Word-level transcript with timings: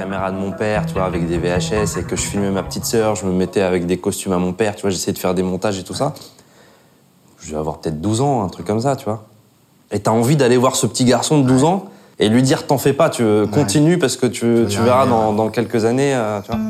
caméra 0.00 0.30
de 0.30 0.36
mon 0.38 0.52
père, 0.52 0.86
tu 0.86 0.94
vois, 0.94 1.04
avec 1.04 1.28
des 1.28 1.36
VHS, 1.36 1.98
et 1.98 2.04
que 2.04 2.16
je 2.16 2.22
filmais 2.22 2.50
ma 2.50 2.62
petite 2.62 2.86
sœur, 2.86 3.16
je 3.16 3.26
me 3.26 3.32
mettais 3.32 3.60
avec 3.60 3.84
des 3.84 3.98
costumes 3.98 4.32
à 4.32 4.38
mon 4.38 4.54
père, 4.54 4.74
tu 4.74 4.80
vois, 4.80 4.90
j'essayais 4.90 5.12
de 5.12 5.18
faire 5.18 5.34
des 5.34 5.42
montages 5.42 5.78
et 5.78 5.82
tout 5.82 5.92
ça. 5.92 6.14
Je 7.38 7.50
vais 7.50 7.58
avoir 7.58 7.80
peut-être 7.80 8.00
12 8.00 8.22
ans, 8.22 8.42
un 8.42 8.48
truc 8.48 8.66
comme 8.66 8.80
ça, 8.80 8.96
tu 8.96 9.04
vois. 9.04 9.26
Et 9.92 10.00
t'as 10.00 10.10
envie 10.10 10.36
d'aller 10.36 10.56
voir 10.56 10.74
ce 10.74 10.86
petit 10.86 11.04
garçon 11.04 11.42
de 11.42 11.46
12 11.46 11.64
ans 11.64 11.84
et 12.18 12.30
lui 12.30 12.42
dire 12.42 12.66
t'en 12.66 12.78
fais 12.78 12.94
pas, 12.94 13.10
tu 13.10 13.24
continues 13.52 13.98
parce 13.98 14.16
que 14.16 14.26
tu, 14.26 14.64
tu 14.70 14.80
verras 14.80 15.06
dans, 15.06 15.34
dans, 15.34 15.50
quelques 15.50 15.84
années, 15.84 16.14
euh, 16.14 16.40
tu 16.40 16.50
vois. 16.50 16.60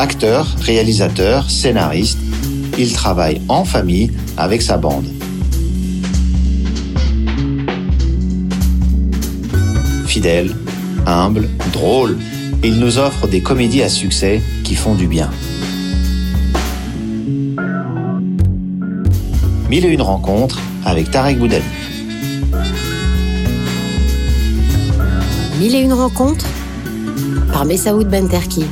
Acteur, 0.00 0.46
réalisateur, 0.60 1.50
scénariste, 1.50 2.18
il 2.78 2.92
travaille 2.92 3.40
en 3.48 3.64
famille 3.64 4.12
avec 4.36 4.62
sa 4.62 4.76
bande. 4.76 5.06
Fidèle, 10.06 10.54
humble, 11.04 11.48
drôle, 11.72 12.16
il 12.62 12.78
nous 12.78 12.98
offre 12.98 13.26
des 13.26 13.40
comédies 13.40 13.82
à 13.82 13.88
succès 13.88 14.40
qui 14.62 14.76
font 14.76 14.94
du 14.94 15.08
bien. 15.08 15.30
Mille 19.68 19.84
et 19.84 19.92
une 19.92 20.02
rencontres 20.02 20.60
avec 20.84 21.10
Tarek 21.10 21.38
Boudel. 21.38 21.62
Mille 25.58 25.74
et 25.74 25.80
une 25.80 25.92
rencontres 25.92 26.46
par 27.52 27.64
Messaoud 27.64 28.08
Benterki. 28.08 28.64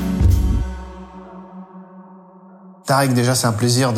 Tarek, 2.86 3.14
déjà, 3.14 3.34
c'est 3.34 3.46
un 3.46 3.52
plaisir 3.52 3.92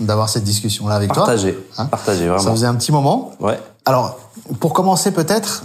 d'avoir 0.00 0.28
cette 0.28 0.44
discussion-là 0.44 0.94
avec 0.94 1.12
toi. 1.12 1.24
Partagé. 1.24 1.58
Hein 1.78 1.88
vraiment. 1.90 2.38
Ça 2.38 2.50
faisait 2.50 2.66
un 2.66 2.74
petit 2.74 2.90
moment. 2.92 3.32
Ouais. 3.38 3.60
Alors, 3.84 4.18
pour 4.60 4.72
commencer, 4.72 5.10
peut-être, 5.10 5.64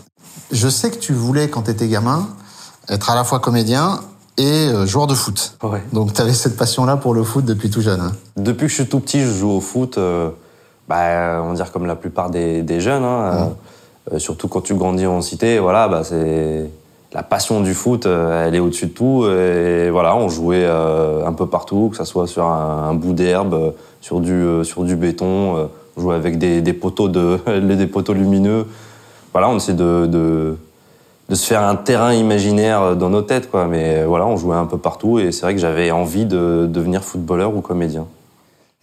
je 0.51 0.67
sais 0.67 0.91
que 0.91 0.97
tu 0.97 1.13
voulais, 1.13 1.49
quand 1.49 1.63
tu 1.63 1.71
étais 1.71 1.87
gamin, 1.87 2.27
être 2.89 3.09
à 3.09 3.15
la 3.15 3.23
fois 3.23 3.39
comédien 3.39 4.01
et 4.37 4.67
euh, 4.67 4.85
joueur 4.85 5.07
de 5.07 5.15
foot. 5.15 5.57
Ouais. 5.63 5.81
Donc, 5.93 6.13
tu 6.13 6.21
avais 6.21 6.33
cette 6.33 6.57
passion-là 6.57 6.97
pour 6.97 7.13
le 7.13 7.23
foot 7.23 7.45
depuis 7.45 7.69
tout 7.69 7.81
jeune. 7.81 8.01
Hein. 8.01 8.11
Depuis 8.35 8.65
que 8.65 8.69
je 8.69 8.75
suis 8.75 8.87
tout 8.87 8.99
petit, 8.99 9.21
je 9.21 9.31
joue 9.31 9.51
au 9.51 9.61
foot. 9.61 9.97
Euh, 9.97 10.29
bah, 10.89 11.41
on 11.43 11.49
va 11.49 11.55
dire 11.55 11.71
comme 11.71 11.85
la 11.85 11.95
plupart 11.95 12.29
des, 12.29 12.61
des 12.61 12.81
jeunes. 12.81 13.03
Hein, 13.03 13.51
euh, 14.11 14.19
surtout 14.19 14.47
quand 14.47 14.61
tu 14.61 14.75
grandis 14.75 15.07
en 15.07 15.21
cité, 15.21 15.59
voilà, 15.59 15.87
bah, 15.87 16.03
c'est 16.03 16.69
la 17.15 17.23
passion 17.23 17.61
du 17.61 17.73
foot, 17.73 18.05
euh, 18.05 18.45
elle 18.45 18.55
est 18.55 18.59
au-dessus 18.59 18.87
de 18.87 18.91
tout. 18.91 19.25
Et 19.25 19.89
voilà, 19.89 20.17
on 20.17 20.27
jouait 20.27 20.65
euh, 20.65 21.25
un 21.25 21.31
peu 21.31 21.47
partout, 21.47 21.87
que 21.89 21.95
ce 21.95 22.03
soit 22.03 22.27
sur 22.27 22.45
un, 22.45 22.93
bout 22.93 23.13
d'herbe, 23.13 23.73
sur 24.01 24.19
du, 24.19 24.33
euh, 24.33 24.63
sur 24.65 24.83
du 24.83 24.97
béton. 24.97 25.69
On 25.95 26.01
jouait 26.01 26.15
avec 26.15 26.37
des, 26.37 26.61
des 26.61 26.73
poteaux, 26.73 27.07
de, 27.07 27.39
des 27.75 27.87
poteaux 27.87 28.13
lumineux. 28.13 28.67
Voilà, 29.31 29.49
on 29.49 29.55
essayait 29.55 29.77
de, 29.77 30.07
de, 30.07 30.57
de, 31.29 31.35
se 31.35 31.47
faire 31.47 31.61
un 31.63 31.77
terrain 31.77 32.13
imaginaire 32.13 32.97
dans 32.97 33.09
nos 33.09 33.21
têtes. 33.21 33.49
Quoi. 33.49 33.65
Mais 33.67 34.03
voilà, 34.03 34.27
on 34.27 34.35
jouait 34.35 34.57
un 34.57 34.65
peu 34.65 34.77
partout. 34.77 35.17
Et 35.17 35.31
c'est 35.31 35.43
vrai 35.43 35.55
que 35.55 35.61
j'avais 35.61 35.91
envie 35.91 36.25
de 36.25 36.67
devenir 36.69 37.01
footballeur 37.01 37.55
ou 37.55 37.61
comédien. 37.61 38.07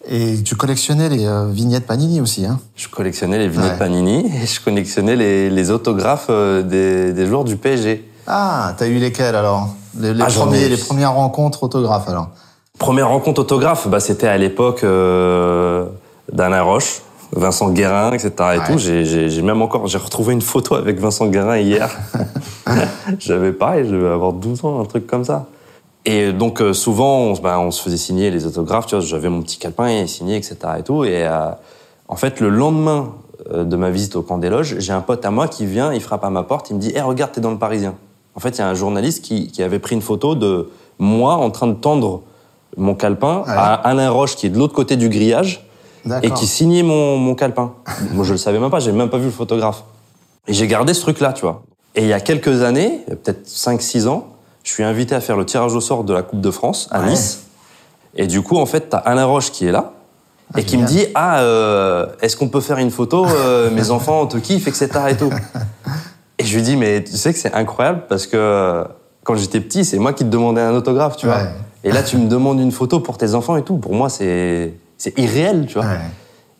Et 0.08 0.42
tu 0.42 0.56
collectionnais 0.56 1.10
les 1.10 1.28
vignettes 1.50 1.86
Panini 1.86 2.22
aussi, 2.22 2.46
hein? 2.46 2.58
Je 2.76 2.88
collectionnais 2.88 3.38
les 3.38 3.48
vignettes 3.48 3.78
Panini 3.78 4.26
et 4.42 4.46
je 4.46 4.58
collectionnais 4.58 5.16
les, 5.16 5.50
les 5.50 5.70
autographes 5.70 6.30
des, 6.30 7.12
des 7.12 7.26
joueurs 7.26 7.44
du 7.44 7.56
PSG. 7.56 8.06
Ah, 8.26 8.74
t'as 8.76 8.86
eu 8.86 8.98
lesquels 8.98 9.34
alors 9.34 9.68
les, 9.98 10.14
les, 10.14 10.22
ah, 10.22 10.26
premiers, 10.26 10.68
les 10.68 10.76
premières 10.76 11.14
rencontres 11.14 11.62
autographes 11.64 12.08
alors 12.08 12.28
Première 12.78 13.08
rencontre 13.08 13.42
autographe, 13.42 13.86
bah, 13.88 14.00
c'était 14.00 14.26
à 14.26 14.38
l'époque 14.38 14.82
euh, 14.82 15.86
d'Alain 16.32 16.62
Roche, 16.62 17.02
Vincent 17.32 17.70
Guérin, 17.70 18.12
etc. 18.12 18.32
Et 18.54 18.72
tout. 18.72 18.78
J'ai 18.78 19.42
même 19.42 19.62
encore, 19.62 19.86
j'ai 19.86 19.98
retrouvé 19.98 20.32
une 20.32 20.42
photo 20.42 20.74
avec 20.74 20.98
Vincent 20.98 21.26
Guérin 21.26 21.58
hier. 21.58 21.90
J'avais 23.18 23.52
pareil, 23.52 23.84
je 23.86 23.92
devais 23.92 24.08
avoir 24.08 24.32
12 24.32 24.64
ans, 24.64 24.80
un 24.80 24.84
truc 24.84 25.06
comme 25.06 25.24
ça. 25.24 25.46
Et 26.04 26.32
donc 26.32 26.60
euh, 26.60 26.72
souvent, 26.72 27.18
on, 27.18 27.32
bah, 27.34 27.60
on, 27.60 27.70
se 27.70 27.82
faisait 27.82 27.96
signer 27.96 28.30
les 28.30 28.46
autographes. 28.46 28.86
Tu 28.86 28.96
vois, 28.96 29.04
j'avais 29.04 29.28
mon 29.28 29.42
petit 29.42 29.58
calepin 29.58 29.88
et 29.88 30.06
signé, 30.06 30.36
etc. 30.36 30.56
Et 30.78 30.82
tout. 30.82 31.04
Et 31.04 31.26
euh, 31.26 31.50
en 32.08 32.16
fait, 32.16 32.40
le 32.40 32.48
lendemain 32.48 33.12
euh, 33.52 33.64
de 33.64 33.76
ma 33.76 33.90
visite 33.90 34.16
au 34.16 34.22
camp 34.22 34.38
des 34.38 34.50
loges, 34.50 34.76
j'ai 34.78 34.92
un 34.92 35.00
pote 35.00 35.24
à 35.24 35.30
moi 35.30 35.48
qui 35.48 35.66
vient, 35.66 35.92
il 35.92 36.00
frappe 36.00 36.24
à 36.24 36.30
ma 36.30 36.42
porte, 36.42 36.70
il 36.70 36.76
me 36.76 36.80
dit, 36.80 36.90
hé, 36.90 36.96
hey, 36.96 37.02
regarde, 37.02 37.32
t'es 37.32 37.40
dans 37.40 37.52
le 37.52 37.58
Parisien. 37.58 37.94
En 38.34 38.40
fait, 38.40 38.50
il 38.50 38.58
y 38.58 38.62
a 38.62 38.68
un 38.68 38.74
journaliste 38.74 39.22
qui, 39.22 39.48
qui, 39.48 39.62
avait 39.62 39.78
pris 39.78 39.94
une 39.94 40.02
photo 40.02 40.34
de 40.34 40.70
moi 40.98 41.34
en 41.36 41.50
train 41.50 41.66
de 41.66 41.74
tendre 41.74 42.22
mon 42.76 42.94
calepin 42.94 43.44
à 43.46 43.74
Alain 43.74 44.10
Roche, 44.10 44.36
qui 44.36 44.46
est 44.46 44.50
de 44.50 44.58
l'autre 44.58 44.74
côté 44.74 44.96
du 44.96 45.08
grillage, 45.08 45.66
et 46.22 46.30
qui 46.30 46.46
signait 46.46 46.82
mon, 46.82 47.16
mon 47.18 47.34
calepin. 47.34 47.72
moi, 48.12 48.24
je 48.24 48.32
le 48.32 48.38
savais 48.38 48.58
même 48.58 48.70
pas, 48.70 48.80
j'ai 48.80 48.92
même 48.92 49.10
pas 49.10 49.18
vu 49.18 49.26
le 49.26 49.30
photographe. 49.30 49.84
Et 50.48 50.52
j'ai 50.52 50.66
gardé 50.66 50.94
ce 50.94 51.02
truc-là, 51.02 51.32
tu 51.32 51.42
vois. 51.42 51.62
Et 51.94 52.02
il 52.02 52.08
y 52.08 52.12
a 52.12 52.20
quelques 52.20 52.62
années, 52.62 53.00
peut-être 53.06 53.46
5-6 53.46 54.08
ans, 54.08 54.28
je 54.64 54.72
suis 54.72 54.82
invité 54.82 55.14
à 55.14 55.20
faire 55.20 55.36
le 55.36 55.44
tirage 55.44 55.74
au 55.74 55.80
sort 55.80 56.04
de 56.04 56.14
la 56.14 56.22
Coupe 56.22 56.40
de 56.40 56.50
France 56.50 56.88
à 56.90 57.02
Nice. 57.02 57.44
Et 58.14 58.26
du 58.26 58.42
coup, 58.42 58.56
en 58.56 58.66
fait, 58.66 58.88
t'as 58.90 58.98
Alain 58.98 59.26
Roche 59.26 59.50
qui 59.50 59.66
est 59.66 59.72
là, 59.72 59.92
ah, 60.54 60.60
et 60.60 60.64
qui 60.64 60.76
me 60.76 60.86
dit 60.86 61.06
ah 61.14 61.40
euh, 61.40 62.06
est-ce 62.20 62.36
qu'on 62.36 62.48
peut 62.48 62.60
faire 62.60 62.78
une 62.78 62.90
photo 62.90 63.26
euh, 63.26 63.70
mes 63.70 63.90
enfants 63.90 64.26
te 64.26 64.36
kiffent 64.36 64.68
etc 64.68 64.90
et 65.08 65.16
tout 65.16 65.30
et 66.42 66.44
je 66.44 66.56
lui 66.56 66.62
dis, 66.62 66.76
mais 66.76 67.04
tu 67.04 67.12
sais 67.12 67.32
que 67.32 67.38
c'est 67.38 67.54
incroyable 67.54 68.02
parce 68.08 68.26
que 68.26 68.84
quand 69.22 69.36
j'étais 69.36 69.60
petit, 69.60 69.84
c'est 69.84 69.98
moi 69.98 70.12
qui 70.12 70.24
te 70.24 70.28
demandais 70.28 70.60
un 70.60 70.74
autographe, 70.74 71.16
tu 71.16 71.26
vois. 71.26 71.42
Et 71.84 71.92
là, 71.92 72.02
tu 72.02 72.16
me 72.16 72.28
demandes 72.28 72.60
une 72.60 72.72
photo 72.72 73.00
pour 73.00 73.18
tes 73.18 73.34
enfants 73.34 73.56
et 73.56 73.62
tout. 73.62 73.76
Pour 73.76 73.94
moi, 73.94 74.08
c'est 74.08 74.74
irréel, 75.16 75.66
tu 75.66 75.74
vois. 75.74 75.86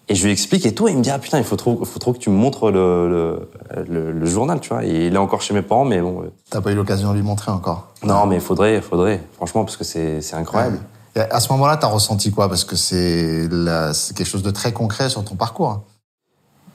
Et 0.08 0.14
je 0.14 0.24
lui 0.24 0.32
explique 0.32 0.66
et 0.66 0.74
tout, 0.74 0.88
et 0.88 0.90
il 0.90 0.98
me 0.98 1.02
dit, 1.02 1.10
ah 1.10 1.18
putain, 1.18 1.38
il 1.38 1.44
faut 1.44 1.56
trop, 1.56 1.84
faut 1.84 1.98
trop 1.98 2.12
que 2.12 2.18
tu 2.18 2.28
me 2.28 2.34
montres 2.34 2.70
le, 2.70 3.48
le, 3.88 4.12
le, 4.12 4.26
journal, 4.26 4.60
tu 4.60 4.68
vois. 4.68 4.84
Et 4.84 5.06
il 5.06 5.14
est 5.14 5.18
encore 5.18 5.42
chez 5.42 5.54
mes 5.54 5.62
parents, 5.62 5.84
mais 5.84 6.00
bon. 6.00 6.24
T'as 6.50 6.60
pas 6.60 6.72
eu 6.72 6.74
l'occasion 6.74 7.10
de 7.10 7.16
lui 7.16 7.22
montrer 7.22 7.52
encore? 7.52 7.88
Non, 8.04 8.26
mais 8.26 8.36
il 8.36 8.40
faudrait, 8.40 8.80
faudrait, 8.80 9.22
franchement, 9.36 9.64
parce 9.64 9.76
que 9.76 9.84
c'est 9.84 10.34
incroyable. 10.34 10.80
Et 11.14 11.20
à 11.20 11.40
ce 11.40 11.52
moment-là, 11.52 11.76
t'as 11.76 11.86
ressenti 11.88 12.30
quoi? 12.30 12.48
Parce 12.48 12.64
que 12.64 12.76
c'est 12.76 13.48
quelque 14.14 14.28
chose 14.28 14.42
de 14.42 14.50
très 14.50 14.72
concret 14.72 15.08
sur 15.08 15.24
ton 15.24 15.36
parcours 15.36 15.82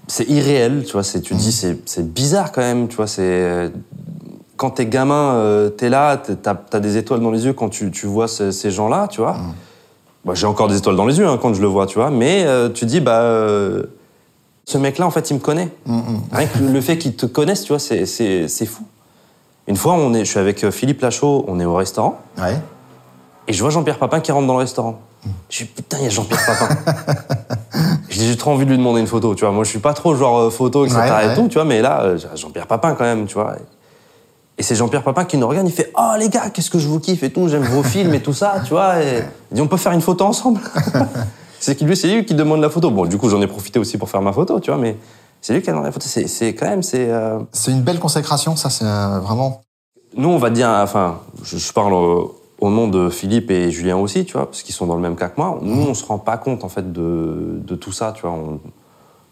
c'est 0.08 0.28
irréel, 0.30 0.84
tu 0.86 0.94
vois. 0.94 1.04
C'est, 1.04 1.22
tu 1.22 1.36
dis, 1.36 1.50
mmh. 1.50 1.78
c'est, 1.86 2.14
bizarre 2.14 2.52
quand 2.52 2.62
même, 2.62 2.88
tu 2.88 2.96
vois. 2.96 3.08
C'est 3.08 3.72
quand 4.58 4.72
t'es 4.72 4.88
gamin, 4.88 5.36
euh, 5.36 5.70
t'es 5.70 5.90
là, 5.90 6.18
t'as, 6.18 6.56
as 6.74 6.80
des 6.80 6.98
étoiles 6.98 7.22
dans 7.22 7.32
les 7.32 7.46
yeux 7.46 7.54
quand 7.54 7.70
tu, 7.70 7.92
tu 7.92 8.08
vois 8.08 8.28
ces, 8.28 8.72
gens-là, 8.72 9.08
tu 9.08 9.22
vois. 9.22 9.34
Mmh. 9.34 9.54
Bah, 10.26 10.34
j'ai 10.36 10.48
encore 10.48 10.68
des 10.68 10.78
étoiles 10.78 10.96
dans 10.96 11.06
les 11.06 11.20
yeux 11.20 11.28
hein, 11.28 11.40
quand 11.40 11.54
je 11.54 11.62
le 11.62 11.68
vois, 11.68 11.86
tu 11.86 12.00
vois. 12.00 12.10
Mais 12.10 12.44
euh, 12.46 12.70
tu 12.70 12.86
dis, 12.86 13.00
bah, 13.00 13.22
euh, 13.22 13.84
ce 14.66 14.78
mec-là, 14.78 15.06
en 15.06 15.12
fait, 15.12 15.30
il 15.30 15.36
me 15.36 15.40
connaît. 15.40 15.70
Mmh, 15.86 16.02
Rien 16.32 16.48
que 16.48 16.60
le 16.60 16.82
fait 16.82 16.98
qu'il 16.98 17.16
te 17.16 17.26
connaisse, 17.26 17.64
tu 17.64 17.70
vois, 17.70 17.80
c'est, 17.80 18.66
fou. 18.66 18.84
Une 19.68 19.78
fois, 19.78 19.94
on 19.94 20.14
est, 20.14 20.26
je 20.26 20.32
suis 20.32 20.40
avec 20.40 20.70
Philippe 20.72 21.02
Lachaud, 21.02 21.46
on 21.48 21.60
est 21.60 21.66
au 21.66 21.76
restaurant. 21.76 22.20
Ouais. 22.38 22.58
Et 23.48 23.54
je 23.54 23.62
vois 23.62 23.70
Jean-Pierre 23.70 24.00
Papin 24.00 24.20
qui 24.20 24.32
rentre 24.32 24.48
dans 24.48 24.54
le 24.54 24.60
restaurant. 24.60 25.00
Je 25.50 25.64
dis, 25.64 25.70
putain, 25.70 25.98
il 26.00 26.04
y 26.06 26.08
a 26.08 26.10
Jean-Pierre 26.10 26.46
Papin. 26.46 26.76
j'ai 28.10 28.38
trop 28.38 28.52
envie 28.52 28.66
de 28.66 28.70
lui 28.70 28.78
demander 28.78 29.02
une 29.02 29.08
photo, 29.08 29.36
tu 29.36 29.46
vois. 29.46 29.54
Moi, 29.54 29.64
je 29.64 29.70
suis 29.70 29.80
pas 29.80 29.94
trop 29.94 30.16
genre 30.16 30.38
euh, 30.40 30.50
photo, 30.50 30.86
etc. 30.86 31.00
et 31.32 31.36
tout, 31.36 31.48
tu 31.48 31.56
vois, 31.56 31.66
mais 31.66 31.82
là, 31.82 32.02
euh, 32.04 32.18
Jean-Pierre 32.36 32.68
Papin 32.68 32.96
quand 32.96 33.04
même, 33.04 33.26
tu 33.26 33.36
vois. 33.36 33.56
Et 34.58 34.64
c'est 34.64 34.76
Jean-Pierre 34.76 35.04
Papin 35.04 35.26
qui 35.26 35.38
nous 35.38 35.48
regarde, 35.48 35.68
il 35.68 35.74
fait 35.74 35.92
Oh 35.98 36.14
les 36.18 36.30
gars, 36.30 36.50
qu'est-ce 36.50 36.70
que 36.70 36.80
je 36.80 36.88
vous 36.88 37.00
kiffe 37.00 37.24
et 37.24 37.30
tout, 37.30 37.48
j'aime 37.48 37.64
vos 37.64 37.84
films 37.84 38.14
et 38.14 38.22
tout 38.22 38.34
ça, 38.34 38.56
tu 38.64 38.72
vois. 38.72 39.02
Et 39.02 39.24
il 39.52 39.56
dit 39.56 39.62
On 39.62 39.68
peut 39.68 39.78
faire 39.78 39.92
une 39.92 40.02
photo 40.02 40.26
ensemble 40.26 40.60
C'est 41.60 41.82
lui, 41.82 41.98
c'est 41.98 42.08
lui 42.08 42.26
qui 42.26 42.36
demande 42.36 42.62
la 42.62 42.70
photo. 42.70 42.92
Bon, 42.92 43.06
du 43.06 43.18
coup, 43.18 43.30
j'en 43.30 43.42
ai 43.42 43.48
profité 43.48 43.80
aussi 43.80 43.98
pour 43.98 44.10
faire 44.10 44.22
ma 44.22 44.32
photo, 44.32 44.60
tu 44.60 44.72
vois, 44.72 44.80
mais 44.80 44.96
c'est 45.42 45.54
lui 45.54 45.62
qui 45.62 45.70
a 45.70 45.74
demandé 45.74 45.88
la 45.88 45.92
photo. 45.92 46.06
C'est 46.08 46.54
quand 46.54 46.68
même, 46.68 46.84
c'est. 46.84 47.10
Euh, 47.10 47.40
une 47.68 47.82
belle 47.82 48.00
consécration, 48.00 48.56
ça, 48.56 48.70
c'est 48.70 48.86
vraiment. 48.86 49.62
Nous, 50.16 50.30
on 50.30 50.38
va 50.38 50.50
dire, 50.50 50.70
enfin, 50.70 51.20
je, 51.44 51.72
parle 51.74 51.94
au 52.60 52.70
nom 52.70 52.88
de 52.88 53.10
Philippe 53.10 53.52
et 53.52 53.72
Julien 53.72 53.98
aussi, 53.98 54.26
tu 54.26 54.34
vois, 54.34 54.48
parce 54.48 54.64
qu'ils 54.64 54.74
sont 54.74 54.88
dans 54.88 54.96
le 54.96 55.02
même 55.02 55.16
cas 55.16 55.30
que 55.30 55.40
moi. 55.40 55.60
Nous, 55.62 55.84
on 55.84 55.94
se 55.94 56.06
rend 56.06 56.18
pas 56.18 56.38
compte 56.38 56.64
en 56.64 56.70
fait 56.70 56.92
de, 56.92 57.60
de 57.62 57.76
tout 57.76 57.92
ça, 57.92 58.14
tu 58.16 58.24
vois. 58.24 58.36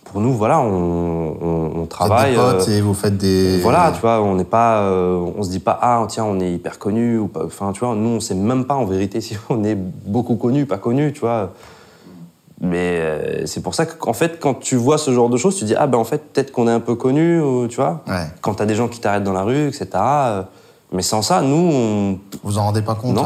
pour 0.03 0.21
nous, 0.21 0.33
voilà, 0.33 0.59
on, 0.59 1.35
on, 1.41 1.71
on 1.81 1.85
travaille. 1.87 2.35
Vous 2.35 2.41
des 2.41 2.57
potes 2.57 2.69
euh, 2.69 2.77
et 2.77 2.81
vous 2.81 2.93
faites 2.93 3.17
des. 3.17 3.59
Voilà, 3.61 3.91
tu 3.93 4.01
vois, 4.01 4.21
on 4.21 4.35
n'est 4.35 4.43
pas, 4.43 4.81
euh, 4.81 5.25
on 5.35 5.41
se 5.41 5.49
dit 5.49 5.59
pas 5.59 5.77
ah 5.81 6.05
tiens 6.07 6.25
on 6.25 6.39
est 6.39 6.51
hyper 6.51 6.77
connu 6.77 7.17
ou 7.17 7.27
pas. 7.27 7.45
Enfin, 7.45 7.71
tu 7.71 7.79
vois, 7.79 7.95
nous 7.95 8.09
on 8.09 8.19
sait 8.19 8.35
même 8.35 8.65
pas 8.65 8.75
en 8.75 8.85
vérité 8.85 9.21
si 9.21 9.37
on 9.49 9.63
est 9.63 9.75
beaucoup 9.75 10.35
connu, 10.35 10.65
pas 10.65 10.77
connu, 10.77 11.11
tu 11.11 11.21
vois. 11.21 11.53
Mais 12.61 12.99
euh, 12.99 13.45
c'est 13.47 13.61
pour 13.61 13.75
ça 13.75 13.85
qu'en 13.85 14.13
fait, 14.13 14.39
quand 14.39 14.53
tu 14.53 14.75
vois 14.75 14.97
ce 14.97 15.11
genre 15.11 15.29
de 15.29 15.35
choses, 15.35 15.57
tu 15.57 15.65
dis 15.65 15.75
ah 15.75 15.87
ben 15.87 15.97
en 15.97 16.05
fait 16.05 16.31
peut-être 16.31 16.51
qu'on 16.51 16.67
est 16.67 16.71
un 16.71 16.79
peu 16.79 16.95
connu, 16.95 17.41
ou, 17.41 17.67
tu 17.67 17.77
vois. 17.77 18.03
Ouais. 18.07 18.27
Quand 18.41 18.53
t'as 18.53 18.65
des 18.65 18.75
gens 18.75 18.87
qui 18.87 18.99
t'arrêtent 18.99 19.23
dans 19.23 19.33
la 19.33 19.43
rue, 19.43 19.67
etc. 19.67 19.87
Mais 20.91 21.01
sans 21.01 21.21
ça, 21.21 21.41
nous, 21.41 21.55
on... 21.71 22.19
Vous 22.43 22.57
en 22.57 22.63
rendez 22.63 22.81
pas 22.81 22.95
compte 22.95 23.15
Non. 23.15 23.25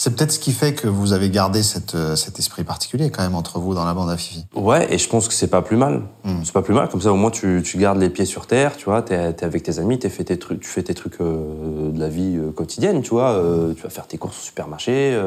C'est 0.00 0.14
peut-être 0.14 0.30
ce 0.30 0.38
qui 0.38 0.52
fait 0.52 0.74
que 0.74 0.86
vous 0.86 1.12
avez 1.12 1.28
gardé 1.28 1.60
cette, 1.64 1.96
euh, 1.96 2.14
cet 2.14 2.38
esprit 2.38 2.62
particulier 2.62 3.10
quand 3.10 3.22
même 3.24 3.34
entre 3.34 3.58
vous 3.58 3.74
dans 3.74 3.84
la 3.84 3.94
bande 3.94 4.08
à 4.10 4.16
Fifi. 4.16 4.46
Ouais, 4.54 4.86
et 4.94 4.96
je 4.96 5.08
pense 5.08 5.26
que 5.26 5.34
c'est 5.34 5.48
pas 5.48 5.60
plus 5.60 5.76
mal. 5.76 6.02
Mm. 6.22 6.36
C'est 6.44 6.52
pas 6.52 6.62
plus 6.62 6.72
mal, 6.72 6.88
comme 6.88 7.00
ça 7.00 7.10
au 7.12 7.16
moins 7.16 7.32
tu, 7.32 7.62
tu 7.64 7.78
gardes 7.78 7.98
les 7.98 8.08
pieds 8.08 8.24
sur 8.24 8.46
terre, 8.46 8.76
tu 8.76 8.84
vois, 8.84 9.02
t'es 9.02 9.16
es 9.16 9.44
avec 9.44 9.64
tes 9.64 9.80
amis, 9.80 9.98
t'es 9.98 10.08
fait 10.08 10.22
tes 10.22 10.38
trucs, 10.38 10.60
tu 10.60 10.68
fais 10.68 10.84
tes 10.84 10.94
trucs 10.94 11.20
euh, 11.20 11.90
de 11.90 11.98
la 11.98 12.08
vie 12.08 12.36
euh, 12.36 12.52
quotidienne, 12.52 13.02
tu 13.02 13.10
vois. 13.10 13.30
euh, 13.30 13.74
tu 13.74 13.82
vas 13.82 13.90
faire 13.90 14.06
tes 14.06 14.18
courses 14.18 14.38
au 14.38 14.42
supermarché, 14.42 15.20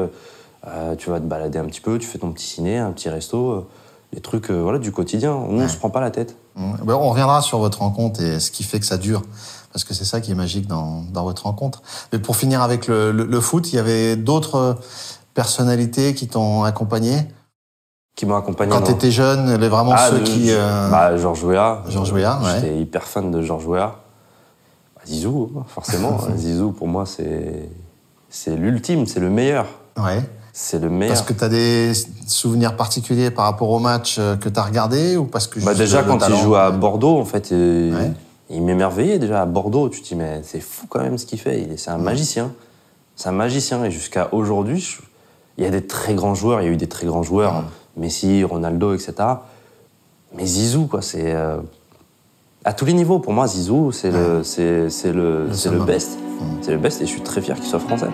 tu 0.96 1.10
vas 1.10 1.20
te 1.20 1.26
balader 1.26 1.58
un 1.58 1.66
petit 1.66 1.82
peu, 1.82 1.98
tu 1.98 2.06
fais 2.06 2.18
ton 2.18 2.32
petit 2.32 2.46
ciné, 2.46 2.78
un 2.78 2.92
petit 2.92 3.10
resto, 3.10 3.68
les 4.14 4.20
trucs 4.20 4.50
voilà, 4.50 4.78
du 4.78 4.90
quotidien. 4.90 5.38
Nous, 5.50 5.60
on 5.60 5.68
se 5.68 5.76
prend 5.76 5.90
pas 5.90 6.00
la 6.00 6.10
tête. 6.10 6.34
Ben, 6.56 6.94
on 6.94 7.10
reviendra 7.10 7.42
sur 7.42 7.58
votre 7.58 7.80
rencontre 7.80 8.22
et 8.22 8.40
ce 8.40 8.50
qui 8.50 8.62
fait 8.62 8.80
que 8.80 8.86
ça 8.86 8.96
dure. 8.96 9.22
Parce 9.72 9.84
que 9.84 9.94
c'est 9.94 10.04
ça 10.04 10.20
qui 10.20 10.30
est 10.32 10.34
magique 10.34 10.66
dans, 10.66 11.02
dans 11.12 11.24
votre 11.24 11.44
rencontre. 11.44 11.82
Mais 12.12 12.18
pour 12.18 12.36
finir 12.36 12.60
avec 12.62 12.86
le, 12.88 13.10
le- 13.12 13.24
le 13.24 13.40
foot, 13.40 13.72
il 13.72 13.76
y 13.76 13.78
avait 13.78 14.16
d'autres 14.16 14.76
personnalités 15.34 16.14
qui 16.14 16.28
t'ont 16.28 16.64
accompagné? 16.64 17.26
Qui 18.14 18.26
m'a 18.26 18.36
accompagné. 18.36 18.70
quand 18.70 18.82
tu 18.82 18.90
étais 18.90 19.10
jeune, 19.10 19.56
les, 19.58 19.68
vraiment 19.68 19.92
Ah, 19.96 20.10
ceux 20.10 20.20
qui... 20.20 20.48
euh, 20.50 20.90
Bah, 20.90 21.16
Georges 21.16 21.42
Weah. 21.44 21.82
Georges 21.88 22.12
Weah, 22.12 22.38
ouais. 22.42 22.50
J'étais 22.56 22.78
hyper 22.78 23.04
fan 23.04 23.30
de 23.30 23.40
Georges 23.40 23.66
Weah. 23.66 23.96
Bah, 24.94 25.02
Zizou, 25.06 25.50
hein, 25.58 25.62
forcément. 25.66 26.18
Zizou, 26.36 26.72
pour 26.72 26.88
moi, 26.88 27.06
c'est 27.06 27.68
c'est 28.28 28.54
l'ultime, 28.56 29.06
c'est 29.06 29.20
le 29.20 29.30
meilleur. 29.30 29.66
ouais. 29.98 30.22
C'est 30.54 30.78
le 30.78 30.90
meilleur. 30.90 31.14
Parce 31.14 31.26
que 31.26 31.32
tu 31.32 31.42
as 31.44 31.48
des 31.48 31.92
souvenirs 32.26 32.76
particuliers 32.76 33.30
par 33.30 33.46
rapport 33.46 33.70
au 33.70 33.78
match 33.78 34.16
euh, 34.18 34.36
que 34.36 34.50
tu 34.50 34.60
as 34.60 34.62
regardé 34.62 35.16
ou 35.16 35.24
parce 35.24 35.46
que 35.46 35.58
Bah 35.60 35.72
déjà 35.72 36.02
quand 36.02 36.18
il 36.28 36.36
joue 36.36 36.54
à 36.56 36.70
Bordeaux, 36.70 37.18
en 37.18 37.24
fait, 37.24 37.52
euh, 37.52 37.90
Ouais. 37.98 38.12
Il 38.50 38.62
m'émerveillait 38.62 39.18
déjà 39.18 39.42
à 39.42 39.46
Bordeaux. 39.46 39.88
Tu 39.88 40.02
te 40.02 40.08
dis 40.08 40.14
mais 40.16 40.40
c'est 40.42 40.60
fou 40.60 40.86
quand 40.88 41.00
même 41.00 41.18
ce 41.18 41.26
qu'il 41.26 41.38
fait. 41.38 41.62
Il 41.62 41.72
est- 41.72 41.76
C'est 41.76 41.90
un 41.90 41.98
magicien. 41.98 42.52
C'est 43.16 43.28
un 43.28 43.32
magicien 43.32 43.84
et 43.84 43.90
jusqu'à 43.90 44.28
aujourd'hui, 44.32 44.80
je- 44.80 45.00
il 45.58 45.64
y 45.64 45.66
a 45.66 45.70
des 45.70 45.86
très 45.86 46.14
grands 46.14 46.34
joueurs. 46.34 46.60
Il 46.62 46.64
y 46.66 46.68
a 46.68 46.72
eu 46.72 46.76
des 46.76 46.88
très 46.88 47.06
grands 47.06 47.22
joueurs, 47.22 47.64
Messi, 47.96 48.42
Ronaldo, 48.44 48.94
etc. 48.94 49.14
Mais 50.34 50.46
Zizou, 50.46 50.86
quoi, 50.86 51.02
c'est 51.02 51.34
euh, 51.34 51.58
à 52.64 52.72
tous 52.72 52.84
les 52.86 52.94
niveaux. 52.94 53.18
Pour 53.18 53.32
moi, 53.34 53.46
Zizou, 53.46 53.92
c'est 53.92 54.10
le, 54.10 54.42
c'est 54.42 55.12
le, 55.12 55.46
le 55.70 55.78
best. 55.84 56.18
C'est 56.62 56.72
le 56.72 56.78
best 56.78 57.00
et 57.02 57.06
je 57.06 57.10
suis 57.10 57.20
très 57.20 57.42
fier 57.42 57.54
qu'il 57.56 57.66
soit 57.66 57.78
français. 57.80 58.08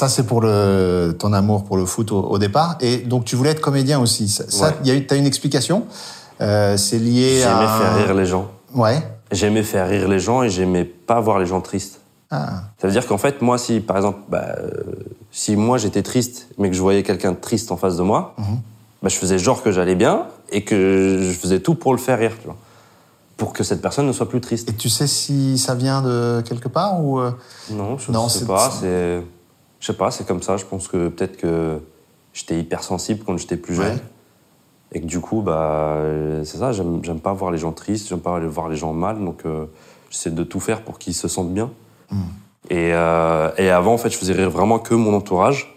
Ça, 0.00 0.08
c'est 0.08 0.22
pour 0.24 0.40
le, 0.40 1.14
ton 1.18 1.34
amour 1.34 1.64
pour 1.64 1.76
le 1.76 1.84
foot 1.84 2.10
au, 2.10 2.20
au 2.22 2.38
départ. 2.38 2.78
Et 2.80 2.96
donc, 2.98 3.26
tu 3.26 3.36
voulais 3.36 3.50
être 3.50 3.60
comédien 3.60 4.00
aussi. 4.00 4.28
Ça, 4.30 4.44
Ouais. 4.68 4.74
il 4.82 4.88
y 4.88 4.90
a 4.90 4.94
eu, 4.94 5.06
t'as 5.06 5.16
une 5.16 5.26
explication 5.26 5.84
Euh, 6.40 6.78
C'est 6.78 6.98
lié 6.98 7.42
à... 7.42 7.48
J'aimais 7.60 7.66
faire 7.84 7.96
rire 8.06 8.14
les 8.14 8.24
gens. 8.24 8.50
Ouais. 8.74 9.02
J'aimais 9.30 9.62
faire 9.62 9.86
rire 9.86 10.08
les 10.08 10.18
gens 10.18 10.42
et 10.42 10.48
j'aimais 10.48 10.84
pas 10.86 11.20
voir 11.20 11.38
les 11.38 11.44
gens 11.44 11.60
tristes. 11.60 12.00
Ah, 12.30 12.62
Ça 12.80 12.86
veut 12.86 12.94
dire 12.94 13.06
qu'en 13.06 13.18
fait, 13.18 13.42
moi, 13.42 13.58
si 13.58 13.80
par 13.80 13.98
exemple, 13.98 14.20
bah, 14.30 14.46
euh, 14.58 14.70
si 15.30 15.54
moi 15.54 15.76
j'étais 15.76 16.02
triste, 16.02 16.46
mais 16.56 16.70
que 16.70 16.76
je 16.76 16.80
voyais 16.80 17.02
quelqu'un 17.02 17.32
de 17.32 17.36
triste 17.36 17.70
en 17.70 17.76
face 17.76 17.96
de 17.98 18.02
moi, 18.02 18.34
bah, 19.02 19.08
je 19.10 19.16
faisais 19.16 19.38
genre 19.38 19.62
que 19.62 19.70
j'allais 19.70 19.96
bien 19.96 20.28
et 20.50 20.64
que 20.64 21.18
je 21.30 21.32
faisais 21.38 21.60
tout 21.60 21.74
pour 21.74 21.92
le 21.92 21.98
faire 21.98 22.18
rire, 22.18 22.32
tu 22.40 22.46
vois, 22.46 22.56
pour 23.36 23.52
que 23.52 23.62
cette 23.64 23.82
personne 23.82 24.06
ne 24.06 24.12
soit 24.12 24.30
plus 24.30 24.40
triste. 24.40 24.70
Et 24.70 24.72
tu 24.72 24.88
sais 24.88 25.06
si 25.06 25.58
ça 25.58 25.74
vient 25.74 26.00
de 26.00 26.42
quelque 26.48 26.68
part 26.68 27.04
ou... 27.04 27.18
euh, 27.20 27.32
Non, 27.70 27.98
je 27.98 28.10
Non, 28.12 28.30
sais 28.30 28.46
pas. 28.46 28.70
C'est, 28.80 29.20
je 29.80 29.86
sais 29.86 29.94
pas. 29.94 30.10
C'est 30.10 30.26
comme 30.26 30.42
ça. 30.42 30.56
Je 30.56 30.64
pense 30.64 30.86
que 30.88 31.08
peut-être 31.08 31.36
que 31.36 31.80
j'étais 32.32 32.58
hypersensible 32.58 33.24
quand 33.24 33.36
j'étais 33.36 33.56
plus 33.56 33.74
jeune. 33.74 33.94
Ouais. 33.94 34.02
Et 34.92 35.00
que 35.00 35.06
du 35.06 35.20
coup, 35.20 35.40
bah, 35.40 35.98
c'est 36.44 36.58
ça, 36.58 36.72
j'aime, 36.72 37.20
pas 37.22 37.32
voir 37.32 37.50
les 37.50 37.58
gens 37.58 37.72
tristes, 37.72 38.08
j'aime 38.08 38.20
pas 38.20 38.38
voir 38.40 38.68
les 38.68 38.76
gens 38.76 38.92
mal, 38.92 39.24
donc 39.24 39.42
euh, 39.46 39.66
j'essaie 40.10 40.32
de 40.32 40.42
tout 40.42 40.58
faire 40.58 40.82
pour 40.82 40.98
qu'ils 40.98 41.14
se 41.14 41.28
sentent 41.28 41.54
bien. 41.54 41.70
Et, 42.68 42.92
euh, 42.92 43.50
et 43.56 43.70
avant, 43.70 43.94
en 43.94 43.98
fait, 43.98 44.10
je 44.10 44.18
faisais 44.18 44.32
rire 44.32 44.50
vraiment 44.50 44.80
que 44.80 44.94
mon 44.94 45.14
entourage. 45.14 45.76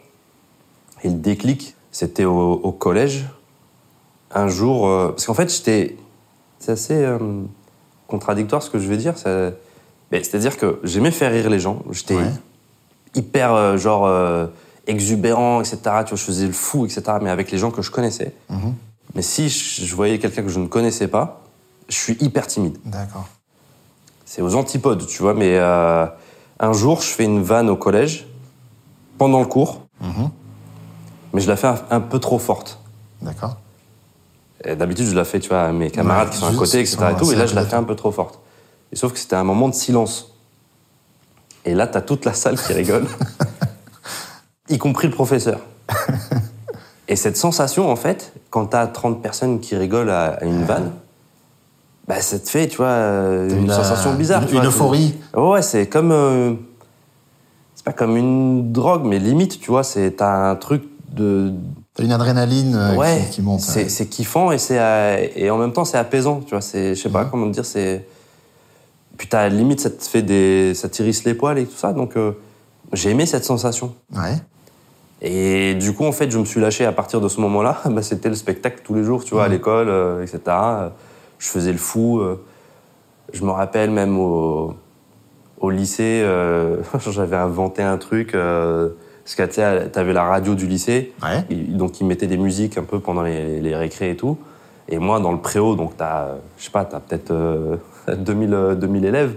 Et 1.03 1.09
le 1.09 1.15
déclic, 1.15 1.75
c'était 1.91 2.25
au, 2.25 2.53
au 2.53 2.71
collège. 2.71 3.25
Un 4.31 4.47
jour, 4.47 4.87
euh, 4.87 5.09
parce 5.09 5.27
qu'en 5.27 5.35
fait, 5.35 5.53
j'étais, 5.53 5.95
c'est 6.57 6.71
assez 6.71 7.07
contradictoire 8.07 8.63
ce 8.63 8.71
que 8.71 8.79
je 8.79 8.87
vais 8.87 8.97
dire. 8.97 9.13
C'est-à-dire 9.17 10.57
que 10.57 10.79
j'aimais 10.83 11.11
faire 11.11 11.31
rire 11.31 11.51
les 11.51 11.59
gens. 11.59 11.83
J'étais 11.91 12.15
Ouais. 12.15 12.31
Hyper 13.15 13.53
euh, 13.53 13.77
genre 13.77 14.05
euh, 14.05 14.47
exubérant, 14.87 15.61
etc. 15.61 15.77
Tu 15.77 16.09
vois, 16.09 16.17
je 16.17 16.23
faisais 16.23 16.47
le 16.47 16.53
fou, 16.53 16.85
etc. 16.85 17.03
Mais 17.21 17.29
avec 17.29 17.51
les 17.51 17.57
gens 17.57 17.71
que 17.71 17.81
je 17.81 17.91
connaissais. 17.91 18.33
Mais 19.15 19.21
si 19.21 19.49
je 19.49 19.95
voyais 19.95 20.17
quelqu'un 20.19 20.41
que 20.43 20.49
je 20.49 20.59
ne 20.59 20.67
connaissais 20.67 21.07
pas, 21.07 21.41
je 21.87 21.95
suis 21.95 22.17
hyper 22.19 22.47
timide. 22.47 22.77
D'accord. 22.85 23.27
C'est 24.25 24.41
aux 24.41 24.55
antipodes, 24.55 25.05
tu 25.05 25.21
vois. 25.21 25.33
Mais 25.33 25.57
euh, 25.57 26.05
un 26.59 26.73
jour, 26.73 27.01
je 27.01 27.07
fais 27.07 27.25
une 27.25 27.43
vanne 27.43 27.69
au 27.69 27.75
collège 27.75 28.27
pendant 29.17 29.39
le 29.39 29.45
cours, 29.45 29.81
mais 31.33 31.41
je 31.41 31.47
la 31.47 31.55
fais 31.55 31.67
un, 31.67 31.79
un 31.91 31.99
peu 31.99 32.19
trop 32.19 32.39
forte. 32.39 32.79
D'accord. 33.21 33.57
D'habitude, 34.65 35.07
je 35.07 35.15
la 35.15 35.25
fais, 35.25 35.39
tu 35.39 35.49
vois, 35.49 35.63
à 35.63 35.71
mes 35.71 35.91
camarades 35.91 36.27
Ouais, 36.29 36.33
qui 36.33 36.39
sont 36.39 36.47
à 36.47 36.53
côté, 36.53 36.79
etc. 36.79 36.97
Et, 37.11 37.19
tout, 37.19 37.31
et 37.31 37.35
là, 37.35 37.45
je 37.45 37.53
la 37.53 37.65
fais 37.65 37.75
un 37.75 37.83
peu 37.83 37.95
trop 37.95 38.11
forte. 38.11 38.39
Et 38.91 38.95
sauf 38.95 39.11
que 39.11 39.19
c'était 39.19 39.35
un 39.35 39.43
moment 39.43 39.67
de 39.67 39.73
silence. 39.75 40.32
Et 41.65 41.73
là, 41.73 41.87
t'as 41.87 42.01
toute 42.01 42.25
la 42.25 42.33
salle 42.33 42.57
qui 42.59 42.73
rigole, 42.73 43.05
y 44.69 44.77
compris 44.77 45.07
le 45.07 45.13
professeur. 45.13 45.59
Et 47.07 47.15
cette 47.15 47.37
sensation, 47.37 47.91
en 47.91 47.95
fait, 47.95 48.33
quand 48.49 48.67
t'as 48.67 48.87
30 48.87 49.21
personnes 49.21 49.59
qui 49.59 49.75
rigolent 49.75 50.09
à, 50.09 50.43
une 50.43 50.63
vanne, 50.63 50.91
bah, 52.07 52.19
ça 52.21 52.39
te 52.39 52.49
fait, 52.49 52.67
tu 52.67 52.77
vois, 52.77 52.87
euh, 52.87 53.49
une 53.49 53.63
une, 53.65 53.71
sensation 53.71 54.11
euh, 54.11 54.15
bizarre. 54.15 54.41
une- 54.41 54.47
tu 54.47 54.53
vois, 54.55 54.63
une 54.63 54.69
tu- 54.69 54.75
euphorie. 54.75 55.15
Ouais, 55.35 55.61
c'est 55.61 55.87
comme. 55.87 56.11
euh, 56.11 56.53
c'est 57.75 57.85
pas 57.85 57.93
comme 57.93 58.17
une 58.17 58.71
drogue, 58.71 59.03
mais 59.05 59.19
limite, 59.19 59.59
tu 59.59 59.71
vois, 59.71 59.83
c'est 59.83 60.11
t'as 60.11 60.49
un 60.51 60.55
truc 60.55 60.83
de. 61.11 61.53
T'as 61.95 62.03
une 62.03 62.11
adrénaline 62.11 62.75
euh, 62.75 62.95
ouais, 62.95 63.23
qui, 63.29 63.35
qui 63.35 63.41
monte. 63.41 63.61
c'est 63.61 63.87
c'est 63.89 64.07
kiffant 64.07 64.51
et, 64.51 64.57
c'est, 64.57 65.31
et 65.35 65.49
en 65.51 65.57
même 65.57 65.71
temps, 65.71 65.85
c'est 65.85 65.97
apaisant, 65.97 66.41
tu 66.41 66.51
vois. 66.51 66.61
c'est- 66.61 66.95
Je 66.95 67.01
sais 67.01 67.09
pas 67.09 67.25
comment 67.25 67.47
te 67.47 67.51
dire, 67.53 67.65
c'est. 67.65 68.05
Puis 69.17 69.27
t'as 69.27 69.47
limite, 69.49 69.79
ça 69.79 69.89
te 69.89 70.03
fait 70.03 70.21
des. 70.21 70.73
Ça 70.73 70.89
t'irrisse 70.89 71.23
les 71.23 71.33
poils 71.33 71.59
et 71.59 71.65
tout 71.65 71.75
ça, 71.75 71.93
donc 71.93 72.17
euh, 72.17 72.31
j'ai 72.93 73.11
aimé 73.11 73.25
cette 73.25 73.45
sensation. 73.45 73.93
Ouais. 74.15 74.35
Et 75.21 75.75
du 75.75 75.93
coup, 75.93 76.03
en 76.05 76.11
fait, 76.11 76.29
je 76.31 76.37
me 76.39 76.45
suis 76.45 76.59
lâché 76.59 76.85
à 76.85 76.91
partir 76.91 77.21
de 77.21 77.27
ce 77.27 77.39
moment-là. 77.41 77.81
Bah, 77.89 78.01
c'était 78.01 78.29
le 78.29 78.35
spectacle 78.35 78.81
tous 78.83 78.93
les 78.95 79.03
jours, 79.03 79.23
tu 79.23 79.35
vois, 79.35 79.45
à 79.45 79.47
l'école, 79.47 79.87
euh, 79.89 80.21
etc. 80.23 80.39
Je 81.39 81.47
faisais 81.47 81.71
le 81.71 81.77
fou. 81.77 82.19
euh. 82.19 82.43
Je 83.31 83.43
me 83.45 83.51
rappelle 83.51 83.89
même 83.91 84.19
au, 84.19 84.73
au 85.59 85.69
lycée, 85.69 86.23
j'avais 87.09 87.35
inventé 87.37 87.81
un 87.81 87.97
truc. 87.97 88.33
parce 88.33 89.35
que 89.35 89.43
tu 89.45 89.53
sais, 89.53 89.89
t'avais 89.89 90.13
la 90.13 90.23
radio 90.23 90.53
du 90.55 90.67
lycée. 90.67 91.13
Ouais. 91.23 91.43
Et 91.49 91.55
donc, 91.55 91.99
ils 92.01 92.05
mettaient 92.05 92.27
des 92.27 92.37
musiques 92.37 92.77
un 92.77 92.83
peu 92.83 92.99
pendant 92.99 93.23
les, 93.23 93.59
les 93.61 93.75
récrés 93.75 94.11
et 94.11 94.17
tout. 94.17 94.37
Et 94.89 94.99
moi, 94.99 95.19
dans 95.19 95.31
le 95.31 95.39
préau, 95.39 95.75
donc 95.75 95.95
t'as, 95.97 96.27
je 96.57 96.65
sais 96.65 96.69
pas, 96.71 96.83
t'as 96.85 96.99
peut-être 96.99 97.31
2000, 98.07 98.53
euh, 98.53 98.75
2000 98.75 99.05
élèves. 99.05 99.35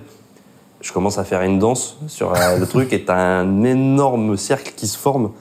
Je 0.81 0.93
commence 0.93 1.19
à 1.19 1.25
faire 1.25 1.43
une 1.43 1.59
danse 1.59 1.97
sur 2.07 2.33
euh, 2.35 2.59
le 2.59 2.67
truc 2.67 2.93
et 2.93 3.05
t'as 3.05 3.17
un 3.17 3.63
énorme 3.65 4.37
cercle 4.37 4.73
qui 4.77 4.87
se 4.87 4.99
forme. 4.99 5.33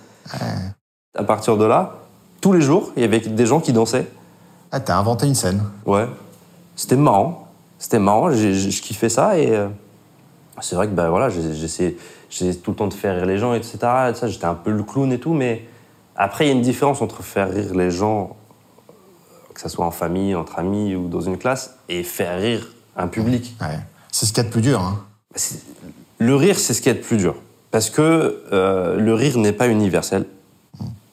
À 1.18 1.24
partir 1.24 1.58
de 1.58 1.66
là, 1.66 1.96
tous 2.42 2.52
les 2.54 2.62
jours, 2.62 2.92
il 2.96 3.02
y 3.02 3.06
avait 3.06 3.20
des 3.20 3.46
gens 3.46 3.60
qui 3.60 3.74
dansaient. 3.74 4.08
Ah, 4.72 4.80
t'as 4.80 4.98
inventé 4.98 5.28
une 5.28 5.36
scène. 5.36 5.62
Ouais. 5.86 6.08
C'était 6.76 6.96
marrant. 6.96 7.48
C'était 7.80 8.00
marrant. 8.00 8.32
Je 8.32 8.82
kiffais 8.82 9.10
ça 9.10 9.38
et 9.38 9.56
euh, 9.56 9.68
c'est 10.62 10.76
vrai 10.76 10.88
que 10.88 10.94
bah, 10.94 11.10
voilà, 11.10 11.30
j'ai- 11.30 11.54
j'essayais 11.54 11.96
j'essayais 12.30 12.56
tout 12.56 12.72
le 12.72 12.78
temps 12.78 12.88
de 12.88 12.94
faire 12.94 13.16
rire 13.16 13.26
les 13.26 13.38
gens, 13.38 13.54
etc. 13.54 13.78
Et 14.10 14.14
ça, 14.16 14.28
J'étais 14.28 14.46
un 14.46 14.56
peu 14.56 14.72
le 14.72 14.84
clown 14.84 15.12
et 15.14 15.20
tout, 15.20 15.34
mais 15.34 15.66
après, 16.16 16.46
il 16.46 16.48
y 16.48 16.52
a 16.52 16.54
une 16.56 16.62
différence 16.62 17.02
entre 17.02 17.22
faire 17.24 17.50
rire 17.52 17.74
les 17.76 17.92
gens, 17.92 18.36
que 19.54 19.62
ce 19.62 19.70
soit 19.70 19.86
en 19.86 19.92
famille, 19.92 20.34
entre 20.36 20.60
amis 20.60 20.96
ou 20.96 21.08
dans 21.08 21.22
une 21.22 21.38
classe, 21.38 21.78
et 21.88 22.04
faire 22.04 22.38
rire 22.40 22.68
un 22.96 23.08
public. 23.08 23.56
Ouais. 23.62 23.80
C'est 24.12 24.26
ce 24.26 24.32
qu'il 24.34 24.44
y 24.44 24.46
a 24.46 24.50
de 24.50 24.54
plus 24.54 24.62
dur. 24.62 24.80
Hein. 24.82 25.04
C'est- 25.36 25.62
Le 26.20 26.36
rire, 26.36 26.58
c'est 26.58 26.74
ce 26.74 26.82
qui 26.82 26.90
est 26.90 26.94
le 26.94 27.02
plus 27.02 27.18
dur. 27.18 27.36
Parce 27.72 27.90
que 27.90 28.44
euh, 28.54 28.98
le 28.98 29.14
rire 29.14 29.38
n'est 29.38 29.52
pas 29.52 29.68
universel. 29.68 30.26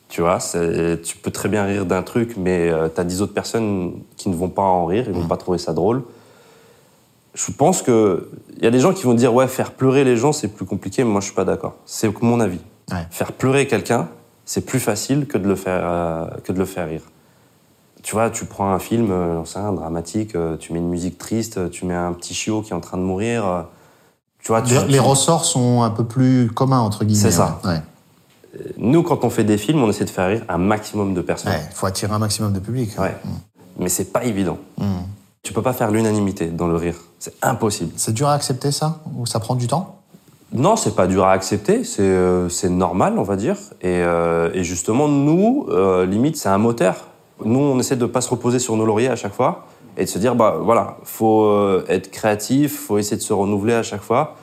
Tu 0.08 0.20
vois, 0.20 0.38
c'est- 0.40 1.00
tu 1.02 1.16
peux 1.16 1.30
très 1.30 1.48
bien 1.48 1.64
rire 1.64 1.86
d'un 1.86 2.02
truc, 2.02 2.34
mais 2.36 2.70
tu 2.94 3.00
as 3.00 3.04
dix 3.04 3.22
autres 3.22 3.32
personnes 3.34 3.94
qui 4.16 4.28
ne 4.28 4.34
vont 4.34 4.50
pas 4.50 4.62
en 4.62 4.84
rire, 4.86 5.04
ils 5.08 5.12
vont 5.14 5.26
pas 5.26 5.36
trouver 5.38 5.58
ça 5.58 5.72
drôle. 5.72 6.02
Je 7.34 7.50
pense 7.50 7.80
que 7.82 8.28
il 8.58 8.62
y 8.62 8.66
a 8.66 8.70
des 8.70 8.78
gens 8.78 8.92
qui 8.92 9.04
vont 9.04 9.14
dire 9.14 9.32
ouais, 9.34 9.48
faire 9.48 9.72
pleurer 9.72 10.04
les 10.04 10.16
gens, 10.18 10.32
c'est 10.32 10.48
plus 10.48 10.66
compliqué, 10.66 11.02
mais 11.02 11.10
moi 11.10 11.20
je 11.22 11.26
suis 11.26 11.34
pas 11.34 11.46
d'accord. 11.46 11.76
C'est 11.86 12.12
mon 12.22 12.40
avis. 12.40 12.60
Ouais. 12.90 13.06
Faire 13.10 13.32
pleurer 13.32 13.66
quelqu'un, 13.66 14.08
c'est 14.44 14.66
plus 14.66 14.80
facile 14.80 15.26
que 15.26 15.38
de 15.38 15.48
le 15.48 15.56
faire 15.56 15.80
euh, 15.82 16.26
que 16.44 16.52
de 16.52 16.58
le 16.58 16.66
faire 16.66 16.86
rire. 16.88 17.02
Tu 18.02 18.14
vois, 18.14 18.30
tu 18.30 18.44
prends 18.46 18.72
un 18.72 18.78
film, 18.78 19.10
euh, 19.10 19.34
j'en 19.34 19.44
sais 19.44 19.58
rien, 19.60 19.72
dramatique, 19.72 20.34
euh, 20.34 20.56
tu 20.56 20.72
mets 20.72 20.80
une 20.80 20.88
musique 20.88 21.18
triste, 21.18 21.58
euh, 21.58 21.68
tu 21.68 21.86
mets 21.86 21.94
un 21.94 22.12
petit 22.12 22.34
chiot 22.34 22.60
qui 22.62 22.72
est 22.72 22.74
en 22.74 22.80
train 22.80 22.98
de 22.98 23.02
mourir. 23.02 23.66
tu 24.40 24.48
vois, 24.48 24.62
tu- 24.62 24.74
Les, 24.88 24.98
ressorts 24.98 25.44
sont 25.44 25.82
un 25.82 25.90
peu 25.90 26.04
plus 26.04 26.50
communs, 26.52 26.80
entre 26.80 27.04
guillemets. 27.04 27.22
C'est 27.22 27.30
ça. 27.30 27.60
Ouais. 27.64 27.80
Nous, 28.76 29.02
quand 29.02 29.24
on 29.24 29.30
fait 29.30 29.44
des 29.44 29.56
films, 29.56 29.82
on 29.82 29.88
essaie 29.88 30.04
de 30.04 30.10
faire 30.10 30.28
rire 30.28 30.42
un 30.48 30.58
maximum 30.58 31.14
de 31.14 31.20
personnes. 31.20 31.52
Ouais. 31.52 31.68
faut 31.72 31.86
attirer 31.86 32.12
un 32.12 32.18
maximum 32.18 32.52
de 32.52 32.58
public. 32.58 32.90
Ouais. 32.98 33.16
Mais 33.78 33.88
c'est 33.88 34.12
pas 34.12 34.24
évident. 34.24 34.58
Tu 35.42 35.52
peux 35.52 35.62
pas 35.62 35.72
faire 35.72 35.90
l'unanimité 35.90 36.46
dans 36.46 36.68
le 36.68 36.76
rire. 36.76 36.96
C'est 37.18 37.34
impossible. 37.42 37.92
C'est 37.96 38.12
dur 38.12 38.28
à 38.28 38.34
accepter 38.34 38.70
ça? 38.70 39.00
Ou 39.16 39.26
ça 39.26 39.40
prend 39.40 39.54
du 39.56 39.66
temps? 39.66 39.96
Non, 40.52 40.76
c'est 40.76 40.94
pas 40.94 41.06
dur 41.06 41.24
à 41.24 41.32
accepter. 41.32 41.82
C'est 41.82 42.02
euh, 42.02 42.48
normal, 42.68 43.14
on 43.18 43.22
va 43.22 43.36
dire. 43.36 43.56
Et, 43.80 44.02
euh, 44.02 44.50
et 44.54 44.64
justement, 44.64 45.08
nous, 45.08 45.66
euh, 45.70 46.04
limite, 46.04 46.36
c'est 46.36 46.48
un 46.48 46.58
moteur. 46.58 47.08
Nous, 47.44 47.58
on 47.58 47.78
essaie 47.78 47.96
de 47.96 48.06
pas 48.06 48.20
se 48.20 48.30
reposer 48.30 48.58
sur 48.58 48.76
nos 48.76 48.84
lauriers 48.86 49.08
à 49.08 49.16
chaque 49.16 49.34
fois 49.34 49.66
et 49.96 50.04
de 50.04 50.08
se 50.08 50.18
dire, 50.18 50.34
bah 50.34 50.56
voilà, 50.62 50.96
faut 51.04 51.44
euh, 51.44 51.84
être 51.88 52.10
créatif, 52.10 52.86
faut 52.86 52.98
essayer 52.98 53.16
de 53.16 53.22
se 53.22 53.32
renouveler 53.32 53.74
à 53.74 53.82
chaque 53.82 54.02
fois 54.02 54.36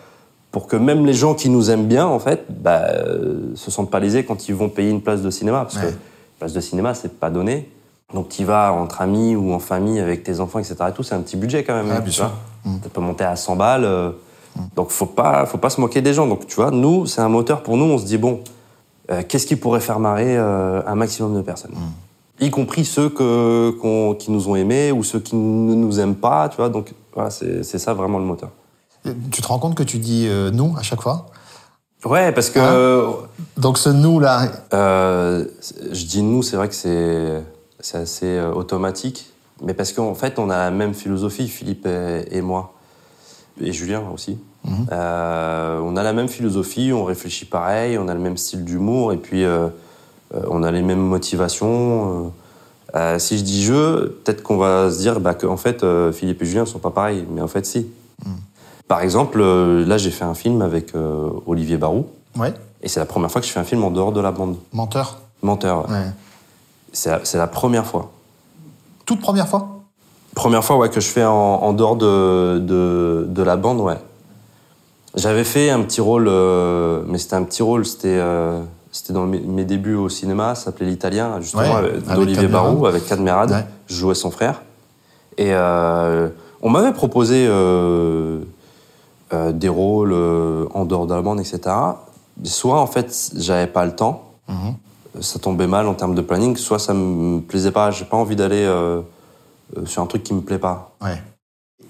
pour 0.52 0.68
que 0.68 0.76
même 0.76 1.06
les 1.06 1.14
gens 1.14 1.36
qui 1.36 1.50
nous 1.50 1.70
aiment 1.70 1.86
bien, 1.86 2.08
en 2.08 2.18
fait, 2.20 2.46
bah, 2.50 2.82
euh, 2.90 3.52
se 3.56 3.70
sentent 3.70 3.92
pas 3.92 4.00
lésés 4.00 4.24
quand 4.26 4.48
ils 4.50 4.56
vont 4.56 4.70
payer 4.70 4.90
une 4.90 5.02
place 5.02 5.22
de 5.22 5.30
cinéma. 5.30 5.60
Parce 5.62 5.76
Ouais. 5.76 5.92
que 5.92 5.94
place 6.40 6.54
de 6.54 6.60
cinéma, 6.62 6.94
c'est 6.96 7.20
pas 7.20 7.30
donné. 7.30 7.70
Donc, 8.14 8.30
tu 8.30 8.44
vas 8.44 8.74
entre 8.74 9.02
amis 9.02 9.36
ou 9.36 9.54
en 9.54 9.60
famille 9.60 10.00
avec 10.00 10.24
tes 10.24 10.40
enfants, 10.40 10.58
etc. 10.58 10.76
Et 10.90 10.92
tout, 10.94 11.04
c'est 11.04 11.14
un 11.14 11.22
petit 11.22 11.38
budget 11.38 11.64
quand 11.64 11.76
même. 11.76 11.86
Ouais, 11.88 11.92
hein, 11.92 12.00
bien 12.00 12.06
tu 12.06 12.12
sûr. 12.14 12.32
vois. 12.64 12.74
Peut 12.92 13.02
monter 13.02 13.24
à 13.26 13.36
100 13.36 13.56
balles. 13.56 13.84
euh, 13.86 14.10
Donc, 14.76 14.90
faut 14.90 15.06
pas, 15.06 15.46
faut 15.46 15.60
pas 15.60 15.70
se 15.70 15.80
moquer 15.80 16.02
des 16.02 16.14
gens. 16.16 16.26
Donc, 16.26 16.48
tu 16.48 16.56
vois, 16.56 16.72
nous, 16.72 17.06
c'est 17.06 17.22
un 17.22 17.30
moteur 17.30 17.62
pour 17.62 17.78
nous. 17.78 17.86
On 17.86 18.00
se 18.00 18.06
dit, 18.06 18.18
bon, 18.18 18.40
euh, 19.12 19.22
qu'est-ce 19.28 19.46
qui 19.46 19.56
pourrait 19.56 19.80
faire 19.82 20.00
marrer 20.00 20.36
un 20.38 20.96
maximum 20.96 21.36
de 21.36 21.42
personnes? 21.44 21.76
Y 22.42 22.50
compris 22.52 22.86
ceux 22.86 23.10
que, 23.10 23.72
qu'on- 23.82 24.16
qui 24.16 24.32
nous 24.32 24.48
ont 24.50 24.56
aimés 24.56 24.92
ou 24.92 25.04
ceux 25.04 25.20
qui 25.20 25.36
ne 25.36 25.76
nous 25.76 26.00
aiment 26.00 26.16
pas, 26.16 26.48
tu 26.50 26.58
vois. 26.58 26.70
Donc, 26.70 26.94
voilà, 27.14 27.30
c'est 27.30 27.64
ça 27.64 27.94
vraiment 27.94 28.20
le 28.20 28.26
moteur. 28.26 28.50
Tu 29.32 29.42
te 29.42 29.48
rends 29.48 29.60
compte 29.60 29.76
que 29.76 29.84
tu 29.84 29.98
dis 29.98 30.26
euh, 30.28 30.52
nous 30.52 30.76
à 30.78 30.82
chaque 30.84 31.02
fois? 31.02 31.28
Ouais, 32.06 32.32
parce 32.32 32.50
que 32.50 32.60
Hein? 32.60 33.16
Donc 33.58 33.78
ce 33.78 33.90
nous 33.90 34.20
là, 34.22 34.50
euh, 34.74 35.46
je 35.92 36.06
dis 36.06 36.22
nous, 36.22 36.44
c'est 36.44 36.56
vrai 36.56 36.70
que 36.70 36.76
c'est 36.76 37.42
c'est 37.82 37.98
assez 37.98 38.26
euh, 38.26 38.52
automatique, 38.54 39.32
mais 39.62 39.74
parce 39.74 39.92
qu'en 39.94 40.16
fait, 40.16 40.40
on 40.40 40.50
a 40.50 40.58
la 40.58 40.72
même 40.72 40.94
philosophie, 40.94 41.48
Philippe 41.50 41.86
et, 41.88 42.26
et 42.38 42.42
moi, 42.42 42.74
et 43.62 43.72
Julien 43.74 44.04
aussi. 44.14 44.38
Euh, 44.92 45.80
on 45.84 45.96
a 45.98 46.04
la 46.04 46.14
même 46.14 46.28
philosophie, 46.28 46.92
on 46.94 47.04
réfléchit 47.06 47.46
pareil, 47.46 47.98
on 47.98 48.08
a 48.08 48.14
le 48.14 48.20
même 48.20 48.38
style 48.38 48.64
d'humour, 48.66 49.12
et 49.14 49.18
puis 49.18 49.44
on 50.34 50.64
a 50.64 50.72
les 50.72 50.82
mêmes 50.82 51.00
motivations. 51.00 52.26
euh. 52.26 52.30
Euh, 52.96 53.20
si 53.20 53.38
je 53.38 53.44
dis 53.44 53.64
je, 53.64 54.08
peut-être 54.08 54.42
qu'on 54.42 54.58
va 54.58 54.90
se 54.90 54.98
dire 54.98 55.20
bah, 55.20 55.36
qu'en 55.36 55.58
fait, 55.58 55.84
euh, 55.84 56.12
Philippe 56.12 56.42
et 56.42 56.46
Julien 56.46 56.66
sont 56.66 56.80
pas 56.80 56.90
pareils, 56.90 57.24
mais 57.32 57.40
en 57.42 57.48
fait, 57.48 57.66
si. 57.66 57.88
Par 58.88 59.02
exemple, 59.02 59.40
euh, 59.42 59.86
là, 59.86 60.00
j'ai 60.00 60.10
fait 60.10 60.26
un 60.26 60.34
film 60.34 60.64
avec 60.64 60.96
euh, 60.96 61.30
Olivier 61.46 61.78
Barou, 61.78 62.08
ouais, 62.36 62.52
et 62.82 62.88
c'est 62.88 63.00
la 63.00 63.06
première 63.06 63.30
fois 63.30 63.42
que 63.42 63.46
je 63.46 63.52
fais 63.52 63.60
un 63.60 63.64
film 63.64 63.84
en 63.84 63.92
dehors 63.92 64.12
de 64.12 64.20
la 64.20 64.32
bande. 64.32 64.58
menteur. 64.74 65.20
Menteur, 65.44 65.88
ouais. 65.88 65.96
Ouais. 65.96 66.12
C'est 66.92 67.38
la, 67.38 67.46
première 67.46 67.86
fois. 67.86 68.10
Toute 69.06 69.22
première 69.22 69.48
fois? 69.48 69.68
Première 70.34 70.64
fois 70.64 70.78
ouais, 70.78 70.90
que 70.90 71.00
je 71.00 71.08
fais 71.08 71.24
en, 71.24 71.32
en 71.32 71.74
dehors 71.74 71.96
de, 71.96 72.58
de, 72.58 73.28
de 73.30 73.44
la 73.44 73.56
bande, 73.56 73.80
ouais. 73.82 73.98
J'avais 75.14 75.44
fait 75.44 75.70
un 75.70 75.84
petit 75.84 76.02
rôle, 76.02 76.28
euh, 76.28 77.04
mais 77.06 77.20
c'était 77.20 77.36
un 77.36 77.44
petit 77.44 77.62
rôle, 77.62 77.86
c'était 77.86 78.18
euh, 78.20 78.62
c'était 78.92 79.14
dans 79.14 79.26
mes, 79.26 79.66
débuts 79.66 79.96
au 79.96 80.10
cinéma, 80.10 80.56
ça 80.56 80.66
s'appelait 80.66 80.88
L'Italien, 80.88 81.40
justement, 81.42 81.62
Ouais, 81.64 81.70
avec 81.76 82.08
d'Olivier. 82.16 82.48
Barou, 82.48 82.86
avec 82.88 83.06
Cadmerade. 83.06 83.52
Ouais. 83.52 83.66
Je 83.88 83.96
jouais 83.96 84.16
son 84.16 84.32
frère. 84.32 84.62
Et 85.38 85.54
euh, 85.54 86.30
on 86.62 86.70
m'avait 86.70 86.92
proposé 86.94 87.46
euh, 87.48 88.42
euh, 89.34 89.52
des 89.52 89.70
rôles 89.70 90.12
euh, 90.14 90.66
en 90.74 90.86
dehors 90.86 91.06
de 91.08 91.14
la 91.14 91.22
bande, 91.22 91.40
etc. 91.40 91.60
Soit, 92.44 92.80
en 92.80 92.88
fait, 92.88 93.32
j'avais 93.36 93.68
pas 93.68 93.86
le 93.86 93.96
temps, 93.96 94.24
Mhm. 94.48 94.76
ça 95.22 95.38
tombait 95.38 95.68
mal 95.68 95.88
en 95.88 95.94
termes 95.94 96.16
de 96.16 96.22
planning, 96.22 96.58
soit 96.58 96.80
ça 96.80 96.94
me 96.96 97.40
plaisait 97.42 97.72
pas, 97.72 97.92
j'ai 97.92 98.06
pas 98.06 98.18
envie 98.18 98.36
d'aller 98.36 98.64
euh, 98.66 99.02
euh, 99.78 99.86
sur 99.86 100.02
un 100.02 100.08
truc 100.08 100.24
qui 100.24 100.34
me 100.34 100.42
plaît 100.42 100.58
pas. 100.58 100.96
Ouais. 101.02 101.22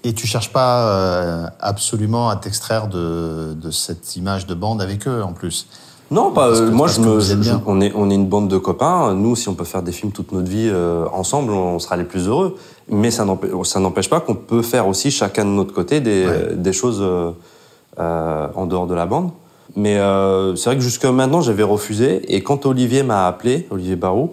Et 0.04 0.12
tu 0.14 0.26
cherches 0.26 0.52
pas 0.52 0.88
euh, 0.90 1.46
absolument 1.60 2.28
à 2.28 2.36
t'extraire 2.36 2.88
de, 2.88 3.54
de 3.54 3.70
cette 3.70 4.16
image 4.16 4.46
de 4.46 4.54
bande 4.54 4.80
avec 4.82 5.06
eux 5.08 5.22
en 5.22 5.32
plus? 5.32 5.68
Non, 6.10 6.32
pas. 6.32 6.48
Parce 6.48 6.60
que- 6.60 6.66
euh, 6.66 6.70
moi, 6.70 6.88
je 6.88 7.00
me, 7.00 7.20
je- 7.20 7.34
on 7.66 7.80
est, 7.80 7.92
on 7.94 8.10
est 8.10 8.14
une 8.14 8.26
bande 8.26 8.48
de 8.48 8.58
copains. 8.58 9.14
Nous, 9.14 9.36
si 9.36 9.48
on 9.48 9.54
peut 9.54 9.64
faire 9.64 9.82
des 9.82 9.92
films 9.92 10.10
toute 10.12 10.32
notre 10.32 10.48
vie 10.48 10.68
euh, 10.68 11.04
ensemble, 11.12 11.52
on 11.52 11.78
sera 11.78 11.96
les 11.96 12.04
plus 12.04 12.26
heureux. 12.28 12.56
Mais 12.88 13.10
ça 13.12 13.24
n'empê- 13.24 13.48
ça 13.64 13.78
n'empêche 13.78 14.10
pas 14.10 14.18
qu'on 14.20 14.34
peut 14.34 14.62
faire 14.62 14.88
aussi 14.88 15.10
chacun 15.12 15.44
de 15.44 15.50
notre 15.50 15.72
côté 15.72 16.00
des, 16.00 16.26
Ouais. 16.26 16.54
des 16.56 16.72
choses 16.72 16.98
euh, 17.00 17.30
euh, 18.00 18.48
en 18.56 18.66
dehors 18.66 18.86
de 18.88 18.94
la 18.94 19.06
bande. 19.06 19.30
Mais 19.76 19.98
euh, 19.98 20.56
c'est 20.56 20.70
vrai 20.70 20.76
que 20.76 20.82
jusqu'à 20.82 21.12
maintenant, 21.12 21.40
j'avais 21.42 21.62
refusé. 21.62 22.34
Et 22.34 22.42
quand 22.42 22.66
Olivier 22.66 23.04
m'a 23.04 23.28
appelé, 23.28 23.68
Olivier 23.70 23.94
Barou, 23.94 24.30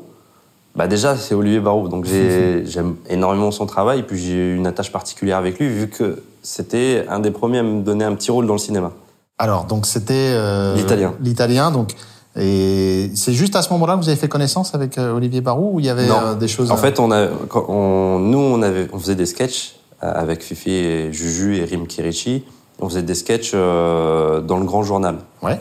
bah 0.76 0.88
déjà, 0.88 1.16
c'est 1.16 1.36
Olivier 1.36 1.60
Barou. 1.60 1.88
Donc 1.90 2.06
j'ai- 2.06 2.64
j'aime 2.66 2.96
énormément 3.08 3.52
son 3.52 3.68
travail. 3.68 4.02
Puis 4.02 4.18
j'ai 4.18 4.34
eu 4.34 4.56
une 4.58 4.66
attache 4.66 4.92
particulière 4.92 5.38
avec 5.38 5.60
lui, 5.60 5.68
vu 5.68 5.90
que 5.90 6.24
c'était 6.42 7.06
un 7.08 7.20
des 7.20 7.30
premiers 7.32 7.60
à 7.60 7.64
me 7.64 7.82
donner 7.84 8.04
un 8.06 8.16
petit 8.16 8.32
rôle 8.32 8.48
dans 8.48 8.54
le 8.54 8.60
cinéma. 8.60 8.92
Alors, 9.40 9.66
donc 9.66 9.86
c'était 9.86 10.14
euh, 10.34 10.76
L'italien. 10.76 11.14
L'italien, 11.22 11.72
donc. 11.72 11.92
Et 12.40 13.10
c'est 13.16 13.34
juste 13.34 13.56
à 13.56 13.62
ce 13.64 13.72
moment-là 13.74 13.94
que 13.96 14.00
vous 14.02 14.10
avez 14.10 14.18
fait 14.18 14.28
connaissance 14.28 14.76
avec 14.76 14.98
euh, 14.98 15.14
Olivier 15.14 15.42
Barou 15.42 15.72
ou 15.76 15.80
il 15.80 15.86
y 15.88 15.90
avait 15.90 16.06
Non. 16.08 16.20
euh, 16.24 16.36
des 16.36 16.48
choses. 16.48 16.72
En 16.72 16.78
fait, 16.78 17.00
on 17.00 17.12
a, 17.12 17.28
quand 17.50 17.66
on- 17.68 18.20
nous, 18.20 18.38
on, 18.38 18.62
avait, 18.62 18.88
on 18.94 19.00
faisait 19.00 19.16
des 19.16 19.26
sketchs 19.26 19.76
avec 20.02 20.44
Fifi 20.44 20.72
et 20.72 21.12
Juju 21.14 21.58
et 21.58 21.66
Rim 21.66 21.88
Kirichi. 21.88 22.44
On 22.80 22.88
faisait 22.90 23.02
des 23.02 23.16
sketchs 23.16 23.52
euh, 23.56 24.40
dans 24.42 24.60
le 24.60 24.66
grand 24.66 24.84
journal. 24.84 25.18
Ouais. 25.42 25.60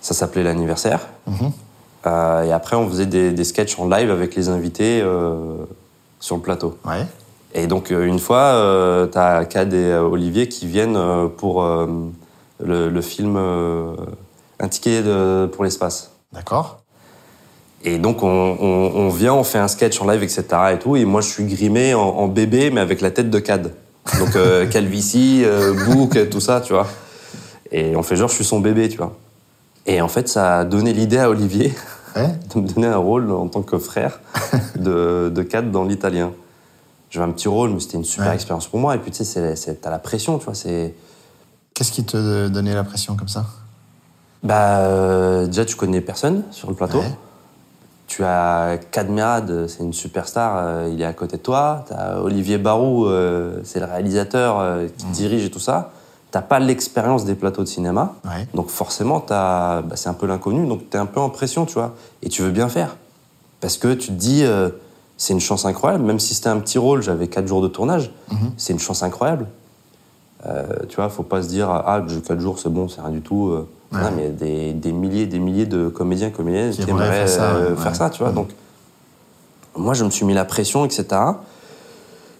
Ça 0.00 0.14
s'appelait 0.14 0.42
l'anniversaire. 0.42 1.06
Mhm. 1.28 1.52
Euh, 2.06 2.42
et 2.44 2.52
après, 2.52 2.74
on 2.74 2.88
faisait 2.88 3.06
des, 3.06 3.30
des 3.30 3.44
sketchs 3.44 3.78
en 3.78 3.88
live 3.88 4.10
avec 4.10 4.34
les 4.34 4.48
invités 4.48 5.00
euh, 5.02 5.54
sur 6.18 6.34
le 6.34 6.42
plateau. 6.42 6.76
Ouais. 6.84 7.06
Et 7.54 7.68
donc, 7.68 7.90
une 7.90 8.18
fois, 8.20 9.08
t'as 9.12 9.44
Cad 9.44 9.72
et 9.74 9.94
Olivier 9.94 10.48
qui 10.48 10.66
viennent 10.68 10.96
pour 11.36 11.64
le, 12.64 12.88
le 12.88 13.00
film 13.02 13.36
euh, 13.36 13.94
Un 14.58 14.68
ticket 14.68 15.02
de- 15.02 15.46
pour 15.52 15.64
l'espace. 15.64 16.10
D'accord. 16.32 16.80
Et 17.82 17.98
donc, 17.98 18.22
on, 18.22 18.28
on- 18.60 18.92
on 18.94 19.08
vient, 19.08 19.32
on 19.34 19.44
fait 19.44 19.58
un 19.58 19.68
sketch 19.68 20.00
en 20.02 20.06
live, 20.10 20.22
etc. 20.22 20.44
Et 20.74 20.78
tout. 20.78 20.96
Et 20.96 21.04
moi, 21.04 21.20
je 21.22 21.28
suis 21.28 21.44
grimé 21.44 21.94
en, 21.94 22.00
en 22.00 22.28
bébé, 22.28 22.70
mais 22.70 22.80
avec 22.80 23.00
la 23.00 23.10
tête 23.10 23.30
de 23.30 23.38
Cad. 23.38 23.72
Donc, 24.18 24.36
euh, 24.36 24.66
calvitie, 24.70 25.42
euh, 25.44 25.72
bouc, 25.86 26.28
tout 26.30 26.40
ça, 26.40 26.60
tu 26.60 26.72
vois. 26.74 26.86
Et 27.72 27.96
on 27.96 28.02
fait 28.02 28.16
genre, 28.16 28.28
je 28.28 28.34
suis 28.34 28.44
son 28.44 28.60
bébé, 28.60 28.88
tu 28.88 28.98
vois. 28.98 29.16
Et 29.86 30.00
en 30.02 30.08
fait, 30.08 30.28
ça 30.28 30.58
a 30.58 30.64
donné 30.64 30.92
l'idée 30.92 31.18
à 31.18 31.30
Olivier 31.30 31.72
de 32.16 32.60
me 32.60 32.68
donner 32.68 32.86
un 32.88 32.96
rôle 32.98 33.30
en 33.32 33.48
tant 33.48 33.62
que 33.62 33.78
frère 33.78 34.20
de, 34.76 35.30
de 35.34 35.42
Cad 35.42 35.70
dans 35.70 35.84
l'italien. 35.84 36.32
J'avais 37.08 37.24
un 37.26 37.32
petit 37.32 37.48
rôle, 37.48 37.70
mais 37.70 37.80
c'était 37.80 37.96
une 37.96 38.04
super 38.04 38.28
Ouais. 38.28 38.34
expérience 38.34 38.66
pour 38.68 38.78
moi. 38.78 38.94
Et 38.94 38.98
puis, 38.98 39.10
tu 39.10 39.24
sais, 39.24 39.56
t'as 39.80 39.90
la 39.90 39.98
pression, 39.98 40.38
tu 40.38 40.44
vois. 40.44 40.54
C'est. 40.54 40.94
Qu'est-ce 41.74 41.92
qui 41.92 42.04
te 42.04 42.48
donnait 42.48 42.74
la 42.74 42.84
pression 42.84 43.16
comme 43.16 43.28
ça? 43.28 43.46
Bah, 44.42 44.78
euh, 44.80 45.46
déjà, 45.46 45.64
tu 45.64 45.76
connais 45.76 46.00
personne 46.00 46.42
sur 46.50 46.68
le 46.68 46.74
plateau. 46.74 46.98
Ouais. 46.98 47.14
Tu 48.06 48.24
as 48.24 48.78
Cadmerade, 48.90 49.66
c'est 49.68 49.82
une 49.84 49.92
superstar, 49.92 50.54
euh, 50.56 50.90
il 50.92 51.00
est 51.00 51.04
à 51.04 51.12
côté 51.12 51.36
de 51.36 51.42
toi. 51.42 51.84
Tu 51.86 51.94
as 51.94 52.20
Olivier 52.20 52.58
Barou, 52.58 53.06
euh, 53.06 53.60
c'est 53.64 53.78
le 53.80 53.86
réalisateur 53.86 54.78
qui 54.98 55.06
Mmh. 55.06 55.12
dirige 55.12 55.44
et 55.44 55.50
tout 55.50 55.60
ça. 55.60 55.92
T'as 56.32 56.42
pas 56.42 56.58
l'expérience 56.58 57.24
des 57.24 57.34
plateaux 57.34 57.62
de 57.62 57.68
cinéma. 57.68 58.14
Ouais. 58.24 58.46
Donc 58.54 58.68
forcément, 58.68 59.20
t'as- 59.20 59.82
bah, 59.82 59.96
c'est 59.96 60.08
un 60.08 60.14
peu 60.14 60.26
l'inconnu, 60.26 60.66
donc 60.66 60.90
tu 60.90 60.96
es 60.96 61.00
un 61.00 61.06
peu 61.06 61.20
en 61.20 61.30
pression, 61.30 61.66
tu 61.66 61.74
vois. 61.74 61.94
Et 62.22 62.28
tu 62.28 62.42
veux 62.42 62.50
bien 62.50 62.68
faire. 62.68 62.96
Parce 63.60 63.76
que 63.76 63.92
tu 63.94 64.08
te 64.08 64.12
dis, 64.12 64.44
c'est 65.16 65.32
une 65.34 65.40
chance 65.40 65.64
incroyable, 65.66 66.04
même 66.04 66.18
si 66.20 66.34
c'était 66.34 66.48
un 66.48 66.58
petit 66.60 66.78
rôle, 66.78 67.02
j'avais 67.02 67.28
4 67.28 67.46
jours 67.46 67.60
de 67.62 67.68
tournage, 67.68 68.10
Mhm. 68.32 68.52
c'est 68.56 68.72
une 68.72 68.78
chance 68.78 69.02
incroyable. 69.02 69.46
Euh, 70.46 70.64
tu 70.88 70.96
vois, 70.96 71.08
faut 71.10 71.22
pas 71.22 71.42
se 71.42 71.48
dire, 71.48 71.68
ah, 71.70 72.02
j'ai 72.06 72.20
4 72.20 72.40
jours, 72.40 72.58
c'est 72.58 72.70
bon, 72.70 72.88
c'est 72.88 73.00
rien 73.00 73.10
du 73.10 73.20
tout. 73.20 73.48
euh. 73.50 73.68
Ouais. 73.92 74.00
Non, 74.02 74.10
mais 74.16 74.22
il 74.22 74.24
y 74.24 74.28
a 74.28 74.30
des, 74.30 74.72
des 74.72 74.92
milliers 74.92 75.26
des 75.26 75.38
milliers 75.40 75.66
de 75.66 75.88
comédiens, 75.88 76.30
comédiennes 76.30 76.70
Qui 76.72 76.88
aimeraient 76.88 77.10
faire 77.10 77.28
ça, 77.28 77.42
euh, 77.56 77.74
ouais, 77.74 77.82
faire 77.82 77.96
ça, 77.96 78.08
tu 78.08 78.22
vois. 78.22 78.32
Donc, 78.32 78.48
moi, 79.76 79.94
je 79.94 80.04
me 80.04 80.10
suis 80.10 80.24
mis 80.24 80.32
la 80.34 80.44
pression, 80.44 80.84
etc. 80.84 81.04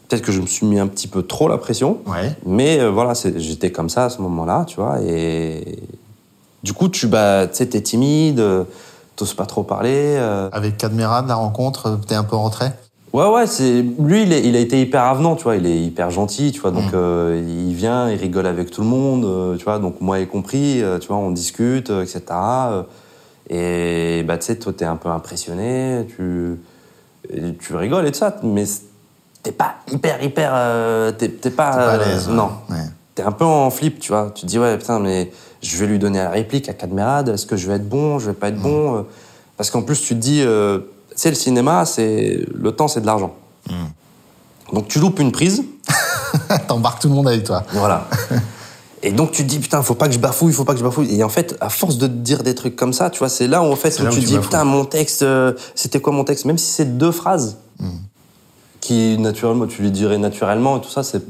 Peut-être 0.08 0.22
que 0.22 0.32
je 0.32 0.40
me 0.40 0.46
suis 0.46 0.66
mis 0.66 0.78
un 0.78 0.86
petit 0.86 1.08
peu 1.08 1.22
trop 1.24 1.48
la 1.48 1.58
pression. 1.58 1.98
Ouais. 2.06 2.34
Mais 2.46 2.80
euh, 2.80 2.90
voilà, 2.90 3.12
j'étais 3.36 3.70
comme 3.72 3.88
ça 3.88 4.06
à 4.06 4.10
ce 4.10 4.22
moment-là, 4.22 4.64
tu 4.66 4.76
vois. 4.76 5.00
Et 5.02 5.78
du 6.62 6.72
coup, 6.72 6.88
tu 6.88 7.06
bah, 7.06 7.46
t'es 7.46 7.66
timide, 7.80 8.42
t'oses 9.16 9.34
pas 9.34 9.46
trop 9.46 9.62
parler. 9.62 10.14
euh. 10.18 10.48
Avec 10.52 10.76
Cadmerade, 10.76 11.28
la 11.28 11.34
rencontre, 11.36 11.98
t'es 12.06 12.14
un 12.14 12.24
peu 12.24 12.36
en 12.36 12.44
retrait? 12.44 12.76
Ouais, 13.12 13.26
ouais, 13.26 13.46
c'est 13.48 13.82
lui, 13.98 14.22
il, 14.22 14.32
est- 14.32 14.46
il 14.46 14.54
a 14.54 14.60
été 14.60 14.80
hyper 14.80 15.02
avenant, 15.02 15.34
tu 15.34 15.42
vois. 15.44 15.56
Il 15.56 15.66
est 15.66 15.80
hyper 15.80 16.10
gentil, 16.10 16.52
tu 16.52 16.60
vois. 16.60 16.70
Donc, 16.70 16.92
Mm. 16.92 16.94
euh, 16.94 17.42
il 17.68 17.74
vient, 17.74 18.08
il 18.08 18.16
rigole 18.16 18.46
avec 18.46 18.70
tout 18.70 18.82
le 18.82 18.86
monde, 18.86 19.24
euh, 19.24 19.56
tu 19.56 19.64
vois. 19.64 19.78
Donc, 19.80 20.00
moi 20.00 20.20
y 20.20 20.26
compris, 20.28 20.80
euh, 20.82 20.98
tu 21.00 21.08
vois, 21.08 21.16
on 21.16 21.30
discute, 21.32 21.90
etc. 21.90 22.22
et 23.48 24.22
bah, 24.26 24.38
tu 24.38 24.46
sais, 24.46 24.56
toi, 24.56 24.72
t'es 24.72 24.84
un 24.84 24.94
peu 24.96 25.08
impressionné, 25.08 26.06
tu, 26.16 26.60
tu 27.58 27.74
rigoles 27.74 28.06
et 28.06 28.12
tout 28.12 28.18
ça, 28.18 28.36
mais 28.44 28.64
t'es 29.42 29.50
pas 29.52 29.74
hyper, 29.90 30.22
hyper. 30.22 30.52
t'es 31.18 31.28
t'es 31.30 31.50
pas. 31.50 31.70
T'es 31.72 31.76
pas 31.78 31.90
à 31.92 31.98
l'aise. 31.98 32.28
ouais. 32.28 32.34
non. 32.34 32.50
Ouais. 32.70 32.76
T'es 33.16 33.22
un 33.24 33.32
peu 33.32 33.44
en 33.44 33.70
flip, 33.70 33.98
tu 33.98 34.12
vois. 34.12 34.30
Tu 34.32 34.42
te 34.42 34.46
dis, 34.46 34.58
ouais, 34.60 34.78
putain, 34.78 35.00
mais 35.00 35.32
je 35.62 35.76
vais 35.78 35.86
lui 35.88 35.98
donner 35.98 36.18
la 36.18 36.30
réplique 36.30 36.68
à 36.68 36.74
Cadmerade. 36.74 37.28
Est-ce 37.30 37.44
que 37.44 37.56
je 37.56 37.66
vais 37.66 37.74
être 37.74 37.88
bon 37.88 38.20
Je 38.20 38.28
vais 38.30 38.36
pas 38.36 38.48
être 38.50 38.60
bon 38.62 38.98
euh, 38.98 39.02
Parce 39.56 39.68
qu'en 39.70 39.82
plus, 39.82 40.00
tu 40.00 40.14
te 40.14 40.20
dis, 40.20 40.42
sais, 41.20 41.28
le 41.30 41.34
cinéma, 41.36 41.84
c'est 41.86 42.44
le 42.54 42.72
temps, 42.72 42.88
c'est 42.88 43.00
de 43.00 43.06
l'argent. 43.06 43.34
Donc 44.72 44.88
tu 44.88 44.98
loupes 45.00 45.18
une 45.18 45.32
prise, 45.32 45.64
T'embarques 46.68 47.00
tout 47.02 47.08
le 47.08 47.14
monde 47.14 47.28
avec 47.28 47.44
toi. 47.44 47.64
voilà. 47.72 48.06
Et 49.02 49.12
donc 49.12 49.32
tu 49.32 49.42
te 49.42 49.48
dis 49.48 49.58
putain, 49.58 49.82
faut 49.82 49.94
pas 49.94 50.06
que 50.08 50.14
je 50.14 50.18
bafouille, 50.18 50.52
faut 50.52 50.64
pas 50.64 50.74
que 50.74 50.78
je 50.78 50.84
bafouille. 50.84 51.14
Et 51.14 51.24
en 51.24 51.28
fait, 51.28 51.56
à 51.60 51.70
force 51.70 51.96
de 51.98 52.06
te 52.06 52.12
dire 52.12 52.42
des 52.42 52.54
trucs 52.54 52.76
comme 52.76 52.92
ça, 52.92 53.10
tu 53.10 53.18
vois, 53.18 53.28
c'est 53.28 53.48
là 53.48 53.62
où 53.62 53.72
en 53.72 53.76
fait 53.76 53.98
où 53.98 54.04
tu 54.04 54.10
tu 54.10 54.20
dis 54.20 54.26
bafouilles. 54.26 54.40
putain, 54.40 54.64
mon 54.64 54.84
texte, 54.84 55.22
euh, 55.22 55.54
c'était 55.74 56.00
quoi 56.00 56.12
mon 56.12 56.22
texte? 56.24 56.44
Même 56.44 56.58
si 56.58 56.70
c'est 56.70 56.98
deux 56.98 57.12
phrases, 57.12 57.56
Hmm. 57.80 57.88
qui 58.80 59.16
naturellement, 59.18 59.66
tu 59.66 59.80
les 59.82 59.90
dirais 59.90 60.18
naturellement 60.18 60.76
et 60.76 60.80
tout 60.82 60.90
ça, 60.90 61.02
c'est, 61.02 61.20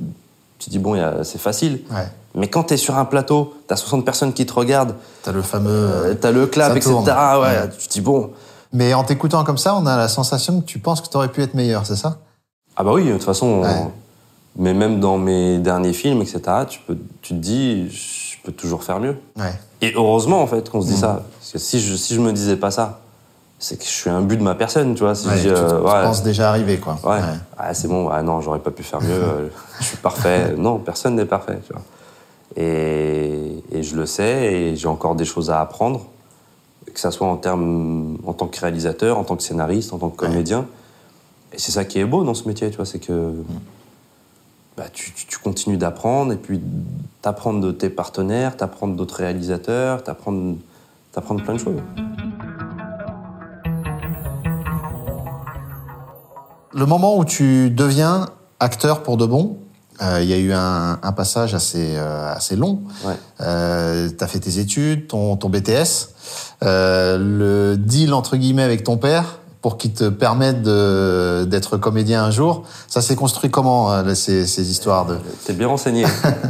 tu 0.59 0.67
te 0.67 0.71
dis 0.71 0.81
bon, 0.81 1.01
c'est 1.23 1.41
facile. 1.41 1.83
Ouais. 1.93 2.09
Mais 2.35 2.49
quand 2.49 2.65
t'es 2.65 2.77
sur 2.77 2.97
un 2.99 3.05
plateau, 3.05 3.55
t'as 3.69 3.77
60 3.77 4.05
personnes 4.05 4.33
qui 4.33 4.45
te 4.47 4.53
regardent, 4.53 4.97
T'as 5.23 5.31
le 5.33 5.43
fameux. 5.43 5.71
euh, 5.71 6.15
t'as 6.21 6.33
le 6.33 6.47
clap, 6.49 6.77
etc. 6.77 6.93
Ouais, 6.97 7.41
Ouais. 7.41 7.69
tu 7.79 7.87
te 7.87 7.93
dis 7.93 8.01
bon. 8.01 8.31
Mais 8.73 8.95
en 8.95 9.03
t'écoutant 9.05 9.43
comme 9.45 9.59
ça, 9.59 9.75
on 9.77 9.87
a 9.87 9.97
la 9.97 10.09
sensation 10.09 10.61
que 10.61 10.67
tu 10.67 10.79
penses 10.79 11.01
que 11.01 11.09
t'aurais 11.09 11.29
pu 11.29 11.43
être 11.43 11.55
meilleur, 11.55 11.87
c'est 11.87 11.97
ça? 11.97 12.19
Ah 12.77 12.85
bah 12.85 12.93
oui, 12.93 13.05
de 13.07 13.13
toute 13.13 13.25
façon. 13.25 13.63
Ouais. 13.63 13.69
on- 13.69 13.93
Mais 14.57 14.75
même 14.75 14.99
dans 15.01 15.17
mes 15.17 15.59
derniers 15.59 15.93
films, 15.93 16.23
etc., 16.23 16.41
tu, 16.69 16.81
peux, 16.81 16.99
tu 17.23 17.35
te 17.35 17.39
dis, 17.39 17.89
je 17.91 18.37
peux 18.45 18.53
toujours 18.53 18.83
faire 18.83 18.99
mieux. 19.01 19.17
Ouais. 19.39 19.55
Et 19.81 19.93
heureusement, 19.95 20.43
en 20.43 20.47
fait, 20.47 20.69
qu'on 20.69 20.83
se 20.83 20.87
Mm. 20.89 20.91
dit 20.91 20.97
ça. 20.97 21.23
Parce 21.39 21.53
que 21.53 21.59
si 21.59 21.81
je, 21.81 21.95
si 21.95 22.15
je 22.15 22.21
me 22.21 22.33
disais 22.33 22.57
pas 22.57 22.71
ça, 22.73 23.01
c'est 23.61 23.77
que 23.79 23.85
je 23.85 23.91
suis 23.91 24.11
un 24.11 24.23
but 24.23 24.37
de 24.39 24.43
ma 24.43 24.55
personne, 24.57 24.95
tu 24.95 25.03
vois. 25.05 25.15
Si 25.15 25.29
Ouais, 25.29 25.37
je 25.37 25.41
dis, 25.43 25.47
tu, 25.49 25.53
euh, 25.55 25.79
tu 25.79 25.85
ouais, 25.85 26.03
penses 26.03 26.23
déjà 26.23 26.49
arriver, 26.51 26.79
quoi. 26.79 26.99
ouais, 27.05 27.21
ah, 27.59 27.75
c'est 27.75 27.87
bon, 27.89 28.09
ah 28.09 28.23
non, 28.23 28.41
j'aurais 28.41 28.59
pas 28.59 28.71
pu 28.73 28.83
faire 28.83 29.01
mieux, 29.01 29.09
euh, 29.23 29.49
je 29.81 29.85
suis 29.85 29.97
parfait. 29.99 30.55
Non, 30.57 30.79
personne 30.79 31.15
n'est 31.17 31.27
parfait, 31.27 31.59
tu 31.67 31.73
vois. 31.73 31.83
Et, 32.57 33.63
et 33.73 33.83
je 33.83 33.95
le 33.97 34.07
sais, 34.07 34.53
et 34.53 34.77
j'ai 34.77 34.89
encore 34.89 35.15
des 35.15 35.25
choses 35.25 35.51
à 35.51 35.61
apprendre, 35.61 36.07
que 36.93 37.01
ça 37.01 37.11
soit 37.11 37.27
en 37.27 37.37
termes, 37.37 38.17
en 38.27 38.33
tant 38.33 38.47
que 38.47 38.59
réalisateur, 38.61 39.19
en 39.19 39.25
tant 39.25 39.37
que 39.37 39.43
scénariste, 39.43 39.93
en 39.93 39.99
tant 39.99 40.09
que 40.11 40.17
comédien. 40.17 40.67
Et 41.53 41.59
c'est 41.59 41.73
ça 41.73 41.85
qui 41.85 41.99
est 41.99 42.05
beau 42.05 42.23
dans 42.25 42.35
ce 42.35 42.47
métier, 42.47 42.71
tu 42.71 42.77
vois, 42.77 42.87
c'est 42.87 42.99
que 43.01 43.33
bah, 44.77 44.85
tu, 44.93 45.13
tu- 45.13 45.27
tu 45.27 45.39
continues 45.39 45.77
d'apprendre, 45.77 46.33
et 46.33 46.37
puis 46.37 46.61
t'apprendre 47.23 47.61
de 47.61 47.73
tes 47.73 47.91
partenaires, 47.91 48.57
t'apprendre 48.57 48.95
d'autres 48.95 49.17
réalisateurs, 49.17 50.03
t'apprendre, 50.03 50.57
t'apprendre 51.13 51.43
plein 51.43 51.55
de 51.55 51.59
choses. 51.59 51.81
Le 56.73 56.87
moment 56.87 57.19
où 57.19 57.25
tu 57.25 57.69
deviens 57.71 58.27
acteur 58.61 59.03
pour 59.03 59.17
de 59.17 59.27
bon, 59.27 59.59
euh, 60.03 60.21
il 60.23 60.29
y 60.29 60.33
a 60.33 60.39
eu 60.39 60.53
un, 60.53 60.99
un 61.03 61.13
passage 61.13 61.55
assez, 61.55 61.95
euh, 61.97 62.33
assez 62.33 62.57
long. 62.57 62.83
Ouais. 63.05 63.15
Euh, 63.41 64.09
tu 64.17 64.25
as 64.25 64.27
fait 64.27 64.39
tes 64.39 64.59
études, 64.59 65.09
ton, 65.09 65.37
ton 65.37 65.51
BTS, 65.51 66.09
euh, 66.63 67.19
le 67.19 67.77
deal 67.77 68.15
entre 68.15 68.37
guillemets 68.37 68.63
avec 68.63 68.83
ton 68.83 68.97
père 68.97 69.41
pour 69.61 69.77
qu'il 69.77 69.93
te 69.93 70.09
permette 70.09 70.63
d'être 70.63 71.77
comédien 71.77 72.25
un 72.25 72.31
jour. 72.31 72.65
Ça 72.89 73.03
s'est 73.03 73.17
construit 73.17 73.51
comment, 73.51 74.15
ces, 74.15 74.47
ces 74.47 74.71
histoires 74.71 75.05
de... 75.05 75.19
T'es 75.45 75.53
bien 75.53 75.69
renseigné. 75.69 76.07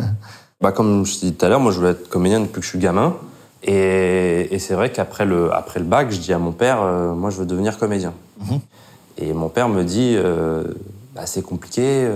bah, 0.60 0.70
comme 0.70 1.04
je 1.04 1.14
te 1.14 1.20
disais 1.22 1.32
tout 1.32 1.44
à 1.44 1.48
l'heure, 1.48 1.58
moi 1.58 1.72
je 1.72 1.78
voulais 1.78 1.90
être 1.90 2.08
comédien 2.08 2.38
depuis 2.38 2.60
que 2.60 2.62
je 2.62 2.68
suis 2.68 2.78
gamin. 2.78 3.16
Et, 3.64 4.54
et 4.54 4.60
c'est 4.60 4.74
vrai 4.74 4.92
qu'après 4.92 5.24
le, 5.24 5.52
après 5.52 5.80
le 5.80 5.86
bac, 5.86 6.12
je 6.12 6.20
dis 6.20 6.32
à 6.32 6.38
mon 6.38 6.52
père, 6.52 6.84
moi 7.16 7.30
je 7.30 7.38
veux 7.38 7.46
devenir 7.46 7.78
comédien. 7.78 8.12
Mhm. 8.48 8.60
Et 9.18 9.32
mon 9.32 9.48
père 9.48 9.68
me 9.68 9.82
dit, 9.82 10.16
bah, 11.16 11.22
c'est 11.26 11.42
compliqué. 11.42 12.08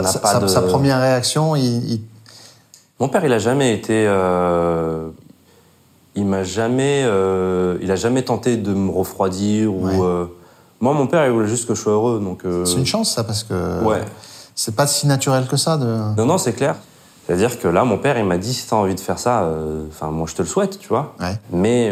On 0.00 0.04
sa, 0.04 0.18
pas 0.18 0.32
sa- 0.32 0.40
de- 0.40 0.46
sa 0.46 0.62
première 0.62 1.00
réaction, 1.00 1.54
il, 1.56 1.92
il- 1.92 2.00
Mon 3.00 3.08
père, 3.08 3.24
il 3.24 3.32
a 3.32 3.38
jamais 3.38 3.74
été. 3.74 4.04
euh, 4.06 5.08
il 6.14 6.26
m'a 6.26 6.44
jamais. 6.44 7.02
euh, 7.04 7.76
il 7.82 7.90
a 7.90 7.96
jamais 7.96 8.22
tenté 8.22 8.56
de 8.56 8.72
me 8.72 8.90
refroidir 8.90 9.72
Ouais. 9.74 9.96
ou. 9.96 10.04
euh, 10.04 10.26
moi, 10.80 10.92
mon 10.94 11.06
père, 11.06 11.24
il 11.26 11.32
voulait 11.32 11.48
juste 11.48 11.66
que 11.66 11.74
je 11.74 11.80
sois 11.80 11.92
heureux. 11.92 12.20
Donc. 12.22 12.42
c'est 12.64 12.74
une 12.76 12.86
chance 12.86 13.12
ça 13.14 13.24
parce 13.24 13.42
que 13.44 13.82
Ouais. 13.84 14.02
c'est 14.54 14.76
pas 14.76 14.86
si 14.86 15.06
naturel 15.06 15.46
que 15.46 15.56
ça 15.56 15.76
de. 15.76 15.86
Non, 16.16 16.26
non, 16.26 16.38
c'est 16.38 16.52
clair. 16.52 16.76
C'est-à-dire 17.26 17.58
que 17.58 17.68
là, 17.68 17.84
mon 17.84 17.96
père, 17.96 18.18
il 18.18 18.24
m'a 18.26 18.36
dit 18.36 18.52
si 18.52 18.66
t'as 18.68 18.76
envie 18.76 18.94
de 18.94 19.00
faire 19.00 19.18
ça, 19.18 19.48
enfin, 19.88 20.10
moi, 20.10 20.26
je 20.28 20.34
te 20.34 20.42
le 20.42 20.48
souhaite, 20.48 20.78
tu 20.78 20.88
vois. 20.88 21.14
Ouais. 21.20 21.38
Mais 21.52 21.90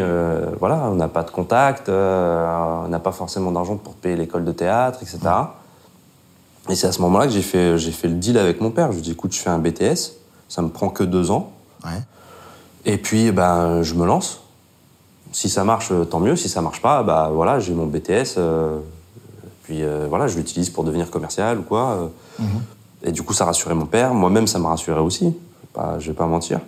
voilà, 0.59 0.75
on 0.91 0.93
n'a 0.95 1.07
pas 1.07 1.23
de 1.23 1.31
contact, 1.31 1.89
on 1.89 2.87
n'a 2.87 2.99
pas 2.99 3.11
forcément 3.11 3.51
d'argent 3.51 3.75
pour 3.77 3.95
payer 3.95 4.15
l'école 4.15 4.45
de 4.45 4.51
théâtre, 4.51 4.99
etc. 5.01 5.17
Et 6.69 6.75
c'est 6.75 6.87
à 6.87 6.91
ce 6.91 7.01
moment-là 7.01 7.25
que 7.27 7.33
j'ai 7.33 7.41
fait, 7.41 7.77
j'ai 7.77 7.91
fait 7.91 8.07
le 8.07 8.15
deal 8.15 8.37
avec 8.37 8.61
mon 8.61 8.71
père. 8.71 8.87
Je 8.91 8.93
lui 8.97 8.99
ai 8.99 9.03
dit 9.03 9.11
écoute, 9.11 9.33
je 9.33 9.39
fais 9.39 9.49
un 9.49 9.59
BTS, 9.59 10.13
ça 10.47 10.61
me 10.61 10.69
prend 10.69 10.89
que 10.89 11.03
deux 11.03 11.29
ans. 11.31 11.51
Ouais. 11.83 11.91
Et 12.85 12.97
puis, 12.97 13.31
ben, 13.31 13.81
je 13.83 13.93
me 13.95 14.05
lance. 14.05 14.39
Si 15.31 15.49
ça 15.49 15.63
marche, 15.63 15.89
euh, 15.91 16.03
tant 16.05 16.19
mieux. 16.19 16.35
Si 16.35 16.47
ça 16.47 16.61
marche 16.61 16.81
pas, 16.81 17.01
bah 17.03 17.31
voilà, 17.33 17.59
j'ai 17.59 17.73
mon 17.73 17.85
BTS. 17.87 18.35
euh, 18.37 18.79
puis 19.63 19.83
euh, 19.83 20.05
voilà, 20.09 20.27
je 20.27 20.37
l'utilise 20.37 20.69
pour 20.69 20.83
devenir 20.83 21.09
commercial 21.09 21.59
ou 21.59 21.63
quoi. 21.63 21.91
euh. 21.91 22.07
Mhm. 22.39 22.47
Et 23.05 23.11
du 23.11 23.23
coup, 23.23 23.33
ça 23.33 23.43
rassurait 23.45 23.75
mon 23.75 23.85
père. 23.85 24.13
Moi-même, 24.13 24.47
ça 24.47 24.59
me 24.59 24.65
rassurait 24.67 24.99
aussi. 25.01 25.33
Pas- 25.73 25.97
je 25.99 26.07
vais 26.11 26.15
pas 26.15 26.27
mentir. 26.27 26.59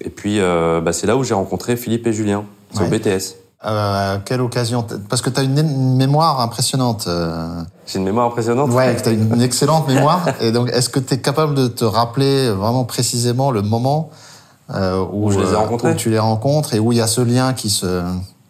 Et 0.00 0.08
puis, 0.10 0.38
bah, 0.40 0.92
c'est 0.92 1.06
là 1.08 1.16
où 1.16 1.24
j'ai 1.24 1.34
rencontré 1.34 1.76
Philippe 1.76 2.06
et 2.06 2.12
Julien. 2.12 2.44
C'est 2.72 2.84
au. 2.86 2.88
BTS. 2.88 3.34
Euh, 3.64 4.18
quelle 4.24 4.40
occasion 4.40 4.86
Parce 5.08 5.20
que 5.20 5.30
tu 5.30 5.40
as 5.40 5.42
une, 5.42 5.58
une 5.58 5.96
mémoire 5.96 6.40
impressionnante. 6.40 7.06
euh, 7.08 7.60
J'ai 7.86 7.98
une 7.98 8.04
mémoire 8.04 8.26
impressionnante. 8.26 8.70
Ouais, 8.70 8.94
tu 9.02 9.08
as 9.08 9.12
une 9.12 9.42
excellente 9.42 9.88
mémoire. 9.88 10.28
Et 10.40 10.52
donc, 10.52 10.68
est-ce 10.70 10.88
que 10.88 11.00
tu 11.00 11.14
es 11.14 11.18
capable 11.20 11.54
de 11.54 11.66
te 11.66 11.84
rappeler 11.84 12.50
vraiment 12.50 12.84
précisément 12.84 13.50
le 13.50 13.62
moment 13.62 14.10
euh, 14.70 15.04
où, 15.12 15.26
Où 15.26 15.30
je 15.32 15.40
les 15.40 15.50
ai 15.52 15.56
rencontrés 15.56 15.92
où 15.92 15.94
tu 15.96 16.10
les 16.10 16.18
rencontres 16.20 16.74
et 16.74 16.78
où 16.78 16.92
il 16.92 16.98
y 16.98 17.00
a 17.00 17.06
ce 17.08 17.20
lien 17.20 17.52
qui 17.52 17.68
se. 17.70 18.02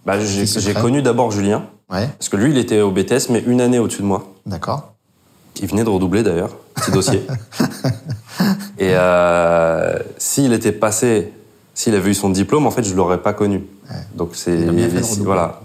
Bah, 0.05 0.15
j'ai 0.21 0.75
connu 0.75 1.01
d'abord 1.01 1.31
Julien. 1.31 1.65
Ouais, 1.91 2.07
Parce 2.19 2.29
que 2.29 2.37
lui, 2.37 2.51
il 2.51 2.59
était 2.59 2.83
au 2.83 2.91
BTS, 2.91 3.31
mais 3.31 3.43
une 3.47 3.63
année 3.63 3.79
au-dessus 3.79 4.03
de 4.03 4.07
moi. 4.07 4.25
d'accord. 4.45 4.93
Il 5.61 5.67
venait 5.69 5.83
de 5.85 5.89
redoubler 5.89 6.23
d'ailleurs, 6.23 6.51
petit 6.77 6.91
dossier. 6.93 7.27
Et 8.79 8.93
euh, 8.93 9.99
s'il 10.19 10.53
était 10.53 10.71
passé, 10.71 11.33
s'il 11.75 11.95
avait 11.97 12.11
eu 12.11 12.15
son 12.15 12.31
diplôme, 12.31 12.67
en 12.67 12.71
fait, 12.71 12.85
je 12.85 12.95
l'aurais 12.95 13.19
pas 13.23 13.33
connu. 13.33 13.65
Donc 14.15 14.31
c'est 14.35 14.57
voilà. 15.21 15.61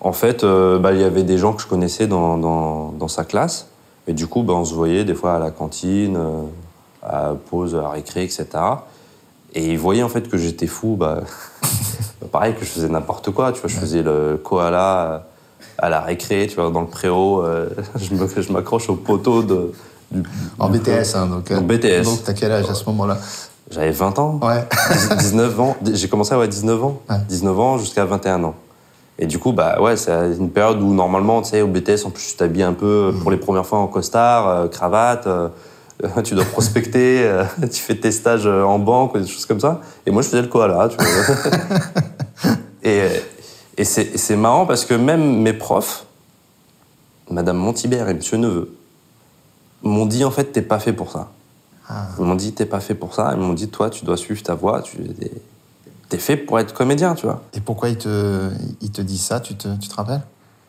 En 0.00 0.12
fait, 0.12 0.44
euh, 0.44 0.78
bah, 0.78 0.92
il 0.92 1.00
y 1.00 1.04
avait 1.04 1.24
des 1.24 1.36
gens 1.36 1.52
que 1.52 1.62
je 1.62 1.66
connaissais 1.66 2.06
dans, 2.06 2.38
dans, 2.38 2.92
dans 2.92 3.08
sa 3.08 3.24
classe, 3.24 3.66
et 4.06 4.14
du 4.14 4.26
coup, 4.26 4.42
bah, 4.42 4.54
on 4.54 4.64
se 4.64 4.74
voyait 4.74 5.04
des 5.04 5.14
fois 5.14 5.34
à 5.34 5.38
la 5.38 5.50
cantine, 5.50 6.16
euh, 6.16 6.42
à 7.02 7.34
pause, 7.50 7.74
à 7.74 7.90
récré, 7.90 8.24
etc. 8.24 8.46
Et 9.52 9.72
ils 9.72 9.78
voyaient 9.78 10.02
en 10.02 10.08
fait 10.08 10.28
que 10.28 10.38
j'étais 10.38 10.66
fou, 10.66 10.96
bah, 10.98 11.22
pareil 12.32 12.54
que 12.54 12.64
je 12.64 12.70
faisais 12.70 12.88
n'importe 12.88 13.30
quoi, 13.30 13.52
tu 13.52 13.60
vois, 13.60 13.68
je 13.68 13.76
faisais 13.76 14.02
le 14.02 14.40
koala 14.42 15.26
à 15.76 15.88
la 15.90 16.00
récré, 16.00 16.46
tu 16.48 16.56
vois, 16.56 16.70
dans 16.70 16.80
le 16.80 16.86
préau, 16.86 17.42
euh, 17.44 17.68
je 17.96 18.52
m'accroche 18.52 18.88
au 18.88 18.96
poteau 18.96 19.42
de, 19.42 19.72
du, 20.10 20.22
En 20.58 20.68
BTS, 20.68 21.14
hein, 21.14 21.26
donc. 21.26 21.50
En 21.50 21.62
BTS. 21.62 22.04
Donc, 22.04 22.24
t'as 22.24 22.32
quel 22.32 22.52
âge 22.52 22.68
à 22.68 22.74
ce 22.74 22.84
moment-là? 22.86 23.18
J'avais 23.70 23.90
20 23.90 24.18
ans. 24.18 24.40
Ouais. 24.42 24.66
19 25.18 25.60
ans. 25.60 25.76
J'ai 25.92 26.08
commencé 26.08 26.34
à 26.34 26.46
19 26.46 26.84
ans. 26.84 27.00
Ouais. 27.08 27.16
19 27.28 27.60
ans 27.60 27.78
jusqu'à 27.78 28.04
21 28.04 28.44
ans. 28.44 28.54
Et 29.18 29.26
du 29.26 29.38
coup, 29.38 29.52
bah 29.52 29.80
ouais, 29.80 29.96
c'est 29.96 30.12
une 30.38 30.50
période 30.50 30.80
où 30.80 30.94
normalement, 30.94 31.42
tu 31.42 31.50
sais, 31.50 31.60
au 31.60 31.66
BTS, 31.66 32.06
en 32.06 32.10
plus, 32.10 32.28
tu 32.28 32.36
t'habilles 32.36 32.62
un 32.62 32.72
peu 32.72 33.12
pour 33.20 33.30
les 33.30 33.36
premières 33.36 33.66
fois 33.66 33.78
en 33.78 33.86
costard, 33.86 34.48
euh, 34.48 34.68
cravate, 34.68 35.26
euh, 35.26 35.48
tu 36.24 36.34
dois 36.34 36.44
prospecter, 36.44 37.24
euh, 37.24 37.44
tu 37.60 37.80
fais 37.80 37.94
tes 37.94 38.12
stages 38.12 38.46
euh, 38.46 38.62
en 38.62 38.78
banque, 38.78 39.18
des 39.18 39.26
choses 39.26 39.46
comme 39.46 39.60
ça. 39.60 39.82
Et 40.06 40.10
moi, 40.10 40.22
je 40.22 40.28
faisais 40.28 40.42
le 40.42 40.48
koala, 40.48 40.88
tu 40.88 40.96
vois. 40.96 42.54
et 42.82 43.08
et 43.80 43.84
c'est 43.84 44.36
marrant 44.36 44.66
parce 44.66 44.84
que 44.84 44.92
même 44.92 45.40
mes 45.40 45.54
profs, 45.54 46.04
Madame 47.30 47.56
Montibert 47.56 48.10
et 48.10 48.14
Monsieur 48.14 48.36
Neveu, 48.36 48.76
m'ont 49.82 50.04
dit 50.04 50.22
en 50.22 50.30
fait, 50.30 50.52
t'es 50.52 50.60
pas 50.60 50.78
fait 50.78 50.92
pour 50.92 51.10
ça. 51.10 51.30
Ils 52.18 52.24
m'ont 52.24 52.34
dit, 52.34 52.52
t'es 52.52 52.66
pas 52.66 52.80
fait 52.80 52.94
pour 52.94 53.14
ça. 53.14 53.32
Ils 53.34 53.40
m'ont 53.40 53.52
dit, 53.52 53.68
toi, 53.68 53.90
tu 53.90 54.04
dois 54.04 54.16
suivre 54.16 54.42
ta 54.42 54.54
voie. 54.54 54.82
Tu 54.82 54.98
es, 55.22 55.30
t'es 56.08 56.18
fait 56.18 56.36
pour 56.36 56.58
être 56.60 56.72
comédien, 56.74 57.14
tu 57.14 57.26
vois. 57.26 57.42
Et 57.54 57.60
pourquoi 57.60 57.88
il 57.88 57.96
te, 57.98 58.50
il 58.80 58.90
te 58.90 59.00
dit 59.02 59.18
ça 59.18 59.40
tu 59.40 59.54
te, 59.54 59.68
tu 59.78 59.88
te 59.88 59.94
rappelles? 59.94 60.22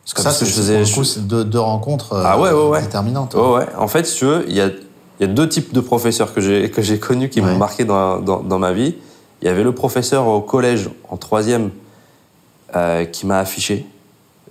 Parce 0.04 0.14
que 0.14 0.22
ça, 0.22 0.30
que 0.30 0.34
c'est 0.36 0.46
je 0.46 0.52
faisais- 0.52 0.78
pour 0.80 0.88
le 0.88 0.94
coup, 0.94 1.04
c'est 1.04 1.26
deux, 1.26 1.44
deux 1.44 1.60
rencontres 1.60 2.14
Ah 2.24 2.38
ouais, 2.40 2.50
ouais, 2.50 2.68
ouais. 2.68 2.82
déterminantes. 2.82 3.34
Ouais, 3.34 3.40
ouais. 3.58 3.66
En 3.78 3.86
fait, 3.88 4.04
si 4.06 4.16
tu 4.18 4.24
veux, 4.24 4.44
il 4.48 4.54
y 4.56 4.60
a, 4.60 4.68
y 5.20 5.24
a 5.24 5.26
deux 5.28 5.48
types 5.48 5.72
de 5.72 5.80
professeurs 5.80 6.34
que 6.34 6.40
j'ai, 6.40 6.70
que 6.70 6.82
j'ai 6.82 6.98
connus 6.98 7.28
qui 7.28 7.40
m'ont 7.40 7.56
marqué 7.56 7.84
dans, 7.84 8.18
dans, 8.18 8.40
dans 8.40 8.58
ma 8.58 8.72
vie. 8.72 8.96
Il 9.42 9.46
y 9.46 9.48
avait 9.48 9.62
le 9.64 9.72
professeur 9.74 10.26
au 10.26 10.40
collège, 10.40 10.90
en 11.08 11.16
troisième, 11.16 11.70
euh, 12.74 13.04
qui 13.04 13.26
m'a 13.26 13.38
affiché. 13.38 13.86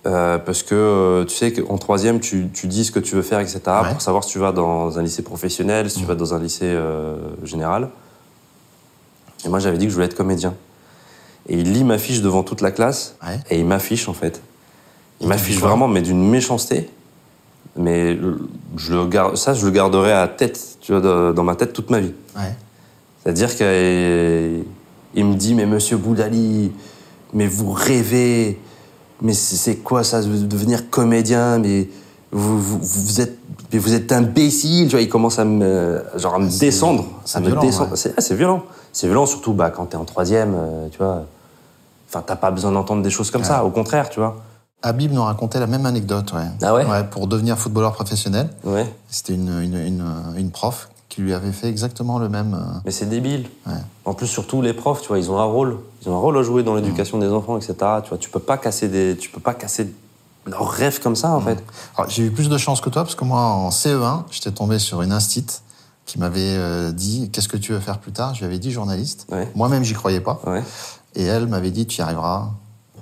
Euh, 0.07 0.39
parce 0.39 0.63
que 0.63 0.73
euh, 0.73 1.25
tu 1.25 1.35
sais 1.35 1.53
qu'en 1.53 1.77
troisième, 1.77 2.19
tu, 2.19 2.49
tu 2.51 2.67
dis 2.67 2.85
ce 2.85 2.91
que 2.91 2.99
tu 2.99 3.15
veux 3.15 3.21
faire, 3.21 3.39
etc. 3.39 3.59
Ouais. 3.67 3.91
Pour 3.91 4.01
savoir 4.01 4.23
si 4.23 4.31
tu 4.31 4.39
vas 4.39 4.51
dans 4.51 4.97
un 4.97 5.03
lycée 5.03 5.21
professionnel, 5.21 5.91
si 5.91 5.99
tu 5.99 6.05
vas 6.05 6.15
dans 6.15 6.33
un 6.33 6.39
lycée 6.39 6.65
euh, 6.65 7.17
général. 7.43 7.89
Et 9.45 9.49
moi, 9.49 9.59
j'avais 9.59 9.77
dit 9.77 9.85
que 9.85 9.89
je 9.89 9.95
voulais 9.95 10.07
être 10.07 10.17
comédien. 10.17 10.55
Et 11.47 11.57
il 11.57 11.71
lit 11.71 11.83
ma 11.83 11.99
fiche 11.99 12.21
devant 12.21 12.41
toute 12.43 12.61
la 12.61 12.71
classe. 12.71 13.15
Ouais. 13.23 13.39
Et 13.51 13.59
il 13.59 13.65
m'affiche, 13.65 14.09
en 14.09 14.13
fait. 14.13 14.41
Il 15.19 15.27
m'affiche 15.27 15.57
vraiment, 15.57 15.87
mais 15.87 16.01
d'une 16.01 16.27
méchanceté. 16.29 16.89
Mais 17.75 18.17
je 18.75 18.93
le 18.93 19.05
garde, 19.05 19.37
ça, 19.37 19.53
je 19.53 19.65
le 19.65 19.71
garderai 19.71 20.11
à 20.11 20.27
tête, 20.27 20.77
tu 20.81 20.91
vois, 20.91 20.99
dans 20.99 21.31
dans 21.31 21.43
ma 21.43 21.55
tête 21.55 21.73
toute 21.73 21.89
ma 21.89 21.99
vie. 21.99 22.13
Ouais. 22.35 22.53
C'est-à-dire 23.21 23.55
qu'il 23.55 24.65
il 25.13 25.25
me 25.25 25.35
dit, 25.35 25.53
mais 25.53 25.65
monsieur 25.65 25.97
Boudali, 25.97 26.71
mais 27.33 27.47
vous 27.47 27.71
rêvez, 27.71 28.59
mais 29.21 29.33
c'est 29.33 29.77
quoi 29.77 30.03
ça, 30.03 30.21
de 30.21 30.45
devenir 30.45 30.89
comédien, 30.89 31.59
mais, 31.59 31.87
vous, 32.31 32.59
vous, 32.61 32.79
vous 32.81 33.21
êtes, 33.21 33.37
mais 33.73 33.79
vous 33.79 33.93
êtes 33.93 34.11
imbécile, 34.11 34.85
tu 34.87 34.91
vois, 34.91 35.01
il 35.01 35.09
commence 35.09 35.37
à 35.39 35.45
me, 35.45 36.01
genre 36.15 36.35
à 36.35 36.39
me 36.39 36.49
descendre, 36.59 37.05
c'est 37.25 37.37
à 37.37 37.41
me 37.41 37.47
violent, 37.47 37.61
descendre. 37.61 37.91
ouais. 37.91 37.97
C'est, 37.97 38.13
ah, 38.17 38.21
c'est 38.21 38.35
violent. 38.35 38.63
C'est 38.93 39.07
violent 39.07 39.25
surtout, 39.25 39.53
bah, 39.53 39.69
quand 39.69 39.85
t'es 39.87 39.97
en 39.97 40.05
troisième, 40.05 40.53
euh, 40.55 40.87
tu 40.91 40.97
vois. 40.97 41.23
Enfin, 42.09 42.23
t'as 42.25 42.35
pas 42.35 42.51
besoin 42.51 42.71
d'entendre 42.73 43.01
des 43.01 43.09
choses 43.09 43.31
comme 43.31 43.43
ça, 43.45 43.63
au 43.63 43.69
contraire, 43.69 44.09
tu 44.09 44.19
vois. 44.19 44.37
Habib 44.83 45.13
nous 45.13 45.23
racontait 45.23 45.59
la 45.59 45.67
même 45.67 45.85
anecdote, 45.85 46.33
ouais. 46.33 46.47
Ah 46.61 46.73
ouais 46.73 46.83
Pour 47.11 47.27
devenir 47.27 47.57
footballeur 47.57 47.93
professionnel, 47.93 48.49
Ouais. 48.65 48.85
c'était 49.09 49.33
une, 49.33 49.47
une, 49.61 49.75
une, 49.77 50.03
une 50.37 50.49
prof 50.51 50.89
qui 51.11 51.21
lui 51.21 51.33
avait 51.33 51.51
fait 51.51 51.67
exactement 51.67 52.19
le 52.19 52.29
même. 52.29 52.53
euh, 52.53 52.79
Mais 52.85 52.91
c'est 52.91 53.05
débile. 53.05 53.49
Ouais. 53.67 53.73
En 54.05 54.13
plus, 54.13 54.27
surtout 54.27 54.61
les 54.61 54.71
profs, 54.73 55.01
tu 55.01 55.09
vois, 55.09 55.19
ils 55.19 55.29
ont 55.29 55.37
un 55.37 55.43
rôle. 55.43 55.77
Ils 56.01 56.09
ont 56.09 56.15
un 56.15 56.19
rôle 56.19 56.37
à 56.37 56.41
jouer 56.41 56.63
dans 56.63 56.73
l'éducation 56.73 57.17
des 57.19 57.27
enfants, 57.27 57.57
etc. 57.57 57.73
Tu 58.03 58.09
vois, 58.09 58.17
tu 58.17 58.29
peux 58.29 58.39
pas 58.39 58.57
casser 58.57 58.87
des, 58.87 59.17
tu 59.19 59.29
peux 59.29 59.41
pas 59.41 59.53
casser 59.53 59.93
leurs 60.45 60.69
rêves 60.69 61.01
comme 61.01 61.17
ça, 61.17 61.31
en 61.31 61.41
fait. 61.41 61.61
Alors, 61.97 62.09
J'ai 62.09 62.23
eu 62.23 62.31
plus 62.31 62.47
de 62.47 62.57
chance 62.57 62.79
que 62.79 62.89
toi 62.89 63.03
parce 63.03 63.15
que 63.15 63.25
moi, 63.25 63.41
en 63.41 63.69
CE1, 63.71 64.23
j'étais 64.31 64.51
tombé 64.51 64.79
sur 64.79 65.01
une 65.01 65.11
instite 65.11 65.63
qui 66.05 66.17
m'avait 66.17 66.39
euh, 66.57 66.91
dit 66.93 67.29
Qu'est-ce 67.31 67.49
que 67.49 67.57
tu 67.57 67.73
veux 67.73 67.81
faire 67.81 67.99
plus 67.99 68.13
tard? 68.13 68.33
Je 68.33 68.39
lui 68.39 68.45
avais 68.45 68.57
dit 68.57 68.71
journaliste. 68.71 69.27
Ouais. 69.29 69.51
Moi-même, 69.53 69.83
j'y 69.83 69.93
croyais 69.93 70.21
pas. 70.21 70.39
Ouais. 70.47 70.63
Et 71.15 71.25
elle 71.25 71.45
m'avait 71.47 71.71
dit 71.71 71.85
Tu 71.87 71.99
y 71.99 72.01
arriveras. 72.01 72.51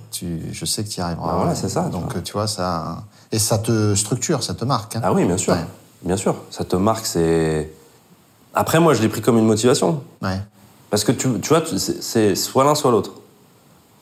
Tu, 0.10 0.42
je 0.52 0.66
sais 0.66 0.84
que 0.84 0.90
tu 0.90 0.98
y 1.00 1.02
arriveras. 1.04 1.28
Bah 1.28 1.36
voilà, 1.38 1.54
c'est 1.56 1.70
ça, 1.70 1.84
tu 1.86 1.92
Donc, 1.92 2.12
vois. 2.12 2.22
tu 2.24 2.34
vois, 2.34 2.48
ça. 2.48 3.04
Et 3.32 3.38
ça 3.38 3.60
te 3.60 3.94
structure, 3.94 4.42
ça 4.42 4.56
te 4.56 4.66
marque. 4.66 4.96
hein. 4.96 5.02
Ah 5.04 5.14
oui, 5.14 5.26
bien 5.26 5.38
sûr. 5.38 5.56
Bien 6.02 6.18
sûr. 6.18 6.34
Ça 6.50 6.64
te 6.64 6.76
marque, 6.76 7.06
c'est. 7.06 7.72
Après, 8.54 8.80
moi, 8.80 8.94
je 8.94 9.02
l'ai 9.02 9.10
pris 9.10 9.22
comme 9.22 9.38
une 9.38 9.46
motivation. 9.46 10.02
Ouais. 10.22 10.40
Parce 10.90 11.04
que 11.04 11.12
tu, 11.12 11.28
tu 11.40 11.50
vois, 11.50 11.64
c'est 11.78 12.36
soit 12.36 12.64
l'un, 12.64 12.76
soit 12.76 12.92
l'autre. 12.92 13.14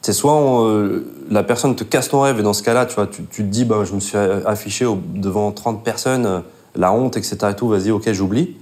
C'est 0.01 0.13
soit 0.13 0.33
on, 0.33 0.67
euh, 0.69 1.05
la 1.29 1.43
personne 1.43 1.75
te 1.75 1.83
casse 1.83 2.07
ton 2.09 2.21
rêve, 2.21 2.39
et 2.39 2.43
dans 2.43 2.53
ce 2.53 2.63
cas-là, 2.63 2.85
tu 2.85 2.95
vois, 2.95 3.07
tu, 3.07 3.23
tu 3.25 3.41
te 3.43 3.47
dis, 3.47 3.65
ben, 3.65 3.83
je 3.83 3.93
me 3.93 3.99
suis 3.99 4.17
affiché 4.17 4.85
au- 4.85 4.99
devant 5.15 5.51
30 5.51 5.83
personnes, 5.83 6.25
euh, 6.25 6.39
la 6.75 6.93
honte, 6.93 7.17
etc. 7.17 7.37
et 7.51 7.55
tout, 7.55 7.67
vas-y, 7.67 7.91
ok, 7.91 8.09
j'oublie. 8.13 8.55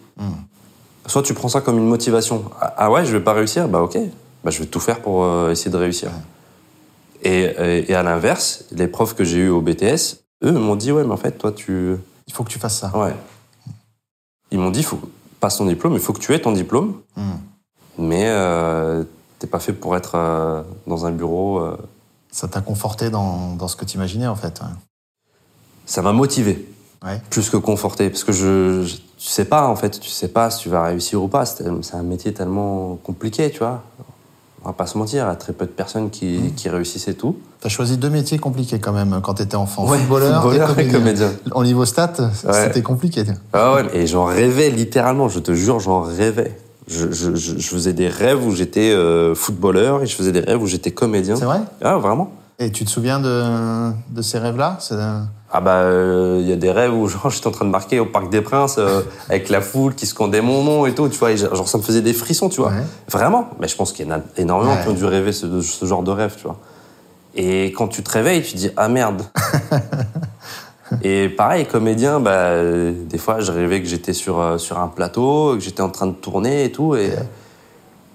Soit 1.07 1.21
tu 1.21 1.35
prends 1.35 1.49
ça 1.49 1.61
comme 1.61 1.77
une 1.77 1.85
motivation. 1.87 2.45
Ah, 2.59 2.73
ah 2.77 2.91
ouais, 2.91 3.05
je 3.05 3.11
vais 3.11 3.23
pas 3.23 3.33
réussir, 3.33 3.67
bah 3.67 3.81
ok, 3.81 3.95
bah, 4.43 4.49
je 4.49 4.59
vais 4.59 4.65
tout 4.65 4.79
faire 4.79 5.01
pour 5.01 5.23
euh, 5.23 5.51
essayer 5.51 5.69
de 5.69 5.77
réussir. 5.77 6.09
Et, 7.21 7.41
et, 7.43 7.91
et 7.91 7.95
à 7.95 8.01
l'inverse, 8.01 8.65
les 8.71 8.87
profs 8.87 9.13
que 9.13 9.23
j'ai 9.23 9.37
eus 9.39 9.49
au 9.49 9.61
BTS, 9.61 10.17
eux 10.43 10.51
m'ont 10.53 10.75
dit, 10.75 10.91
ouais, 10.91 11.03
mais 11.03 11.13
en 11.13 11.17
fait, 11.17 11.31
toi, 11.37 11.51
tu. 11.51 11.95
Il 12.27 12.33
faut 12.33 12.43
que 12.43 12.49
tu 12.49 12.57
fasses 12.57 12.79
ça. 12.79 12.91
Ouais. 12.97 13.13
Ils 14.51 14.57
m'ont 14.57 14.71
dit, 14.71 14.81
faut, 14.81 14.99
ton 15.49 15.65
diplôme, 15.65 15.93
il 15.93 15.99
faut 15.99 16.13
que 16.13 16.19
tu 16.19 16.33
aies 16.33 16.41
ton 16.41 16.51
diplôme, 16.51 16.95
Hmm. 17.15 17.37
mais 17.97 18.25
euh, 18.27 19.03
t'es 19.39 19.47
pas 19.47 19.59
fait 19.59 19.73
pour 19.73 19.95
être 19.95 20.15
euh, 20.15 20.63
dans 20.87 21.05
un 21.05 21.11
bureau. 21.11 21.59
euh. 21.59 21.77
Ça 22.31 22.47
t'a 22.47 22.61
conforté 22.61 23.09
dans, 23.09 23.55
dans 23.55 23.67
ce 23.67 23.75
que 23.75 23.85
tu 23.85 23.95
imaginais, 23.95 24.27
en 24.27 24.35
fait. 24.35 24.59
ouais. 24.61 24.67
Ça 25.85 26.01
m'a 26.01 26.11
motivé, 26.13 26.67
Ouais. 27.03 27.21
plus 27.29 27.49
que 27.49 27.57
conforté, 27.57 28.09
parce 28.09 28.23
que 28.23 28.31
je, 28.31 28.83
je- 28.83 28.95
tu 29.17 29.27
sais 29.31 29.45
pas, 29.45 29.67
en 29.67 29.75
fait, 29.75 29.99
tu 29.99 30.09
sais 30.09 30.27
pas 30.27 30.49
si 30.49 30.59
tu 30.63 30.69
vas 30.69 30.83
réussir 30.83 31.21
ou 31.23 31.27
pas. 31.27 31.45
C'est 31.45 31.65
un 31.93 32.03
métier 32.03 32.33
tellement 32.33 32.95
compliqué, 32.97 33.49
tu 33.51 33.59
vois. 33.59 33.83
On 34.65 34.69
va 34.69 34.73
pas 34.73 34.87
se 34.87 34.97
mentir, 34.97 35.23
il 35.23 35.27
y 35.27 35.31
a 35.31 35.35
très 35.35 35.53
peu 35.53 35.65
de 35.65 35.71
personnes 35.71 36.09
qui, 36.09 36.39
Hmm. 36.39 36.55
qui 36.55 36.69
réussissent 36.69 37.07
et 37.07 37.13
tout. 37.13 37.37
T'as 37.61 37.69
choisi 37.69 37.97
deux 37.97 38.09
métiers 38.09 38.39
compliqués 38.39 38.79
quand 38.79 38.93
même 38.93 39.19
quand 39.21 39.35
t'étais 39.35 39.55
enfant. 39.55 39.87
Ouais, 39.87 39.99
footballeur, 39.99 40.41
footballeur 40.41 40.79
et 40.79 40.87
et 40.87 40.91
comédien. 40.91 41.27
comédien. 41.29 41.51
Au 41.53 41.63
niveau 41.63 41.85
stats, 41.85 42.13
Ouais. 42.19 42.63
c'était 42.65 42.81
compliqué. 42.81 43.23
Ah 43.53 43.75
ouais, 43.75 43.85
et 43.93 44.07
j'en 44.07 44.25
rêvais 44.25 44.71
littéralement, 44.71 45.29
je 45.29 45.37
te 45.39 45.53
jure, 45.53 45.79
j'en 45.79 46.01
rêvais. 46.01 46.57
Je, 46.87 47.11
je, 47.11 47.35
je, 47.35 47.57
je 47.59 47.67
faisais 47.67 47.93
des 47.93 48.07
rêves 48.07 48.43
où 48.45 48.51
j'étais 48.51 48.91
euh, 48.91 49.35
footballeur 49.35 50.01
et 50.03 50.07
je 50.07 50.15
faisais 50.15 50.31
des 50.31 50.39
rêves 50.39 50.61
où 50.61 50.67
j'étais 50.67 50.91
comédien. 50.91 51.35
C'est 51.35 51.45
vrai? 51.45 51.61
Ah, 51.83 51.97
vraiment 51.97 52.31
Et 52.57 52.71
tu 52.71 52.85
te 52.85 52.89
souviens 52.89 53.19
de, 53.19 53.91
de 54.11 54.21
ces 54.23 54.39
rêves-là? 54.39 54.77
C'est- 54.79 54.95
Ah 55.57 55.61
bah, 55.61 55.83
il 56.37 56.45
y 56.49 56.51
a 56.51 56.57
des 56.57 56.69
rêves 56.69 56.93
où 56.93 57.07
genre 57.07 57.29
j'étais 57.31 57.47
en 57.47 57.51
train 57.51 57.63
de 57.63 57.69
marquer 57.69 58.01
au 58.01 58.05
Parc 58.05 58.29
des 58.29 58.41
Princes 58.41 58.75
euh, 58.77 59.01
avec 59.29 59.47
la 59.47 59.61
foule 59.61 59.95
qui 59.95 60.05
scandait 60.05 60.41
mon 60.41 60.63
nom 60.65 60.85
et 60.85 60.93
tout, 60.93 61.07
tu 61.07 61.17
vois, 61.17 61.31
et 61.31 61.37
genre 61.37 61.69
ça 61.69 61.77
me 61.77 61.83
faisait 61.83 62.01
des 62.01 62.11
frissons, 62.11 62.49
tu 62.49 62.59
vois. 62.59 62.71
Ouais. 62.71 62.83
Vraiment. 63.09 63.49
Mais 63.61 63.69
je 63.69 63.75
pense 63.77 63.93
qu'il 63.93 64.05
y 64.05 64.11
en 64.11 64.17
a 64.17 64.19
énormément 64.35 64.73
Ouais. 64.73 64.83
qui 64.83 64.89
ont 64.89 64.93
dû 64.93 65.05
rêver 65.05 65.31
ce, 65.31 65.61
ce 65.61 65.85
genre 65.85 66.03
de 66.03 66.11
rêve, 66.11 66.35
tu 66.37 66.43
vois. 66.43 66.57
Et 67.35 67.67
quand 67.71 67.87
tu 67.87 68.03
te 68.03 68.11
réveilles, 68.11 68.41
tu 68.43 68.51
te 68.51 68.57
dis 68.57 68.69
ah 68.75 68.89
merde. 68.89 69.23
et 71.03 71.29
pareil, 71.29 71.65
comédien, 71.65 72.19
bah 72.19 72.31
euh, 72.31 72.91
des 73.09 73.17
fois 73.17 73.39
je 73.39 73.53
rêvais 73.53 73.81
que 73.81 73.87
j'étais 73.87 74.13
sur 74.13 74.41
euh, 74.41 74.57
sur 74.57 74.77
un 74.77 74.89
plateau, 74.89 75.53
que 75.55 75.61
j'étais 75.61 75.81
en 75.81 75.89
train 75.89 76.07
de 76.07 76.13
tourner 76.15 76.65
et 76.65 76.71
tout, 76.73 76.95
et 76.95 77.13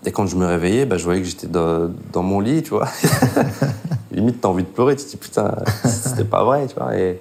et 0.05 0.13
quand 0.13 0.27
je 0.27 0.37
me 0.37 0.47
réveillais, 0.47 0.87
bah, 0.87 0.97
je 0.97 1.05
voyais 1.05 1.21
que 1.21 1.27
j'étais 1.29 1.47
dans, 1.47 1.91
dans 2.13 2.23
mon 2.23 2.41
lit, 2.41 2.63
tu 2.63 2.71
vois. 2.71 2.89
Limite, 4.13 4.41
t'as 4.41 4.49
envie 4.49 4.63
de 4.63 4.69
pleurer, 4.69 4.97
tu 4.97 5.05
te 5.05 5.11
dis 5.11 5.17
putain, 5.19 5.55
c'était 5.85 6.25
pas 6.25 6.43
vrai, 6.43 6.67
tu 6.67 6.75
vois. 6.75 6.97
Et, 6.97 7.21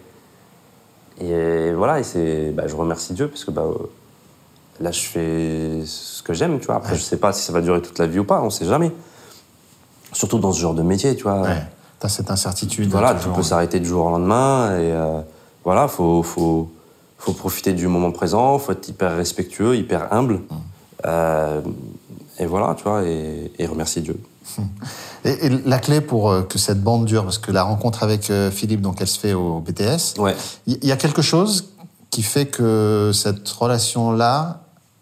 et 1.19 1.73
voilà, 1.73 1.99
et 1.99 2.03
c'est, 2.03 2.51
bah, 2.51 2.67
je 2.67 2.75
remercie 2.75 3.13
Dieu 3.13 3.27
parce 3.27 3.43
que 3.43 3.51
bah, 3.51 3.65
là, 4.79 4.91
je 4.91 5.01
fais 5.01 5.86
ce 5.86 6.23
que 6.23 6.34
j'aime, 6.34 6.60
tu 6.60 6.67
vois. 6.67 6.75
Après, 6.75 6.95
je 6.95 7.01
sais 7.01 7.17
pas 7.17 7.34
si 7.34 7.43
ça 7.43 7.53
va 7.53 7.62
durer 7.62 7.82
toute 7.82 7.99
la 7.99 8.08
vie 8.08 8.19
ou 8.19 8.23
pas, 8.23 8.41
on 8.41 8.49
sait 8.49 8.65
jamais. 8.65 8.91
Surtout 10.13 10.39
dans 10.39 10.51
ce 10.51 10.60
genre 10.60 10.73
de 10.73 10.82
métier, 10.82 11.15
tu 11.15 11.23
vois. 11.23 11.41
Ouais. 11.41 11.63
T'as 11.99 12.10
cette 12.10 12.32
incertitude. 12.32 12.89
Voilà, 12.89 13.13
tout 13.13 13.29
peut 13.32 13.43
s'arrêter 13.43 13.79
du 13.79 13.88
jour 13.88 14.05
au 14.05 14.10
lendemain. 14.10 14.77
Et 14.79 14.91
euh, 14.91 15.21
voilà, 15.65 15.88
faut, 15.88 16.23
faut, 16.23 16.69
faut 17.17 17.34
profiter 17.34 17.73
du 17.73 17.88
moment 17.88 18.12
présent, 18.12 18.58
faut 18.58 18.71
être 18.71 18.88
hyper 18.88 19.15
respectueux, 19.15 19.75
hyper 19.75 20.12
humble. 20.13 20.41
Euh, 21.05 21.62
et 22.39 22.45
voilà, 22.45 22.73
tu 22.75 22.84
vois, 22.84 23.03
et, 23.03 23.51
et 23.60 23.67
remercier 23.67 24.01
Dieu. 24.01 24.17
Et, 25.25 25.45
et 25.47 25.49
la 25.49 25.79
clé 25.79 26.01
pour 26.01 26.29
euh, 26.31 26.41
que 26.43 26.57
cette 26.57 26.81
bande 26.81 27.05
dure, 27.05 27.23
parce 27.23 27.38
que 27.38 27.51
la 27.51 27.63
rencontre 27.63 28.03
avec 28.03 28.29
euh, 28.29 28.51
Philippe, 28.51 28.81
donc 28.81 28.97
elle 29.01 29.07
se 29.07 29.19
fait 29.19 29.33
au 29.33 29.59
BTS, 29.59 30.17
Ouais. 30.19 30.35
il 30.67 30.83
y, 30.85 30.91
a 30.91 30.97
quelque 30.97 31.21
chose 31.21 31.73
qui 32.09 32.23
fait 32.23 32.45
que 32.45 33.12
cette 33.13 33.47
relation-là, 33.49 34.62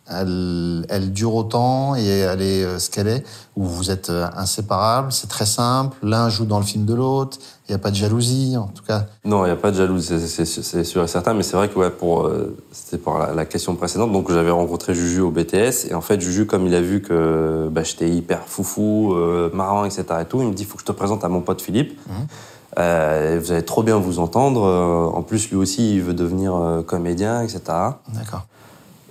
elle, 0.10 0.86
elle 0.90 1.12
dure 1.12 1.36
autant 1.36 1.96
et 1.96 2.06
elle 2.06 2.42
est 2.42 2.64
euh, 2.64 2.80
ce 2.80 2.90
qu'elle 2.90 3.08
est, 3.08 3.24
où 3.56 3.64
vous 3.66 3.92
êtes 3.92 4.10
euh, 4.10 4.28
inséparables, 4.36 5.12
c'est 5.12 5.28
très 5.28 5.46
simple, 5.46 5.98
l'un 6.04 6.30
joue 6.30 6.46
dans 6.46 6.60
le 6.60 6.66
film 6.66 6.86
de 6.86 6.94
l'autre, 6.94 7.38
il 7.68 7.72
n'y 7.72 7.76
a 7.76 7.80
pas 7.80 7.92
de 7.92 7.96
jalousie, 7.96 8.56
en 8.58 8.68
tout 8.68 8.84
cas. 8.84 9.08
Non, 9.26 9.44
il 9.44 9.48
n'y 9.48 9.54
a 9.54 9.58
pas 9.58 9.72
de 9.72 9.78
jalousie, 9.78 10.20
c'est- 10.28 10.84
sûr 10.84 11.04
et 11.04 11.08
certain, 11.08 11.34
mais 11.34 11.44
c'est 11.44 11.58
vrai 11.58 11.68
que 11.70 11.78
ouais, 11.78 11.90
pour, 11.90 12.26
euh, 12.28 12.56
c'était 12.72 12.98
pour 12.98 13.18
la, 13.18 13.34
la 13.34 13.46
question 13.46 13.76
précédente, 13.76 14.12
donc 14.14 14.32
j'avais 14.32 14.52
rencontré 14.52 14.94
Juju 14.94 15.20
au 15.22 15.32
BTS, 15.32 15.88
et 15.90 15.94
en 15.94 16.02
fait, 16.02 16.22
Juju, 16.22 16.46
comme 16.46 16.66
il 16.68 16.76
a 16.76 16.82
vu 16.82 17.02
que 17.02 17.68
bah, 17.72 17.84
j'étais 17.84 18.10
hyper 18.10 18.44
foufou, 18.48 19.14
euh, 19.14 19.50
marrant, 19.54 19.84
etc. 19.86 20.04
et 20.22 20.26
tout, 20.26 20.42
il 20.42 20.48
me 20.48 20.54
dit, 20.54 20.64
faut 20.64 20.76
que 20.76 20.82
je 20.82 20.86
te 20.86 20.92
présente 20.94 21.24
à 21.26 21.30
mon 21.30 21.42
pote 21.42 21.62
Philippe. 21.62 22.00
Euh, 22.80 23.40
vous 23.44 23.52
allez 23.52 23.66
trop 23.66 23.82
bien 23.82 23.98
vous 23.98 24.20
entendre. 24.20 24.62
en 24.62 25.22
plus, 25.24 25.50
lui 25.50 25.56
aussi, 25.58 25.96
il 25.96 26.04
veut 26.04 26.14
devenir 26.14 26.84
comédien, 26.86 27.42
etc. 27.42 27.60
D'accord. 28.14 28.46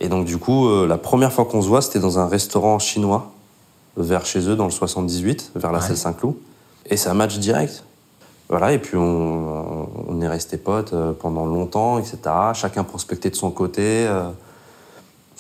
Et 0.01 0.09
donc, 0.09 0.27
du 0.27 0.37
coup, 0.39 0.69
euh, 0.69 0.87
la 0.87 0.99
première 0.99 1.33
fois 1.33 1.45
qu'on 1.47 1.63
se 1.63 1.69
voit, 1.69 1.81
c'était 1.83 1.99
dans 2.01 2.19
un 2.19 2.27
restaurant 2.29 2.79
chinois, 2.79 3.33
vers 3.97 4.27
chez 4.27 4.47
eux, 4.49 4.57
dans 4.57 4.67
le 4.67 4.71
78, 4.71 5.53
vers 5.57 5.73
la 5.73 5.79
Ouais. 5.79 5.87
salle 5.87 5.97
Saint-Cloud. 5.97 6.35
Et 6.91 6.97
c'est 6.97 7.09
un 7.09 7.15
match 7.15 7.39
direct. 7.39 7.83
Voilà, 8.49 8.73
et 8.73 8.79
puis 8.79 8.97
on, 8.97 9.89
on 10.09 10.21
est 10.21 10.29
restés 10.29 10.57
potes 10.59 10.93
euh, 10.93 11.13
pendant 11.19 11.47
longtemps, 11.47 11.99
etc. 11.99 12.19
Chacun 12.55 12.85
prospectait 12.85 13.31
de 13.31 13.35
son 13.37 13.51
côté. 13.51 14.07
euh, 14.07 14.29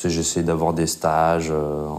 J'essayais 0.04 0.44
d'avoir 0.44 0.72
des 0.74 0.86
stages 0.86 1.50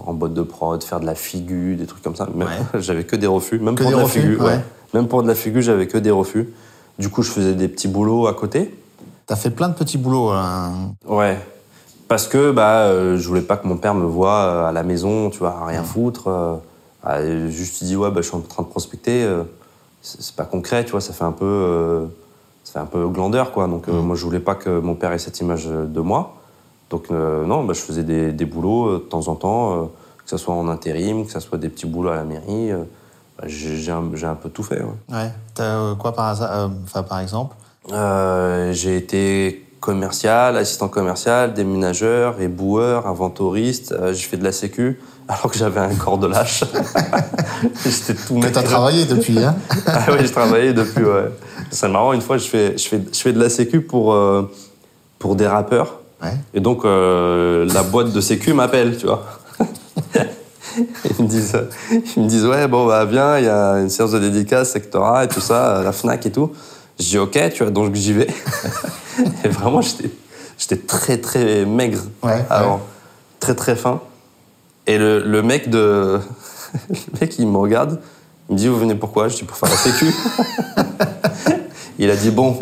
en 0.06 0.14
boîte 0.14 0.34
de 0.36 0.44
prod, 0.44 0.84
faire 0.84 1.00
de 1.00 1.06
la 1.08 1.16
figure, 1.16 1.76
des 1.78 1.86
trucs 1.88 2.04
comme 2.04 2.16
ça. 2.16 2.28
Ouais. 2.36 2.46
j'avais 2.80 3.04
que 3.06 3.16
des 3.16 3.26
refus. 3.28 3.58
Même 3.60 3.74
Que 3.76 3.82
pour 3.84 3.92
de 3.92 3.98
la 3.98 4.04
refus, 4.04 4.22
figure, 4.22 4.44
ouais. 4.44 4.60
Même 4.94 5.08
pour 5.08 5.24
de 5.24 5.28
la 5.28 5.34
figure, 5.36 5.62
j'avais 5.64 5.88
que 5.88 5.98
des 5.98 6.12
refus. 6.12 6.48
Du 7.00 7.10
coup, 7.10 7.24
je 7.24 7.32
faisais 7.32 7.54
des 7.54 7.68
petits 7.68 7.88
boulots 7.88 8.28
à 8.28 8.34
côté. 8.36 8.74
T'as 9.26 9.36
fait 9.36 9.50
plein 9.50 9.68
de 9.70 9.74
petits 9.74 9.98
boulots. 9.98 10.30
hein. 10.30 10.94
Ouais. 11.08 11.38
Parce 12.08 12.28
que 12.28 12.52
bah, 12.52 12.84
euh, 12.84 13.18
je 13.18 13.28
voulais 13.28 13.42
pas 13.42 13.58
que 13.58 13.68
mon 13.68 13.78
père 13.78 13.94
me 13.94 14.06
voie 14.06 14.36
euh, 14.36 14.66
à 14.68 14.72
la 14.72 14.84
maison, 14.84 15.30
tu 15.30 15.40
vois, 15.40 15.58
à 15.62 15.66
rien 15.66 15.84
foutre. 15.84 16.28
euh, 17.08 17.50
juste 17.50 17.82
il 17.82 17.86
dit 17.88 17.96
ouais, 17.96 18.12
bah, 18.12 18.22
je 18.22 18.28
suis 18.28 18.36
en 18.38 18.42
train 18.42 18.64
de 18.64 18.68
prospecter. 18.68 19.24
euh, 19.24 19.44
c'est 20.02 20.36
pas 20.36 20.46
concret, 20.46 20.86
tu 20.86 20.92
vois, 20.92 21.02
ça 21.02 21.12
fait 21.12 21.26
un 21.26 21.34
peu, 21.34 21.46
euh, 21.46 22.06
ça 22.64 22.74
fait 22.74 22.80
un 22.80 22.86
peu 22.86 23.08
glandeur, 23.10 23.52
quoi. 23.52 23.68
Donc 23.68 23.90
euh, 23.90 24.02
moi, 24.02 24.16
je 24.16 24.24
voulais 24.24 24.40
pas 24.40 24.56
que 24.56 24.80
mon 24.80 24.96
père 24.96 25.12
ait 25.12 25.20
cette 25.20 25.40
image 25.42 25.66
de 25.68 26.00
moi. 26.00 26.36
Donc 26.90 27.10
non, 27.10 27.66
bah, 27.66 27.74
je 27.74 27.82
faisais 27.82 28.04
des, 28.04 28.32
des 28.32 28.46
boulots 28.46 28.94
de 28.94 28.98
temps 29.00 29.28
en 29.28 29.36
temps, 29.36 29.92
que 30.24 30.30
ce 30.30 30.38
soit 30.38 30.54
en 30.54 30.70
intérim, 30.70 31.26
que 31.26 31.32
ce 31.34 31.42
soit 31.42 31.58
des 31.58 31.68
petits 31.68 31.86
boulots 31.88 32.12
à 32.12 32.16
la 32.16 32.24
mairie. 32.24 32.72
bah, 33.38 33.44
j'ai 33.48 33.92
un, 33.92 34.36
peu 34.36 34.50
tout 34.50 34.64
fait. 34.64 34.80
ouais. 34.82 35.14
Ouais. 35.14 35.32
T'as 35.54 35.96
quoi 35.96 36.14
par 36.14 36.28
hasard 36.28 36.70
par 37.10 37.20
exemple? 37.20 37.56
Euh, 37.92 38.72
j'ai 38.72 38.96
été 38.98 39.67
commercial, 39.80 40.58
assistant 40.58 40.88
commercial, 40.88 41.54
déménageur, 41.54 42.42
éboueur, 42.42 43.08
inventoriste. 43.08 43.92
Euh, 43.92 44.14
j'ai 44.14 44.28
fait 44.28 44.38
de 44.38 44.44
la 44.44 44.52
sécu 44.52 45.00
alors 45.28 45.52
que 45.52 45.58
j'avais 45.58 45.80
un 45.80 45.94
corps 45.96 46.18
de 46.18 46.28
lâche. 46.28 46.64
J'étais 47.86 48.14
tout 48.14 48.40
Que 48.40 48.48
t'as 48.48 48.64
travaillé 48.64 49.06
depuis, 49.06 49.44
hein 49.44 49.56
Ah 49.88 50.06
oui, 50.12 50.26
je 50.26 50.32
travaillais 50.32 50.74
depuis. 50.74 51.04
Ouais. 51.04 51.32
C'est 51.72 51.88
marrant. 51.88 52.14
Une 52.14 52.22
fois, 52.22 52.38
je 52.38 52.48
fais, 52.48 52.78
je 52.78 52.88
fais, 52.88 53.02
je 53.12 53.20
fais 53.20 53.34
de 53.34 53.40
la 53.40 53.50
sécu 53.50 53.82
pour 53.82 54.14
euh, 54.14 54.52
pour 55.20 55.36
des 55.36 55.48
rappeurs. 55.48 56.00
Ouais. 56.24 56.34
Et 56.54 56.60
donc 56.60 56.86
euh, 56.86 57.66
la 57.74 57.84
boîte 57.84 58.12
de 58.12 58.22
sécu 58.22 58.54
m'appelle, 58.54 58.98
tu 58.98 59.06
vois. 59.06 59.24
Ils 61.18 61.24
me 61.24 61.28
disent, 61.28 61.58
ils 62.16 62.24
me 62.24 62.28
disent 62.28 62.46
ouais 62.46 62.68
bon 62.68 62.86
bah 62.86 63.04
viens, 63.06 63.40
il 63.40 63.46
y 63.46 63.50
a 63.50 63.74
une 63.80 63.90
séance 63.90 64.12
de 64.12 64.20
dédicace 64.20 64.72
secteur 64.72 65.06
A 65.06 65.26
et 65.26 65.28
tout 65.28 65.40
ça, 65.40 65.80
à 65.80 65.84
la 65.84 65.92
Fnac 65.92 66.26
et 66.26 66.32
tout. 66.32 66.52
Je 67.00 67.06
dis 67.06 67.18
ok, 67.18 67.40
tu 67.54 67.64
vois, 67.64 67.72
donc 67.72 67.94
j'y 67.96 68.14
vais. 68.14 68.28
et 69.44 69.48
vraiment, 69.48 69.82
j'étais, 69.82 70.78
très 70.78 71.18
très 71.20 71.66
maigre 71.66 72.02
Ouais, 72.24 72.44
avant, 72.50 72.76
ouais. 72.76 72.82
très 73.40 73.56
très 73.56 73.76
fin. 73.76 74.02
Et 74.88 74.98
le, 74.98 75.22
le 75.24 75.42
mec 75.44 75.70
de, 75.70 76.20
le 76.90 77.20
mec 77.22 77.38
il 77.38 77.48
me 77.48 77.58
regarde, 77.58 78.00
il 78.50 78.54
me 78.54 78.58
dit 78.58 78.68
vous 78.68 78.78
venez 78.78 78.96
pourquoi 78.96 79.28
Je 79.28 79.36
dis 79.36 79.44
pour 79.44 79.58
faire 79.58 79.70
la 79.70 79.76
sécu. 79.76 80.14
il 82.00 82.10
a 82.10 82.16
dit 82.16 82.32
bon, 82.32 82.58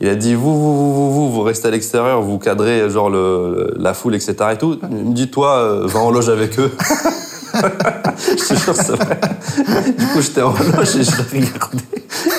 il 0.00 0.08
a 0.08 0.14
dit 0.14 0.34
vous 0.34 0.52
vous 0.54 0.74
vous 0.76 0.94
vous 0.94 1.12
vous, 1.12 1.32
vous 1.32 1.42
restez 1.42 1.68
à 1.68 1.70
l'extérieur, 1.70 2.22
vous 2.22 2.38
cadrez 2.38 2.88
genre 2.90 3.10
le, 3.10 3.74
la 3.78 3.94
foule 3.94 4.14
etc 4.14 4.34
et 4.52 4.58
tout. 4.58 4.78
Il 4.90 4.96
me 4.96 5.12
dit 5.14 5.30
toi 5.30 5.56
euh, 5.58 5.86
va 5.86 6.00
en 6.00 6.10
loge 6.10 6.28
avec 6.28 6.58
eux. 6.58 6.70
Je 7.54 8.48
te 8.48 8.54
jure 8.54 8.74
c'est 8.76 8.92
vrai. 8.92 9.20
Du 9.98 10.06
coup 10.08 10.20
j'étais 10.20 10.42
en 10.42 10.52
loge 10.52 10.96
et 10.96 11.04
je 11.04 11.10
les 11.16 11.40
regardais. 11.40 11.84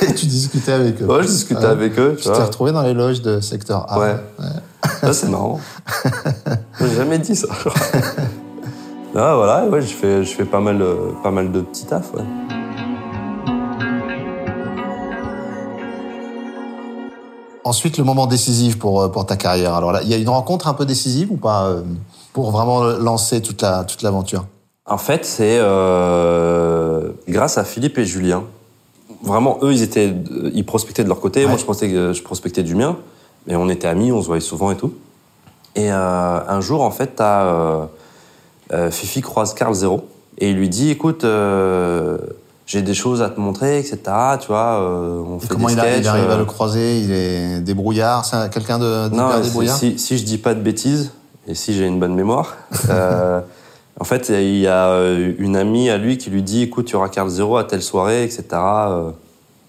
Et 0.01 0.13
tu 0.13 0.25
discutais 0.25 0.71
avec 0.73 1.01
eux. 1.01 1.05
Ouais, 1.05 1.23
je 1.23 1.27
discutais 1.27 1.61
Ouais. 1.61 1.65
avec 1.67 1.97
eux. 1.99 2.15
Tu 2.17 2.23
t'es 2.29 2.31
retrouvé 2.43 2.71
dans 2.71 2.81
les 2.83 2.93
loges 2.93 3.21
de 3.21 3.39
secteur 3.39 3.85
A. 3.91 3.99
Ouais. 3.99 4.15
Ça, 5.01 5.13
c'est 5.13 5.29
marrant. 5.29 5.59
J'ai 6.79 6.95
jamais 6.95 7.19
dit 7.19 7.35
ça. 7.35 7.47
je 7.63 7.69
crois. 7.69 7.73
Ah, 9.15 9.35
voilà, 9.35 9.67
ouais, 9.67 9.79
je 9.79 9.93
fais, 9.93 10.23
je 10.23 10.33
fais 10.33 10.43
pas 10.43 10.59
mal, 10.59 10.79
de- 10.79 10.97
pas 11.21 11.29
mal 11.29 11.51
de 11.51 11.61
petits 11.61 11.85
tafs. 11.85 12.11
Ouais. 12.15 12.23
Ensuite, 17.65 17.97
le 17.97 18.03
moment 18.03 18.27
décisif 18.27 18.77
pour, 18.77 19.01
euh, 19.01 19.07
pour 19.09 19.25
ta 19.25 19.37
carrière. 19.37 19.73
Alors 19.73 19.91
là, 19.93 20.01
il 20.03 20.09
y 20.09 20.13
a 20.13 20.17
une 20.17 20.29
rencontre 20.29 20.67
un 20.67 20.73
peu 20.73 20.85
décisive 20.85 21.31
ou 21.31 21.37
pas 21.37 21.65
euh, 21.67 21.81
pour 22.33 22.51
vraiment 22.51 22.83
lancer 22.83 23.41
toute 23.41 23.61
la 23.61 23.83
toute 23.85 24.01
l'aventure? 24.01 24.45
En 24.85 24.97
fait, 24.97 25.25
c'est 25.25 25.57
euh, 25.59 27.09
grâce 27.29 27.57
à 27.57 27.63
Philippe 27.63 27.97
et 27.97 28.05
Julien. 28.05 28.43
Vraiment, 29.23 29.57
eux, 29.61 29.71
ils 29.71 29.81
étaient, 29.81 30.13
ils 30.53 30.65
prospectaient 30.65 31.03
de 31.03 31.07
leur 31.07 31.21
côté. 31.21 31.41
Ouais. 31.43 31.49
Moi, 31.49 31.57
je 31.57 31.63
pensais 31.63 31.89
que 31.89 32.11
je 32.11 32.21
prospectais 32.21 32.63
du 32.63 32.75
mien. 32.75 32.97
Mais 33.47 33.55
on 33.55 33.69
était 33.69 33.87
amis, 33.87 34.11
on 34.11 34.21
se 34.21 34.27
voyait 34.27 34.41
souvent 34.41 34.71
et 34.71 34.75
tout. 34.77 34.93
Et 35.75 35.91
euh, 35.91 36.39
un 36.47 36.61
jour, 36.61 36.81
en 36.81 36.91
fait, 36.91 37.15
t'as 37.15 37.45
euh, 37.45 37.85
euh, 38.73 38.91
Fifi 38.91 39.21
croise 39.21 39.53
Carl 39.53 39.73
Zero 39.73 40.05
et 40.37 40.49
il 40.49 40.55
lui 40.57 40.67
dit, 40.69 40.89
écoute, 40.89 41.23
euh, 41.23 42.17
j'ai 42.65 42.81
des 42.81 42.93
choses 42.93 43.21
à 43.21 43.29
te 43.29 43.39
montrer, 43.39 43.79
etc. 43.79 43.97
Tu 44.41 44.47
vois, 44.47 44.79
euh, 44.81 45.21
on 45.25 45.37
Et 45.37 45.41
fait 45.41 45.47
comment 45.49 45.67
des 45.67 45.73
il, 45.73 45.79
sketchs. 45.79 45.99
il 46.01 46.07
arrive 46.07 46.29
à 46.29 46.33
euh, 46.33 46.37
le 46.39 46.45
croiser? 46.45 46.99
Il 46.99 47.11
est 47.11 47.61
débrouillard? 47.61 48.25
C'est 48.25 48.35
un- 48.35 48.49
quelqu'un 48.49 48.79
de 48.79 49.09
Non, 49.09 49.39
débrouillard? 49.41 49.77
si, 49.77 49.97
si 49.99 50.17
je 50.17 50.23
dis 50.25 50.37
pas 50.37 50.53
de 50.53 50.61
bêtises, 50.61 51.11
et 51.47 51.55
si 51.55 51.73
j'ai 51.73 51.85
une 51.85 51.99
bonne 51.99 52.15
mémoire, 52.15 52.55
euh, 52.89 53.41
en 53.99 54.03
fait, 54.05 54.29
il 54.29 54.57
y 54.59 54.67
a 54.67 54.89
euh, 54.89 55.33
une 55.37 55.55
amie 55.55 55.89
à 55.89 55.97
lui 55.97 56.17
qui 56.17 56.29
lui 56.29 56.41
dit 56.43 56.63
écoute, 56.63 56.89
il 56.89 56.93
y 56.93 56.95
aura 56.95 57.09
Carl 57.09 57.29
Zero 57.29 57.57
à 57.57 57.63
telle 57.63 57.81
soirée, 57.83 58.23
etc. 58.23 58.43
Euh, 58.53 59.11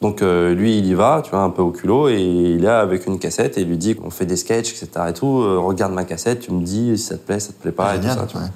Donc 0.00 0.22
euh, 0.22 0.54
lui, 0.54 0.78
il 0.78 0.86
y 0.86 0.94
va, 0.94 1.20
tu 1.24 1.30
vois, 1.30 1.40
un 1.40 1.50
peu 1.50 1.62
au 1.62 1.70
culot, 1.70 2.08
et 2.08 2.20
il 2.20 2.64
est 2.64 2.68
avec 2.68 3.06
une 3.06 3.18
cassette, 3.18 3.56
et 3.58 3.62
il 3.62 3.68
lui 3.68 3.76
dit 3.78 3.96
on 4.04 4.10
fait 4.10 4.26
des 4.26 4.36
sketchs, 4.36 4.70
etc. 4.72 4.88
et 5.08 5.12
tout, 5.12 5.38
regarde 5.64 5.92
ma 5.92 6.04
cassette, 6.04 6.40
tu 6.40 6.52
me 6.52 6.62
dis 6.62 6.96
si 6.98 7.04
ça 7.04 7.16
te 7.16 7.24
plaît, 7.26 7.40
ça 7.40 7.52
te 7.52 7.60
plaît 7.62 7.72
pas, 7.72 7.94
et 7.94 7.96
tout 7.98 8.02
Génial, 8.02 8.18
ça, 8.18 8.26
tu 8.26 8.36
vois. 8.38 8.46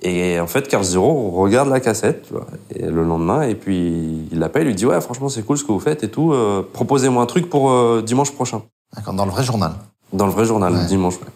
Et 0.00 0.38
en 0.38 0.46
fait, 0.46 0.68
Carl 0.68 0.84
Zero 0.84 1.30
regarde 1.32 1.68
la 1.68 1.80
cassette, 1.80 2.22
tu 2.28 2.32
vois, 2.32 2.46
et 2.74 2.86
le 2.86 3.02
lendemain, 3.02 3.42
et 3.42 3.54
puis 3.56 4.28
il 4.30 4.38
l'appelle, 4.38 4.62
il 4.62 4.68
lui 4.68 4.74
dit 4.76 4.86
ouais, 4.86 5.00
franchement, 5.00 5.28
c'est 5.28 5.42
cool 5.44 5.58
ce 5.58 5.64
que 5.64 5.72
vous 5.72 5.80
faites 5.80 6.04
et 6.04 6.08
tout, 6.08 6.32
euh, 6.32 6.62
proposez-moi 6.72 7.20
un 7.22 7.26
truc 7.26 7.50
pour 7.50 7.70
euh, 7.72 8.00
dimanche 8.00 8.30
prochain. 8.30 8.62
D'accord, 8.94 9.14
dans 9.14 9.24
le 9.24 9.32
vrai 9.32 9.42
journal. 9.42 9.72
Dans 10.12 10.26
le 10.26 10.32
vrai 10.32 10.44
journal, 10.44 10.72
Ouais. 10.72 10.86
dimanche. 10.86 11.14
ouais. 11.16 11.26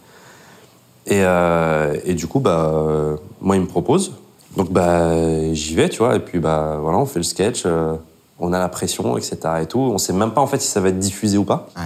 Et, 1.07 1.23
euh, 1.23 1.97
et 2.05 2.15
du 2.15 2.27
coup, 2.27 2.41
bah, 2.41 2.71
euh, 2.75 3.17
moi, 3.41 3.57
il 3.57 3.62
me 3.62 3.67
propose. 3.67 4.12
Donc, 4.57 4.71
bah, 4.71 5.53
j'y 5.53 5.75
vais, 5.75 5.88
tu 5.88 5.99
vois. 5.99 6.17
Et 6.17 6.21
puis, 6.21 6.38
bah, 6.38 6.79
voilà, 6.81 6.99
on 6.99 7.07
fait 7.07 7.19
le 7.19 7.25
sketch. 7.25 7.62
euh, 7.67 7.95
on 8.38 8.53
a 8.53 8.59
la 8.59 8.69
pression, 8.69 9.17
etc. 9.17 9.38
Et 9.62 9.67
tout. 9.67 9.79
On 9.79 9.99
sait 9.99 10.12
même 10.12 10.33
pas, 10.33 10.41
en 10.41 10.47
fait, 10.47 10.61
si 10.61 10.69
ça 10.69 10.81
va 10.81 10.88
être 10.88 10.99
diffusé 10.99 11.38
ou 11.38 11.45
pas. 11.45 11.69
Ouais. 11.77 11.83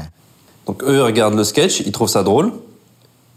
Donc, 0.66 0.83
eux, 0.85 0.94
ils 0.96 1.02
regardent 1.02 1.37
le 1.37 1.44
sketch, 1.44 1.81
ils 1.81 1.92
trouvent 1.92 2.09
ça 2.09 2.22
drôle. 2.22 2.52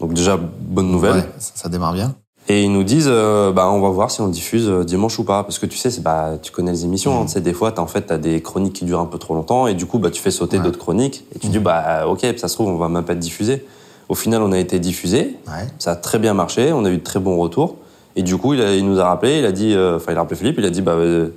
Donc, 0.00 0.14
déjà, 0.14 0.36
bonne 0.38 0.90
nouvelle. 0.90 1.16
Ouais, 1.16 1.28
ça, 1.38 1.68
démarre 1.68 1.92
bien. 1.92 2.14
Et 2.48 2.62
ils 2.64 2.72
nous 2.72 2.82
disent, 2.82 3.08
euh, 3.10 3.52
bah, 3.52 3.70
on 3.70 3.80
va 3.80 3.90
voir 3.90 4.10
si 4.10 4.20
on 4.22 4.28
diffuse 4.28 4.68
dimanche 4.86 5.18
ou 5.18 5.24
pas. 5.24 5.44
Parce 5.44 5.58
que 5.58 5.66
tu 5.66 5.76
sais, 5.76 5.90
bah, 6.00 6.32
tu 6.42 6.50
connais 6.50 6.72
les 6.72 6.84
émissions. 6.84 7.14
Mm. 7.14 7.22
hein, 7.22 7.26
tu 7.26 7.32
sais, 7.32 7.40
des 7.40 7.52
fois, 7.52 7.72
t'as, 7.72 7.82
en 7.82 7.86
fait, 7.86 8.02
t'as 8.02 8.18
des 8.18 8.40
chroniques 8.40 8.72
qui 8.72 8.84
durent 8.84 9.00
un 9.00 9.06
peu 9.06 9.18
trop 9.18 9.34
longtemps. 9.34 9.66
Et 9.66 9.74
du 9.74 9.86
coup, 9.86 9.98
bah, 9.98 10.10
tu 10.10 10.20
fais 10.20 10.30
sauter 10.30 10.56
Ouais. 10.56 10.64
D'autres 10.64 10.78
chroniques. 10.78 11.24
Et 11.34 11.38
tu 11.38 11.48
dis, 11.48 11.58
bah, 11.58 12.06
ok, 12.08 12.26
ça 12.36 12.48
se 12.48 12.54
trouve, 12.54 12.68
on 12.68 12.76
va 12.76 12.88
même 12.88 13.04
pas 13.04 13.12
être 13.12 13.18
diffusé. 13.18 13.64
Au 14.10 14.14
final, 14.14 14.42
on 14.42 14.50
a 14.52 14.58
été 14.58 14.78
diffusé. 14.80 15.38
Ouais. 15.46 15.66
Ça 15.78 15.92
a 15.92 15.96
très 15.96 16.18
bien 16.18 16.34
marché. 16.34 16.72
On 16.72 16.84
a 16.84 16.90
eu 16.90 16.98
de 16.98 17.02
très 17.02 17.20
bons 17.20 17.38
retours. 17.38 17.76
Et 18.16 18.22
du 18.22 18.36
coup, 18.36 18.52
il, 18.54 18.60
a- 18.60 18.74
il 18.74 18.84
nous 18.84 18.98
a 19.00 19.04
rappelé. 19.04 19.38
Il 19.38 19.46
a 19.46 19.52
dit, 19.52 19.72
euh, 19.74 19.96
enfin, 19.96 20.10
il 20.12 20.16
a 20.16 20.20
rappelé 20.20 20.36
Philippe. 20.36 20.56
Il 20.58 20.64
a 20.66 20.70
dit, 20.70 20.82
bah, 20.82 20.92
euh, 20.92 21.28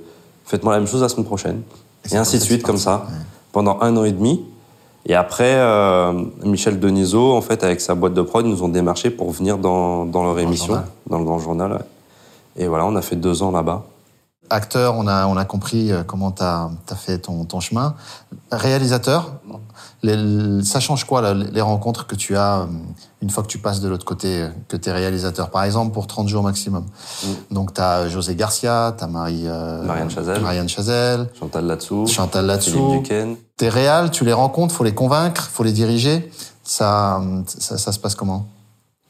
faites-moi 0.44 0.72
la 0.72 0.80
même 0.80 0.88
chose 0.88 1.00
la 1.00 1.08
semaine 1.08 1.24
prochaine. 1.24 1.62
Et 2.12 2.16
ainsi 2.16 2.36
de 2.38 2.42
suite, 2.42 2.62
comme 2.64 2.76
ça. 2.76 3.06
Ouais. 3.08 3.14
pendant 3.52 3.78
un 3.80 3.96
an 3.96 4.02
et 4.04 4.10
demi. 4.12 4.44
Et 5.06 5.14
après, 5.14 5.54
euh, 5.54 6.12
Michel 6.44 6.80
Denisot, 6.80 7.32
en 7.36 7.40
fait, 7.42 7.62
avec 7.62 7.80
sa 7.80 7.94
boîte 7.94 8.14
de 8.14 8.22
prod, 8.22 8.44
nous 8.44 8.62
ont 8.64 8.68
démarché 8.68 9.10
pour 9.10 9.30
venir 9.30 9.56
dans, 9.58 10.04
dans 10.04 10.24
leur 10.24 10.34
le 10.34 10.40
émission, 10.42 10.74
dans 11.08 11.18
le 11.18 11.24
grand 11.24 11.38
journal. 11.38 11.72
ouais. 11.72 11.78
Et 12.56 12.66
voilà, 12.66 12.86
on 12.86 12.96
a 12.96 13.02
fait 13.02 13.14
deux 13.16 13.42
ans 13.44 13.50
là-bas. 13.52 13.84
Acteur, 14.50 14.94
on 14.96 15.06
a, 15.06 15.26
on 15.26 15.36
a 15.36 15.44
compris 15.44 15.90
euh, 15.90 16.02
comment 16.04 16.30
tu 16.30 16.42
as, 16.42 16.70
fait 16.96 17.18
ton, 17.18 17.44
ton 17.44 17.60
chemin. 17.60 17.94
Réalisateur, 18.52 19.34
les- 20.02 20.62
ça 20.62 20.80
change 20.80 21.04
quoi 21.04 21.22
là, 21.22 21.34
les 21.34 21.60
rencontres 21.60 22.06
que 22.06 22.14
tu 22.14 22.36
as 22.36 22.58
euh, 22.60 22.66
une 23.22 23.30
fois 23.30 23.42
que 23.42 23.48
tu 23.48 23.58
passes 23.58 23.80
de 23.80 23.88
l'autre 23.88 24.04
côté, 24.04 24.42
euh, 24.42 24.48
que 24.68 24.76
tu 24.76 24.88
es 24.88 24.92
réalisateur? 24.92 25.50
Par 25.50 25.64
exemple, 25.64 25.92
pour 25.92 26.06
30 26.06 26.28
jours 26.28 26.42
maximum. 26.42 26.84
Donc 27.50 27.72
tu 27.74 27.80
as 27.80 28.08
José 28.08 28.34
Garcia, 28.34 28.94
tu 28.96 29.02
as 29.02 29.06
Marie, 29.06 29.44
euh, 29.46 29.82
Marianne 29.82 30.10
Chazelle. 30.10 30.40
Marianne 30.42 30.68
Chazelle, 30.68 31.28
Chantal 31.38 31.66
là-dessous. 31.66 32.06
Chantal 32.06 32.44
Philippe 32.44 32.48
là-dessous. 32.48 32.90
Duquesne. 33.00 33.36
T'es 33.56 33.68
réal, 33.70 34.10
tu 34.10 34.24
les 34.24 34.32
rencontres, 34.34 34.74
faut 34.74 34.84
les 34.84 34.94
convaincre, 34.94 35.42
faut 35.50 35.64
les 35.64 35.72
diriger. 35.72 36.30
Ça, 36.62 37.20
ça, 37.46 37.78
ça 37.78 37.92
se 37.92 37.98
passe 37.98 38.14
comment? 38.14 38.46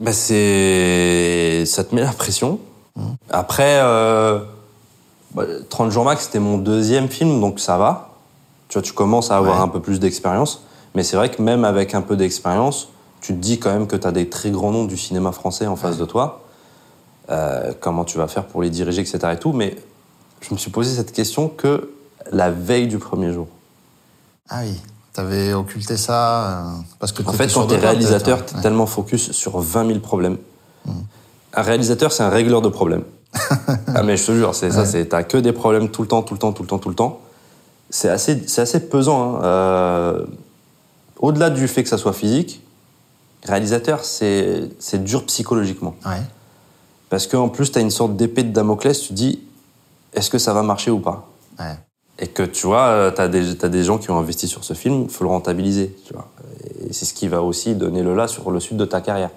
Bah, 0.01 0.13
c'est. 0.13 1.65
Ça 1.67 1.85
te 1.85 1.95
met 1.95 2.03
la 2.03 2.13
pression. 2.13 2.59
Après, 3.31 3.81
euh, 3.83 4.41
bah, 5.35 5.45
30 5.69 5.91
jours 5.91 6.05
max, 6.05 6.25
c'était 6.27 6.39
mon 6.39 6.59
deuxième 6.59 7.09
film, 7.09 7.41
donc 7.41 7.61
ça 7.61 7.77
va. 7.77 8.11
Tu 8.69 8.75
vois, 8.75 8.83
tu 8.83 8.93
commences 8.93 9.31
à 9.31 9.37
avoir 9.37 9.57
Ouais. 9.57 9.63
un 9.63 9.69
peu 9.69 9.81
plus 9.81 10.01
d'expérience. 10.01 10.63
Mais 10.95 11.03
c'est 11.03 11.17
vrai 11.17 11.31
que 11.31 11.43
même 11.43 11.65
avec 11.65 11.95
un 11.95 12.03
peu 12.03 12.17
d'expérience, 12.17 12.89
tu 13.21 13.33
te 13.35 13.39
dis 13.39 13.59
quand 13.59 13.73
même 13.73 13.87
que 13.87 13.97
tu 13.97 14.07
as 14.07 14.13
des 14.13 14.29
très 14.29 14.51
grands 14.51 14.71
noms 14.71 14.85
du 14.85 14.97
cinéma 14.97 15.33
français 15.33 15.67
en 15.67 15.77
face 15.77 15.99
de 15.99 16.05
toi. 16.05 16.43
Euh, 17.31 17.73
comment 17.81 18.05
tu 18.05 18.19
vas 18.19 18.29
faire 18.29 18.45
pour 18.45 18.63
les 18.63 18.71
diriger, 18.71 19.01
etc. 19.01 19.19
Et 19.33 19.39
tout. 19.39 19.53
Mais 19.53 19.77
je 20.41 20.53
me 20.53 20.59
suis 20.59 20.71
posé 20.71 20.95
cette 20.95 21.13
question 21.13 21.49
que 21.49 21.91
la 22.31 22.51
veille 22.51 22.87
du 22.87 22.99
premier 22.99 23.33
jour. 23.33 23.47
Ah 24.51 24.61
oui, 24.63 24.79
t'avais 25.13 25.53
occulté 25.55 25.97
ça 25.97 26.47
euh, 26.47 26.71
parce 26.99 27.13
que 27.13 27.23
En 27.27 27.33
fait, 27.33 27.53
quand 27.53 27.65
de 27.65 27.69
tu 27.71 27.75
es 27.75 27.79
toi, 27.81 27.89
réalisateur, 27.91 28.39
peut-être, 28.39 28.49
tu 28.49 28.55
es 28.55 28.57
ouais. 28.59 28.63
tellement 28.63 28.87
focus 28.87 29.33
sur 29.33 29.59
20 29.59 29.87
000 29.87 29.99
problèmes. 30.01 30.37
Un 31.55 31.63
réalisateur, 31.63 32.13
c'est 32.13 32.23
un 32.23 32.29
régleur 32.29 32.61
de 32.61 32.69
problèmes. 32.69 33.05
Ah, 33.95 34.03
mais 34.03 34.17
je 34.17 34.27
te 34.27 34.33
jure, 34.33 34.55
c'est 34.55 34.71
ça, 34.71 34.85
c'est 34.87 35.07
t'as 35.07 35.23
que 35.23 35.37
des 35.39 35.53
problèmes 35.53 35.89
tout 35.91 36.03
le 36.03 36.09
temps, 36.09 36.23
tout 36.23 36.35
le 36.35 36.39
temps, 36.39 36.53
tout 36.53 36.63
le 36.63 36.69
temps, 36.69 36.79
tout 36.79 36.89
le 36.89 36.95
temps. 36.95 37.21
C'est 37.91 38.09
assez, 38.09 38.43
c'est 38.47 38.63
assez 38.63 38.81
pesant. 38.89 39.37
hein. 39.37 39.41
Euh, 39.45 40.27
Au-delà 41.19 41.51
du 41.51 41.69
fait 41.69 41.83
que 41.83 41.89
ça 41.89 41.99
soit 41.99 42.13
physique, 42.13 42.61
réalisateur, 43.45 44.05
c'est 44.05 44.69
c'est 44.79 45.03
dur 45.05 45.25
psychologiquement. 45.27 45.95
Ouais. 46.07 46.23
Parce 47.11 47.27
qu'en 47.27 47.49
plus, 47.49 47.71
tu 47.71 47.79
as 47.79 47.83
une 47.83 47.91
sorte 47.91 48.17
d'épée 48.17 48.43
de 48.43 48.53
Damoclès, 48.53 48.99
tu 49.01 49.09
te 49.09 49.13
dis, 49.15 49.41
est-ce 50.15 50.31
que 50.31 50.39
ça 50.39 50.53
va 50.53 50.63
marcher 50.63 50.91
ou 50.91 50.99
pas? 51.01 51.29
Ouais. 51.59 51.77
et 52.19 52.27
que 52.29 52.43
tu 52.43 52.67
vois, 52.67 53.13
tu 53.15 53.21
as 53.21 53.29
des, 53.29 53.57
t'as 53.57 53.69
des 53.69 53.85
gens 53.85 53.99
qui 53.99 54.11
ont 54.11 54.19
investi 54.19 54.49
sur 54.49 54.65
ce 54.65 54.75
film, 54.75 55.05
il 55.05 55.11
faut 55.11 55.25
le 55.25 55.31
rentabiliser. 55.31 55.95
Tu 56.07 56.13
vois. 56.15 56.29
Et 56.89 56.93
c'est 56.93 57.05
ce 57.05 57.15
qui 57.15 57.29
va 57.29 57.43
aussi 57.43 57.75
donner 57.75 58.03
le 58.03 58.15
là 58.15 58.27
sur 58.29 58.51
le 58.51 58.59
sud 58.61 58.77
de 58.77 58.85
ta 58.85 59.01
carrière. 59.01 59.31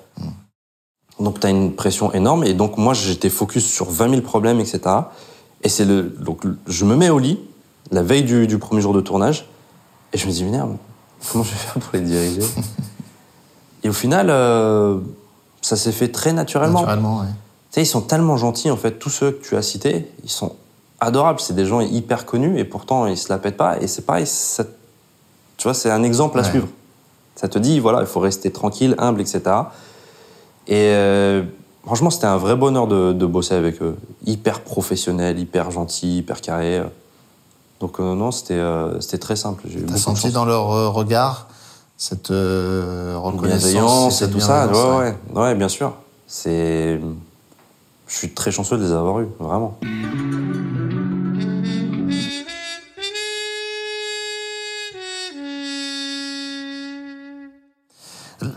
Donc 1.19 1.39
tu 1.39 1.47
as 1.47 1.49
une 1.49 1.73
pression 1.73 2.11
énorme. 2.13 2.43
Et 2.43 2.53
donc 2.53 2.77
moi, 2.77 2.93
j'étais 2.93 3.29
focus 3.29 3.65
sur 3.65 3.89
20 3.89 4.09
000 4.09 4.21
problèmes, 4.21 4.59
etc. 4.59 4.79
Et 5.63 5.69
c'est 5.69 5.85
le. 5.85 6.03
Donc 6.03 6.43
je 6.67 6.85
me 6.85 6.95
mets 6.95 7.09
au 7.09 7.19
lit, 7.19 7.39
la 7.91 8.03
veille 8.03 8.23
du, 8.23 8.47
du 8.47 8.57
premier 8.59 8.81
jour 8.81 8.93
de 8.93 9.01
tournage, 9.01 9.45
et 10.13 10.17
je 10.17 10.27
me 10.27 10.31
dis, 10.31 10.43
merde, 10.43 10.77
comment 11.31 11.43
je 11.43 11.51
vais 11.51 11.55
faire 11.57 11.73
pour 11.81 11.89
les 11.93 12.01
diriger? 12.01 12.41
Et 13.83 13.89
au 13.89 13.93
final, 13.93 14.27
euh, 14.29 14.99
ça 15.61 15.75
s'est 15.75 15.91
fait 15.91 16.09
très 16.09 16.33
naturellement. 16.33 16.81
Naturellement, 16.81 17.19
ouais. 17.21 17.25
Tu 17.71 17.75
sais, 17.75 17.81
ils 17.83 17.85
sont 17.87 18.01
tellement 18.01 18.37
gentils, 18.37 18.71
en 18.71 18.77
fait, 18.77 18.93
tous 18.99 19.09
ceux 19.09 19.31
que 19.31 19.43
tu 19.45 19.55
as 19.55 19.61
cités, 19.61 20.09
ils 20.23 20.29
sont 20.29 20.55
adorables. 20.99 21.39
C'est 21.39 21.53
des 21.55 21.65
gens 21.65 21.79
hyper 21.81 22.25
connus 22.25 22.59
et 22.59 22.63
pourtant 22.63 23.05
ils 23.07 23.17
se 23.17 23.29
la 23.29 23.37
pètent 23.37 23.57
pas. 23.57 23.79
Et 23.81 23.87
c'est 23.87 24.03
pareil, 24.03 24.25
ça- 24.27 24.63
tu 25.57 25.63
vois, 25.63 25.73
c'est 25.73 25.89
un 25.91 26.03
exemple 26.03 26.37
à 26.39 26.43
Ouais. 26.43 26.49
suivre. 26.49 26.67
Ça 27.35 27.47
te 27.47 27.59
dit, 27.59 27.79
voilà, 27.79 28.01
il 28.01 28.07
faut 28.07 28.19
rester 28.19 28.51
tranquille, 28.51 28.95
humble, 28.97 29.21
etc. 29.21 29.41
Et 30.67 30.91
euh, 30.91 31.43
franchement, 31.85 32.09
c'était 32.09 32.25
un 32.25 32.37
vrai 32.37 32.55
bonheur 32.55 32.87
de, 32.87 33.13
de 33.13 33.25
bosser 33.25 33.55
avec 33.55 33.81
eux. 33.81 33.95
Hyper 34.25 34.61
professionnel, 34.61 35.39
hyper 35.39 35.71
gentil, 35.71 36.17
hyper 36.17 36.41
carré. 36.41 36.81
Donc 37.79 37.99
euh, 37.99 38.15
non, 38.15 38.31
c'était 38.31 38.55
euh, 38.55 38.99
c'était 38.99 39.19
très 39.19 39.35
simple. 39.35 39.63
T'as 39.87 39.97
senti 39.97 40.31
dans 40.31 40.45
leur 40.45 40.93
regard 40.93 41.47
cette 41.95 42.27
reconnaissance, 42.29 44.21
et 44.21 44.29
tout 44.29 44.39
ça. 44.39 44.67
Ouais, 44.67 45.15
ouais, 45.33 45.41
ouais, 45.41 45.55
bien 45.55 45.69
sûr. 45.69 45.93
C'est, 46.27 46.99
je 48.07 48.15
suis 48.15 48.33
très 48.33 48.51
chanceux 48.51 48.77
de 48.77 48.83
les 48.83 48.91
avoir 48.91 49.21
eus, 49.21 49.29
vraiment. 49.39 49.79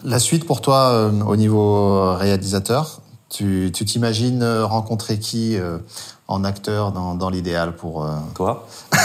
La 0.04 0.18
suite 0.18 0.46
pour 0.46 0.60
toi 0.60 0.90
euh, 0.92 1.10
au 1.26 1.36
niveau 1.36 2.14
réalisateur, 2.16 3.00
tu 3.28 3.70
t'imagines 3.72 4.42
euh, 4.42 4.66
rencontrer 4.66 5.18
qui 5.18 5.56
euh, 5.56 5.78
en 6.26 6.42
acteur 6.44 6.92
dans, 6.92 7.14
dans 7.14 7.30
l'idéal 7.30 7.76
pour 7.76 8.04
euh, 8.04 8.10
Toi 8.34 8.66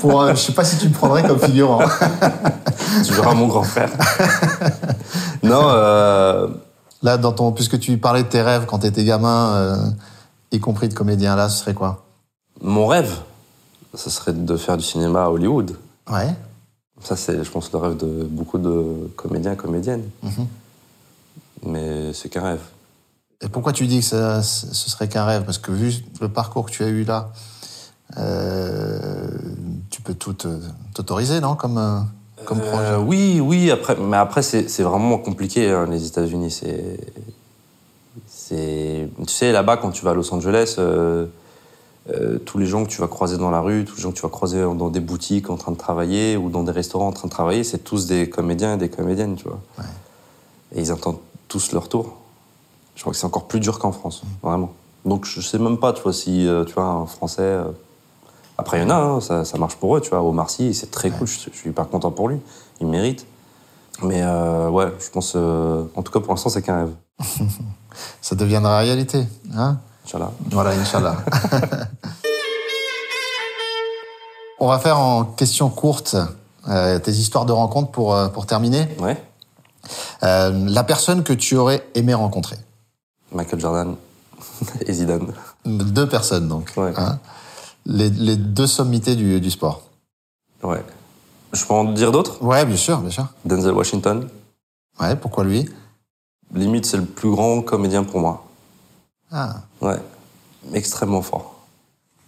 pour 0.00 0.22
euh, 0.22 0.30
je 0.34 0.40
sais 0.40 0.52
pas 0.52 0.64
si 0.64 0.78
tu 0.78 0.88
me 0.88 0.94
prendrais 0.94 1.26
comme 1.26 1.38
figurant. 1.38 1.82
Tu 3.06 3.14
joueras 3.14 3.32
mon 3.34 3.46
grand 3.46 3.62
frère. 3.62 3.90
non, 5.42 5.62
euh, 5.68 6.48
Là 7.02 7.16
dans 7.16 7.32
ton 7.32 7.50
puisque 7.52 7.78
tu 7.80 7.96
parlais 7.98 8.22
de 8.22 8.28
tes 8.28 8.42
rêves 8.42 8.64
quand 8.66 8.80
tu 8.80 8.86
étais 8.86 9.04
gamin 9.04 9.54
euh, 9.54 9.76
y 10.52 10.60
compris 10.60 10.88
de 10.88 10.94
comédien 10.94 11.34
là, 11.34 11.48
ce 11.48 11.60
serait 11.60 11.74
quoi? 11.74 12.04
Mon 12.60 12.86
rêve, 12.86 13.12
ce 13.94 14.10
serait 14.10 14.34
de 14.34 14.56
faire 14.56 14.76
du 14.76 14.84
cinéma 14.84 15.24
à 15.24 15.30
Hollywood. 15.30 15.76
Ouais. 16.10 16.28
Ça, 17.02 17.16
c'est, 17.16 17.42
je 17.42 17.50
pense, 17.50 17.72
le 17.72 17.78
rêve 17.78 17.96
de 17.96 18.24
beaucoup 18.24 18.58
de 18.58 19.10
comédiens 19.16 19.52
et 19.52 19.56
comédiennes. 19.56 20.04
Mhm. 20.22 20.46
Mais 21.66 22.12
c'est 22.12 22.28
qu'un 22.28 22.42
rêve. 22.42 22.60
Et 23.40 23.48
pourquoi 23.48 23.72
tu 23.72 23.86
dis 23.86 23.98
que 24.00 24.04
ça, 24.04 24.42
ce 24.42 24.72
serait 24.90 25.08
qu'un 25.08 25.24
rêve? 25.24 25.42
Parce 25.44 25.58
que 25.58 25.72
vu 25.72 25.92
le 26.20 26.28
parcours 26.28 26.66
que 26.66 26.70
tu 26.70 26.84
as 26.84 26.88
eu 26.88 27.02
là, 27.04 27.30
euh, 28.18 29.28
tu 29.90 30.00
peux 30.02 30.14
tout 30.14 30.32
te- 30.34 30.60
t'autoriser, 30.94 31.40
non? 31.40 31.56
Comme, 31.56 31.78
euh, 31.78 31.98
comme 32.44 32.60
Euh, 32.60 32.70
projet. 32.70 32.94
oui, 33.04 33.40
oui, 33.40 33.70
après, 33.70 33.96
mais 33.96 34.16
après, 34.16 34.42
c'est, 34.42 34.82
vraiment 34.82 35.18
compliqué, 35.18 35.70
hein, 35.70 35.86
les 35.90 36.06
États-Unis. 36.06 36.50
C'est, 38.28 39.08
tu 39.26 39.32
sais, 39.32 39.50
là-bas, 39.52 39.76
quand 39.78 39.90
tu 39.90 40.04
vas 40.04 40.10
à 40.12 40.14
Los 40.14 40.32
Angeles, 40.32 40.76
euh, 40.78 41.26
euh, 42.10 42.38
tous 42.38 42.58
les 42.58 42.66
gens 42.66 42.84
que 42.84 42.88
tu 42.90 43.00
vas 43.00 43.06
croiser 43.08 43.36
dans 43.38 43.50
la 43.50 43.60
rue, 43.60 43.84
tous 43.84 43.96
les 43.96 44.02
gens 44.02 44.10
que 44.10 44.16
tu 44.16 44.22
vas 44.22 44.28
croiser 44.28 44.60
dans 44.62 44.88
des 44.90 45.00
boutiques 45.00 45.50
en 45.50 45.56
train 45.56 45.72
de 45.72 45.76
travailler 45.76 46.36
ou 46.36 46.50
dans 46.50 46.64
des 46.64 46.72
restaurants 46.72 47.08
en 47.08 47.12
train 47.12 47.28
de 47.28 47.32
travailler, 47.32 47.62
c'est 47.64 47.78
tous 47.78 48.06
des 48.06 48.28
comédiens 48.28 48.74
et 48.74 48.76
des 48.76 48.88
comédiennes, 48.90 49.36
tu 49.36 49.44
vois. 49.44 49.60
Ouais. 49.78 49.84
Et 50.74 50.80
ils 50.80 50.90
attendent 50.90 51.18
tous 51.48 51.72
leur 51.72 51.88
tour. 51.88 52.16
Je 52.96 53.02
crois 53.02 53.12
que 53.12 53.18
c'est 53.18 53.26
encore 53.26 53.46
plus 53.46 53.60
dur 53.60 53.78
qu'en 53.78 53.92
France, 53.92 54.22
vraiment. 54.42 54.72
Donc 55.04 55.24
je 55.26 55.40
sais 55.40 55.58
même 55.58 55.78
pas, 55.78 55.92
tu 55.92 56.02
vois, 56.02 56.12
si 56.12 56.46
euh, 56.46 56.64
tu 56.64 56.74
vois 56.74 56.84
un 56.84 57.06
Français. 57.06 57.42
euh, 57.42 57.64
Après, 58.58 58.78
il 58.78 58.82
y 58.82 58.84
en 58.86 58.90
a, 58.90 58.96
hein, 58.96 59.20
ça, 59.20 59.44
ça 59.44 59.56
marche 59.58 59.76
pour 59.76 59.96
eux, 59.96 60.00
tu 60.00 60.10
vois. 60.10 60.22
Au 60.22 60.32
Marcy, 60.32 60.74
c'est 60.74 60.90
très 60.90 61.10
cool, 61.10 61.26
je, 61.26 61.38
je 61.52 61.56
suis 61.56 61.70
hyper 61.70 61.88
content 61.88 62.10
pour 62.10 62.28
lui. 62.28 62.38
Il 62.80 62.86
mérite. 62.88 63.26
Mais 64.02 64.22
ouais, 64.24 64.86
je 64.98 65.10
pense. 65.10 65.36
en 65.36 66.02
tout 66.02 66.10
cas, 66.12 66.18
pour 66.20 66.32
l'instant, 66.32 66.48
c'est 66.48 66.62
qu'un 66.62 66.78
rêve. 66.86 66.94
Ça 68.20 68.34
deviendra 68.34 68.78
réalité. 68.78 69.24
Hein? 69.54 69.78
Inch'Allah. 70.04 70.30
voilà, 70.50 70.70
Inch'Allah. 70.70 71.16
On 74.60 74.68
va 74.68 74.78
faire 74.78 74.98
en 74.98 75.24
questions 75.24 75.70
courtes 75.70 76.16
euh, 76.68 76.98
tes 76.98 77.10
histoires 77.12 77.46
de 77.46 77.52
rencontres 77.52 77.90
pour, 77.90 78.14
euh, 78.14 78.28
pour 78.28 78.46
terminer. 78.46 78.88
Ouais. 79.00 79.20
Euh, 80.22 80.50
la 80.68 80.84
personne 80.84 81.24
que 81.24 81.32
tu 81.32 81.56
aurais 81.56 81.84
aimé 81.94 82.14
rencontrer. 82.14 82.56
Michael 83.32 83.58
Jordan 83.60 83.96
et 84.86 84.92
Zidane. 84.92 85.32
Deux 85.64 86.08
personnes, 86.08 86.48
donc. 86.48 86.72
Ouais. 86.76 86.92
hein. 86.96 87.18
les, 87.86 88.10
les 88.10 88.36
deux 88.36 88.66
sommités 88.68 89.16
du, 89.16 89.40
du 89.40 89.50
sport. 89.50 89.82
Ouais. 90.62 90.84
Je 91.52 91.64
peux 91.64 91.74
en 91.74 91.84
dire 91.84 92.12
d'autres? 92.12 92.42
Ouais, 92.42 92.64
bien 92.64 92.76
sûr, 92.76 92.98
bien 92.98 93.10
sûr. 93.10 93.26
Denzel 93.44 93.72
Washington. 93.72 94.28
Ouais, 95.00 95.16
pourquoi 95.16 95.42
lui? 95.44 95.68
Limite, 96.54 96.86
c'est 96.86 96.96
le 96.98 97.04
plus 97.04 97.30
grand 97.30 97.62
comédien 97.62 98.04
pour 98.04 98.20
moi. 98.20 98.44
Ah, 99.32 99.56
Ouais. 99.80 99.96
Extrêmement 100.74 101.22
fort. 101.22 101.54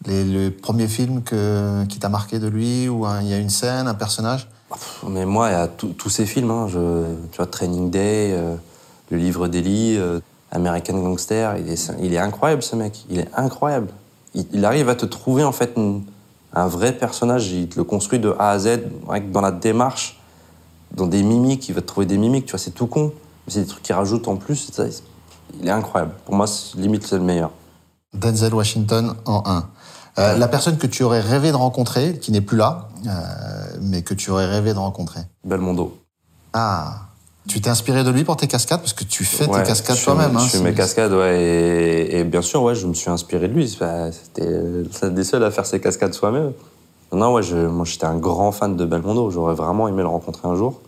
les, 0.06 0.24
le 0.24 0.50
premier 0.50 0.88
film 0.88 1.22
que, 1.22 1.84
qui 1.84 1.98
t'a 1.98 2.08
marqué 2.08 2.38
de 2.38 2.48
lui, 2.48 2.88
où 2.88 3.06
il 3.20 3.28
y 3.28 3.32
a 3.32 3.38
une 3.38 3.50
scène, 3.50 3.86
un 3.86 3.94
personnage? 3.94 4.48
Pff, 4.70 5.04
Mais 5.08 5.24
moi, 5.24 5.50
il 5.50 5.52
y 5.52 5.56
a 5.56 5.68
tous 5.68 6.08
ces 6.10 6.26
films. 6.26 6.50
hein, 6.50 6.66
je, 6.68 7.04
tu 7.30 7.36
vois, 7.36 7.46
Training 7.46 7.90
Day, 7.90 8.32
euh, 8.32 8.56
Le 9.10 9.18
Livre 9.18 9.46
d'Eli, 9.48 9.96
euh, 9.98 10.18
American 10.50 10.94
Gangster. 10.98 11.56
Il 11.58 11.68
est, 11.70 11.92
il 12.00 12.12
est 12.12 12.18
incroyable, 12.18 12.62
ce 12.62 12.74
mec. 12.74 13.04
Il 13.08 13.20
est 13.20 13.28
incroyable. 13.36 13.88
Il, 14.34 14.46
il 14.52 14.64
arrive 14.64 14.88
à 14.88 14.94
te 14.96 15.06
trouver, 15.06 15.44
en 15.44 15.52
fait, 15.52 15.72
une- 15.76 16.02
un 16.54 16.66
vrai 16.66 16.92
personnage. 16.92 17.50
Il 17.52 17.68
te 17.68 17.76
le 17.76 17.84
construit 17.84 18.18
de 18.18 18.34
A 18.38 18.50
à 18.50 18.58
Z, 18.58 18.80
dans 19.32 19.40
la 19.40 19.52
démarche, 19.52 20.20
dans 20.92 21.06
des 21.06 21.22
mimiques. 21.22 21.68
Il 21.68 21.74
va 21.74 21.82
te 21.82 21.86
trouver 21.86 22.06
des 22.06 22.18
mimiques. 22.18 22.46
Tu 22.46 22.50
vois, 22.52 22.58
c'est 22.58 22.72
tout 22.72 22.86
con. 22.88 23.12
Mais 23.46 23.52
c'est 23.52 23.60
des 23.60 23.66
trucs 23.66 23.82
qu'il 23.82 23.94
rajoute 23.94 24.26
en 24.26 24.36
plus. 24.36 24.70
Il 25.60 25.68
est 25.68 25.70
incroyable. 25.70 26.12
Pour 26.24 26.34
moi, 26.34 26.46
limite, 26.76 27.06
c'est 27.06 27.16
le 27.16 27.22
meilleur. 27.24 27.50
Denzel 28.12 28.54
Washington 28.54 29.14
en 29.26 29.42
1. 29.46 29.68
Euh, 30.18 30.36
la 30.38 30.46
personne 30.48 30.76
que 30.78 30.86
tu 30.86 31.02
aurais 31.02 31.20
rêvé 31.20 31.50
de 31.50 31.56
rencontrer, 31.56 32.18
qui 32.20 32.30
n'est 32.30 32.40
plus 32.40 32.56
là, 32.56 32.88
euh, 33.06 33.10
mais 33.82 34.02
que 34.02 34.14
tu 34.14 34.30
aurais 34.30 34.46
rêvé 34.46 34.72
de 34.72 34.78
rencontrer. 34.78 35.20
Belmondo. 35.44 35.96
Ah, 36.52 37.00
tu 37.48 37.60
t'es 37.60 37.68
inspiré 37.68 38.04
de 38.04 38.10
lui 38.10 38.22
pour 38.22 38.36
tes 38.36 38.46
cascades? 38.46 38.78
Parce 38.80 38.92
que 38.92 39.02
tu 39.04 39.24
fais 39.24 39.48
Ouais, 39.48 39.62
tes 39.62 39.66
cascades 39.68 40.00
toi-même. 40.00 40.36
hein, 40.36 40.40
Je 40.44 40.50
fais 40.50 40.60
mes 40.60 40.72
cascades, 40.72 41.12
ouais. 41.12 41.42
Et, 41.42 42.18
et 42.20 42.24
bien 42.24 42.42
sûr, 42.42 42.62
ouais, 42.62 42.76
je 42.76 42.86
me 42.86 42.94
suis 42.94 43.10
inspiré 43.10 43.48
de 43.48 43.52
lui. 43.54 43.68
C'était 43.68 44.48
l'un 45.02 45.08
des 45.10 45.24
seuls 45.24 45.42
à 45.44 45.50
faire 45.50 45.66
ses 45.66 45.80
cascades 45.80 46.14
soi-même. 46.14 46.52
Non, 47.12 47.34
ouais, 47.34 47.42
je, 47.42 47.56
moi 47.56 47.84
j'étais 47.84 48.06
un 48.06 48.16
grand 48.16 48.50
fan 48.52 48.76
de 48.76 48.84
Belmondo. 48.86 49.30
J'aurais 49.30 49.54
vraiment 49.54 49.88
aimé 49.88 50.02
le 50.02 50.08
rencontrer 50.08 50.46
un 50.48 50.54
jour. 50.54 50.80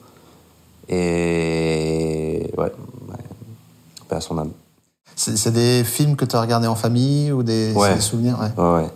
Et 0.88 2.50
ouais 2.56 2.72
paix 4.08 4.16
à 4.16 4.20
son 4.20 4.38
âme. 4.38 4.50
C'est 5.14 5.52
des 5.52 5.82
films 5.84 6.14
que 6.16 6.24
tu 6.26 6.36
as 6.36 6.40
regardés 6.40 6.66
en 6.66 6.74
famille 6.74 7.32
ou 7.32 7.42
des, 7.42 7.72
Ouais. 7.74 7.88
c'est 7.90 7.94
des 7.96 8.00
souvenirs 8.00 8.38
ouais. 8.38 8.62
Ouais, 8.62 8.74
ouais. 8.82 8.90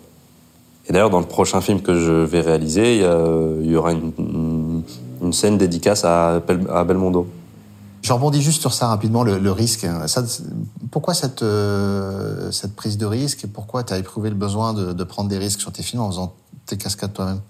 Et 0.88 0.92
d'ailleurs, 0.92 1.08
dans 1.10 1.20
le 1.20 1.26
prochain 1.26 1.60
film 1.60 1.80
que 1.82 1.98
je 1.98 2.10
vais 2.12 2.40
réaliser, 2.40 2.96
il 2.96 3.70
y, 3.70 3.76
aura 3.76 3.92
une, 3.92 4.12
une- 4.18 4.82
une 5.22 5.32
scène 5.32 5.56
dédicace 5.56 6.04
à, 6.04 6.40
à 6.72 6.84
Belmondo. 6.84 7.26
Je 8.02 8.12
rebondis 8.12 8.40
juste 8.42 8.60
sur 8.62 8.72
ça 8.72 8.88
rapidement, 8.88 9.22
le, 9.22 9.38
le 9.38 9.52
risque. 9.52 9.86
Ça, 10.06 10.24
pourquoi 10.90 11.12
cette, 11.14 11.42
euh, 11.42 12.50
cette 12.50 12.74
prise 12.74 12.96
de 12.98 13.04
risque 13.06 13.44
et 13.44 13.46
pourquoi 13.46 13.84
tu 13.84 13.92
as 13.92 13.98
éprouvé 13.98 14.30
le 14.30 14.36
besoin 14.36 14.72
de, 14.72 14.92
de 14.92 15.04
prendre 15.04 15.28
des 15.28 15.36
risques 15.38 15.60
sur 15.60 15.70
tes 15.70 15.82
films 15.82 16.02
en 16.02 16.08
faisant 16.10 16.32
tes 16.66 16.76
cascades 16.78 17.12
toi-même? 17.12 17.40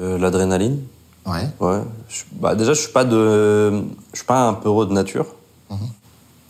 Euh, 0.00 0.18
L'adrénaline, 0.18 0.78
Ouais. 1.26 1.48
Ouais. 1.60 1.82
Je- 2.08 2.22
bah, 2.40 2.54
déjà, 2.54 2.74
je 2.74 2.80
suis 2.80 2.92
pas 2.92 3.04
de, 3.04 3.70
je 4.12 4.16
suis 4.16 4.26
pas 4.26 4.46
un 4.48 4.54
peureux 4.54 4.86
de 4.86 4.92
nature. 4.92 5.26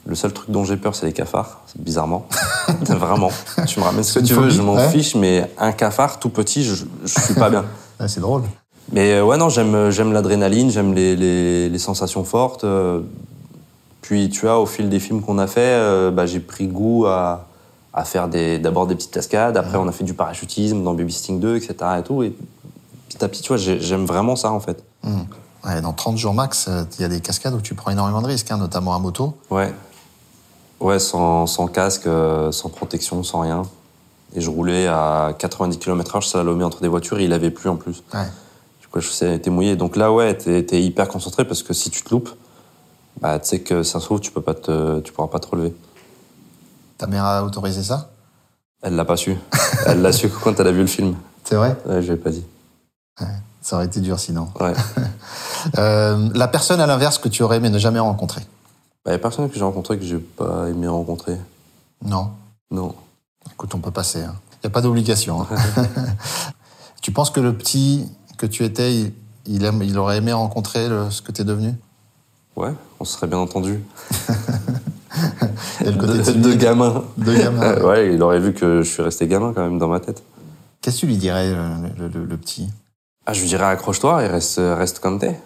Le 0.06 0.14
seul 0.14 0.32
truc 0.32 0.50
dont 0.50 0.64
j'ai 0.64 0.76
peur, 0.76 0.94
c'est 0.94 1.06
les 1.06 1.12
cafards, 1.12 1.60
bizarrement. 1.78 2.26
Vraiment. 2.88 3.30
Tu 3.66 3.78
me 3.80 3.84
ramènes 3.84 4.02
ce 4.02 4.18
que 4.18 4.24
tu 4.24 4.32
veux, 4.34 4.42
phobie, 4.42 4.54
je 4.54 4.62
m'en 4.62 4.74
ouais. 4.74 4.88
fiche, 4.88 5.14
mais 5.14 5.50
un 5.58 5.72
cafard 5.72 6.18
tout 6.18 6.30
petit, 6.30 6.64
je, 6.64 6.74
je 7.04 7.20
suis 7.20 7.34
pas 7.34 7.50
bien. 7.50 7.64
Ouais, 8.00 8.08
c'est 8.08 8.20
drôle. 8.20 8.42
Mais 8.92 9.12
euh, 9.12 9.24
ouais, 9.24 9.36
non, 9.36 9.48
j'aime, 9.50 9.90
j'aime 9.90 10.12
l'adrénaline, 10.12 10.70
j'aime 10.70 10.94
les, 10.94 11.14
les, 11.16 11.68
les 11.68 11.78
sensations 11.78 12.24
fortes. 12.24 12.64
euh. 12.64 13.00
Puis, 14.02 14.30
tu 14.30 14.40
vois, 14.46 14.58
au 14.58 14.66
fil 14.66 14.88
des 14.88 14.98
films 14.98 15.20
qu'on 15.22 15.38
a 15.38 15.46
fait, 15.46 15.60
euh, 15.60 16.10
bah, 16.10 16.26
j'ai 16.26 16.40
pris 16.40 16.66
goût 16.66 17.06
à, 17.06 17.46
à 17.92 18.04
faire 18.04 18.26
des, 18.28 18.58
d'abord 18.58 18.86
des 18.86 18.94
petites 18.96 19.12
cascades. 19.12 19.56
Après, 19.56 19.76
on 19.78 19.86
a 19.86 19.92
fait 19.92 20.02
du 20.04 20.14
parachutisme 20.14 20.82
dans 20.82 20.94
Baby 20.94 21.12
Sting 21.12 21.38
2, 21.38 21.56
etc. 21.56 21.74
Et 21.98 22.02
tout. 22.02 22.22
Et 22.24 22.34
petit 23.08 23.22
à 23.24 23.28
petit, 23.28 23.42
tu 23.42 23.48
vois, 23.48 23.58
j'ai- 23.58 23.80
j'aime 23.80 24.06
vraiment 24.06 24.34
ça, 24.34 24.50
en 24.50 24.58
fait. 24.60 24.82
Ouais, 25.64 25.80
dans 25.82 25.92
30 25.92 26.16
jours 26.16 26.32
max, 26.32 26.66
euh, 26.68 26.84
il 26.98 27.02
y 27.02 27.04
a 27.04 27.08
des 27.08 27.20
cascades 27.20 27.52
où 27.54 27.60
tu 27.60 27.74
prends 27.74 27.90
énormément 27.90 28.22
de 28.22 28.26
risques, 28.28 28.50
hein, 28.50 28.56
notamment 28.56 28.94
à 28.94 28.98
moto. 28.98 29.36
Ouais. 29.50 29.72
Ouais, 30.80 30.98
sans, 30.98 31.46
sans 31.46 31.66
casque, 31.66 32.06
euh, 32.06 32.52
sans 32.52 32.70
protection, 32.70 33.22
sans 33.22 33.40
rien. 33.40 33.62
Et 34.34 34.40
je 34.40 34.48
roulais 34.48 34.86
à 34.86 35.34
90 35.38 35.78
km/h, 35.78 36.22
je 36.22 36.28
slalomais 36.28 36.64
entre 36.64 36.80
des 36.80 36.88
voitures 36.88 37.18
et 37.18 37.24
il 37.24 37.32
avait 37.32 37.50
plu 37.50 37.68
en 37.68 37.76
plus. 37.76 38.02
Ouais. 38.14 38.26
Du 38.80 38.88
coup, 38.88 39.00
je 39.00 39.50
mouillé. 39.50 39.76
Donc 39.76 39.96
là, 39.96 40.12
ouais, 40.12 40.36
t'es 40.36 40.82
hyper 40.82 41.08
concentré 41.08 41.44
parce 41.44 41.62
que 41.62 41.74
si 41.74 41.90
tu 41.90 42.02
te 42.02 42.10
loupes, 42.10 42.30
bah, 43.20 43.38
tu 43.38 43.48
sais 43.48 43.60
que 43.60 43.82
ça 43.82 44.00
se 44.00 44.04
trouve, 44.04 44.20
tu 44.20 44.30
peux 44.30 44.40
pas 44.40 44.54
te, 44.54 45.00
tu 45.00 45.12
pourras 45.12 45.28
pas 45.28 45.40
te 45.40 45.48
relever. 45.48 45.74
Ta 46.96 47.06
mère 47.06 47.24
a 47.24 47.44
autorisé 47.44 47.82
ça? 47.82 48.10
Elle 48.82 48.94
l'a 48.96 49.04
pas 49.04 49.16
su. 49.16 49.36
Elle 49.86 50.00
l'a 50.00 50.12
su 50.12 50.28
quand 50.28 50.58
elle 50.58 50.66
a 50.66 50.72
vu 50.72 50.80
le 50.80 50.86
film. 50.86 51.14
C'est 51.44 51.56
vrai? 51.56 51.76
Ouais, 51.86 52.00
je 52.02 52.12
l'ai 52.12 52.18
pas 52.18 52.30
dit. 52.30 52.44
Ça 53.62 53.76
aurait 53.76 53.86
été 53.86 54.00
dur 54.00 54.18
sinon. 54.18 54.48
Ouais. 54.60 54.72
Euh, 55.76 56.30
la 56.32 56.48
personne 56.48 56.80
à 56.80 56.86
l'inverse 56.86 57.18
que 57.18 57.28
tu 57.28 57.42
aurais 57.42 57.58
aimé 57.58 57.68
ne 57.68 57.78
jamais 57.78 57.98
rencontrer? 57.98 58.40
Bah, 59.04 59.12
y 59.12 59.14
a 59.14 59.18
personne 59.18 59.48
que 59.48 59.54
j'ai 59.56 59.64
rencontré 59.64 59.98
que 59.98 60.04
j'ai 60.04 60.18
pas 60.18 60.68
aimé 60.68 60.86
rencontrer. 60.88 61.36
Non. 62.04 62.30
Non. 62.70 62.94
Écoute, 63.52 63.74
on 63.74 63.78
peut 63.78 63.90
passer. 63.90 64.20
Il 64.20 64.24
n'y 64.64 64.66
a 64.66 64.70
pas 64.70 64.82
d'obligation. 64.82 65.42
hein. 65.42 65.46
tu 67.02 67.12
penses 67.12 67.30
que 67.30 67.40
le 67.40 67.56
petit 67.56 68.06
que 68.36 68.46
tu 68.46 68.64
étais, 68.64 68.94
il, 68.94 69.12
il, 69.46 69.64
aime- 69.64 69.82
il 69.82 69.98
aurait 69.98 70.18
aimé 70.18 70.32
rencontrer 70.32 70.88
le- 70.88 71.10
ce 71.10 71.22
que 71.22 71.32
tu 71.32 71.42
es 71.42 71.44
devenu? 71.44 71.74
Ouais, 72.56 72.72
on 72.98 73.04
se 73.04 73.14
serait 73.14 73.26
bien 73.26 73.38
entendu. 73.38 73.80
Il 75.80 75.88
a 75.88 75.90
le 75.92 75.98
côté 75.98 76.32
De, 76.34 76.54
gamin. 76.54 77.04
De 77.16 77.34
gamin, 77.34 77.62
Euh, 77.62 77.76
ouais. 77.80 77.84
ouais, 77.88 78.14
il 78.14 78.22
aurait 78.22 78.38
vu 78.38 78.52
que 78.52 78.82
je 78.82 78.88
suis 78.90 79.02
resté 79.02 79.26
gamin 79.26 79.52
quand 79.54 79.62
même 79.62 79.78
dans 79.78 79.88
ma 79.88 79.98
tête. 79.98 80.22
Qu'est-ce 80.80 80.96
que 80.96 81.00
tu 81.00 81.06
lui 81.06 81.16
dirais, 81.16 81.50
le, 81.98 82.08
le- 82.08 82.36
petit? 82.36 82.68
Ah, 83.26 83.32
je 83.32 83.40
lui 83.40 83.48
dirais 83.48 83.64
accroche-toi 83.64 84.22
et 84.24 84.26
reste, 84.28 84.60
reste 84.60 84.98
comme 85.00 85.18
t'es. 85.18 85.40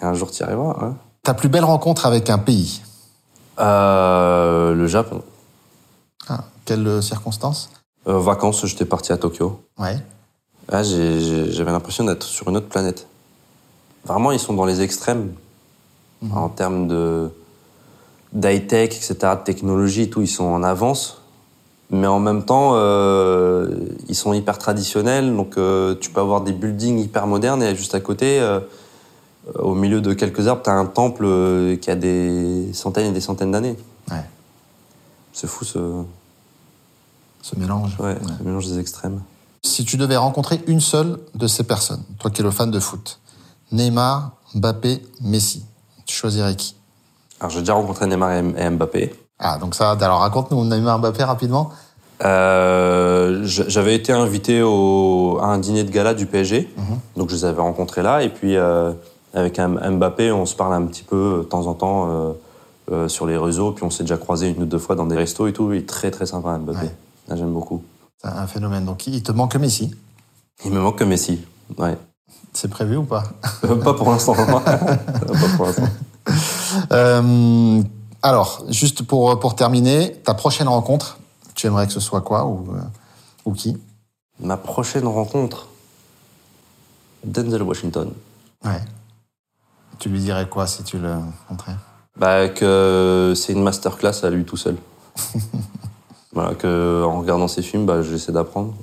Et 0.00 0.04
un 0.04 0.14
jour, 0.14 0.30
tu 0.30 0.40
y 0.40 0.42
arriveras. 0.44 0.76
hein. 0.82 0.96
Ta 1.26 1.34
plus 1.34 1.48
belle 1.48 1.64
rencontre 1.64 2.06
avec 2.06 2.30
un 2.30 2.38
pays 2.38 2.82
Euh, 3.58 4.74
le 4.74 4.86
Japon. 4.86 5.22
ah, 6.28 6.44
Quelles 6.64 7.02
circonstances 7.02 7.68
Euh, 8.06 8.20
vacances, 8.20 8.64
j'étais 8.64 8.84
parti 8.84 9.10
à 9.10 9.16
Tokyo. 9.16 9.60
Ouais. 9.76 9.96
Là, 10.68 10.84
j'ai- 10.84 11.50
j'avais 11.50 11.72
l'impression 11.72 12.04
d'être 12.04 12.22
sur 12.22 12.48
une 12.48 12.56
autre 12.58 12.68
planète. 12.68 13.08
Vraiment, 14.04 14.30
ils 14.30 14.38
sont 14.38 14.54
dans 14.54 14.66
les 14.66 14.82
extrêmes. 14.82 15.32
En 16.32 16.48
termes 16.48 16.86
de 16.86 17.28
d'high-tech, 18.32 18.90
etc., 18.94 19.34
de 19.36 19.42
technologie 19.44 20.02
et 20.02 20.10
tout, 20.10 20.20
ils 20.22 20.28
sont 20.28 20.44
en 20.44 20.62
avance. 20.62 21.20
Mais 21.90 22.06
en 22.06 22.20
même 22.20 22.44
temps, 22.44 22.72
euh, 22.74 23.68
ils 24.08 24.14
sont 24.14 24.32
hyper 24.32 24.58
traditionnels. 24.58 25.34
Donc, 25.34 25.54
tu 26.00 26.10
peux 26.10 26.20
avoir 26.20 26.42
des 26.42 26.52
buildings 26.52 26.98
hyper 27.00 27.26
modernes 27.26 27.64
et 27.64 27.74
juste 27.74 27.96
à 27.96 28.00
côté, 28.00 28.38
au 29.54 29.74
milieu 29.74 30.00
de 30.00 30.12
quelques 30.12 30.46
arbres, 30.48 30.62
tu 30.62 30.70
as 30.70 30.74
un 30.74 30.86
temple 30.86 31.24
euh, 31.24 31.76
qui 31.76 31.90
a 31.90 31.94
des 31.96 32.70
centaines 32.72 33.06
et 33.06 33.12
des 33.12 33.20
centaines 33.20 33.52
d'années. 33.52 33.76
Ouais. 34.10 34.24
C'est 35.32 35.46
fou 35.46 35.64
ce, 35.64 35.78
Ce 37.42 37.56
mélange. 37.58 37.96
ouais, 38.00 38.06
Ouais. 38.14 38.16
ce 38.38 38.42
mélange 38.44 38.66
des 38.66 38.78
extrêmes. 38.78 39.20
Si 39.62 39.84
tu 39.84 39.96
devais 39.96 40.16
rencontrer 40.16 40.60
une 40.66 40.80
seule 40.80 41.18
de 41.34 41.46
ces 41.46 41.64
personnes, 41.64 42.02
toi 42.18 42.30
qui 42.30 42.40
es 42.40 42.44
le 42.44 42.50
fan 42.50 42.70
de 42.70 42.80
foot, 42.80 43.18
Neymar, 43.72 44.32
Mbappé, 44.54 45.02
Messi, 45.22 45.64
tu 46.06 46.14
choisirais 46.16 46.54
qui? 46.56 46.74
Alors, 47.40 47.50
j'ai 47.50 47.60
déjà 47.60 47.74
rencontré 47.74 48.06
Neymar 48.06 48.32
et 48.32 48.70
Mbappé. 48.70 49.14
Ah, 49.38 49.58
donc 49.58 49.74
ça, 49.74 49.90
alors 50.00 50.20
raconte-nous 50.20 50.64
Neymar, 50.64 50.98
Mbappé 51.00 51.24
rapidement. 51.24 51.70
Euh, 52.24 53.40
J'avais 53.44 53.94
été 53.94 54.12
invité 54.12 54.62
au, 54.62 55.38
à 55.42 55.46
un 55.46 55.58
dîner 55.58 55.84
de 55.84 55.90
gala 55.90 56.14
du 56.14 56.26
PSG, 56.26 56.72
donc 57.16 57.28
je 57.30 57.34
les 57.34 57.44
avais 57.44 57.60
rencontrés 57.60 58.02
là. 58.02 58.22
Et 58.22 58.30
puis 58.30 58.56
euh, 58.56 58.92
avec 59.36 59.60
Mbappé, 59.60 60.32
on 60.32 60.46
se 60.46 60.56
parle 60.56 60.72
un 60.72 60.86
petit 60.86 61.02
peu 61.02 61.16
euh, 61.16 61.38
de 61.40 61.42
temps 61.44 61.66
en 61.66 61.74
temps 61.74 62.08
euh, 62.10 62.32
euh, 62.90 63.08
sur 63.08 63.26
les 63.26 63.36
réseaux. 63.36 63.72
Puis 63.72 63.84
on 63.84 63.90
s'est 63.90 64.02
déjà 64.02 64.16
croisé 64.16 64.48
une 64.48 64.62
ou 64.62 64.66
deux 64.66 64.78
fois 64.78 64.96
dans 64.96 65.06
des 65.06 65.16
restos 65.16 65.46
et 65.46 65.52
tout. 65.52 65.72
Il 65.72 65.78
est 65.80 65.88
très 65.88 66.10
très 66.10 66.24
sympa 66.24 66.56
Mbappé. 66.56 66.86
Ouais. 66.86 66.94
Ah, 67.30 67.36
J'aime 67.36 67.52
beaucoup. 67.52 67.84
C'est 68.22 68.28
un 68.28 68.46
phénomène. 68.46 68.86
Donc 68.86 69.06
il 69.06 69.22
te 69.22 69.32
manque 69.32 69.52
que 69.52 69.58
Messi. 69.58 69.94
Il 70.64 70.70
me 70.72 70.80
manque 70.80 70.98
que 70.98 71.04
Messi. 71.04 71.44
Ouais. 71.76 71.98
C'est 72.54 72.68
prévu 72.68 72.96
ou 72.96 73.04
pas? 73.04 73.24
Pas 73.84 73.92
pour 73.92 74.10
l'instant. 74.10 74.34
Euh, 76.90 77.82
Alors, 78.22 78.64
juste 78.70 79.02
pour, 79.02 79.38
pour 79.38 79.54
terminer, 79.54 80.14
ta 80.24 80.32
prochaine 80.32 80.66
rencontre, 80.66 81.18
tu 81.54 81.66
aimerais 81.66 81.86
que 81.86 81.92
ce 81.92 82.00
soit 82.00 82.22
quoi 82.22 82.46
ou, 82.46 82.66
ou 83.44 83.52
qui? 83.52 83.76
Ma 84.40 84.56
prochaine 84.56 85.06
rencontre, 85.06 85.68
Denzel 87.24 87.62
Washington. 87.62 88.10
Ouais. 88.64 88.80
Tu 89.98 90.08
lui 90.08 90.20
dirais 90.20 90.48
quoi 90.48 90.66
si 90.66 90.82
tu 90.82 90.98
le 90.98 91.14
rencontrais 91.14 91.76
Bah, 92.16 92.48
que 92.48 93.32
c'est 93.36 93.52
une 93.52 93.62
masterclass 93.62 94.24
à 94.24 94.30
lui 94.30 94.44
tout 94.44 94.56
seul. 94.56 94.76
voilà, 96.32 96.54
que 96.54 97.02
en 97.04 97.20
regardant 97.20 97.48
ses 97.48 97.62
films, 97.62 97.86
bah, 97.86 98.02
j'essaie 98.02 98.32
d'apprendre. 98.32 98.74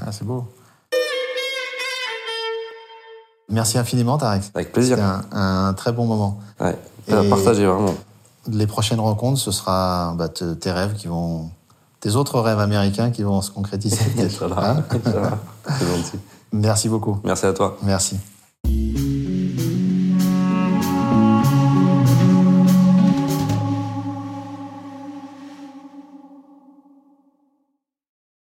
ah, 0.00 0.10
C'est 0.12 0.24
beau. 0.24 0.44
Merci 3.50 3.76
infiniment, 3.76 4.16
Tarek. 4.16 4.44
Avec 4.54 4.72
plaisir. 4.72 4.96
C'était 4.96 5.36
un, 5.36 5.68
un 5.68 5.74
très 5.74 5.92
bon 5.92 6.06
moment. 6.06 6.40
Ouais. 6.58 6.78
Partager 7.28 7.66
vraiment. 7.66 7.94
Les 8.48 8.66
prochaines 8.66 9.00
rencontres, 9.00 9.38
ce 9.38 9.50
sera 9.52 10.14
bah, 10.16 10.28
te- 10.28 10.54
tes 10.54 10.72
rêves 10.72 10.94
qui 10.94 11.08
vont. 11.08 11.50
tes 12.00 12.16
autres 12.16 12.40
rêves 12.40 12.58
américains 12.58 13.10
qui 13.10 13.22
vont 13.22 13.42
se 13.42 13.50
concrétiser. 13.50 13.98
Hein? 14.56 14.82
C'est 14.90 15.86
gentil. 15.86 16.18
Merci 16.52 16.88
beaucoup. 16.88 17.18
Merci 17.24 17.46
à 17.46 17.52
toi. 17.52 17.76
Merci. 17.82 18.16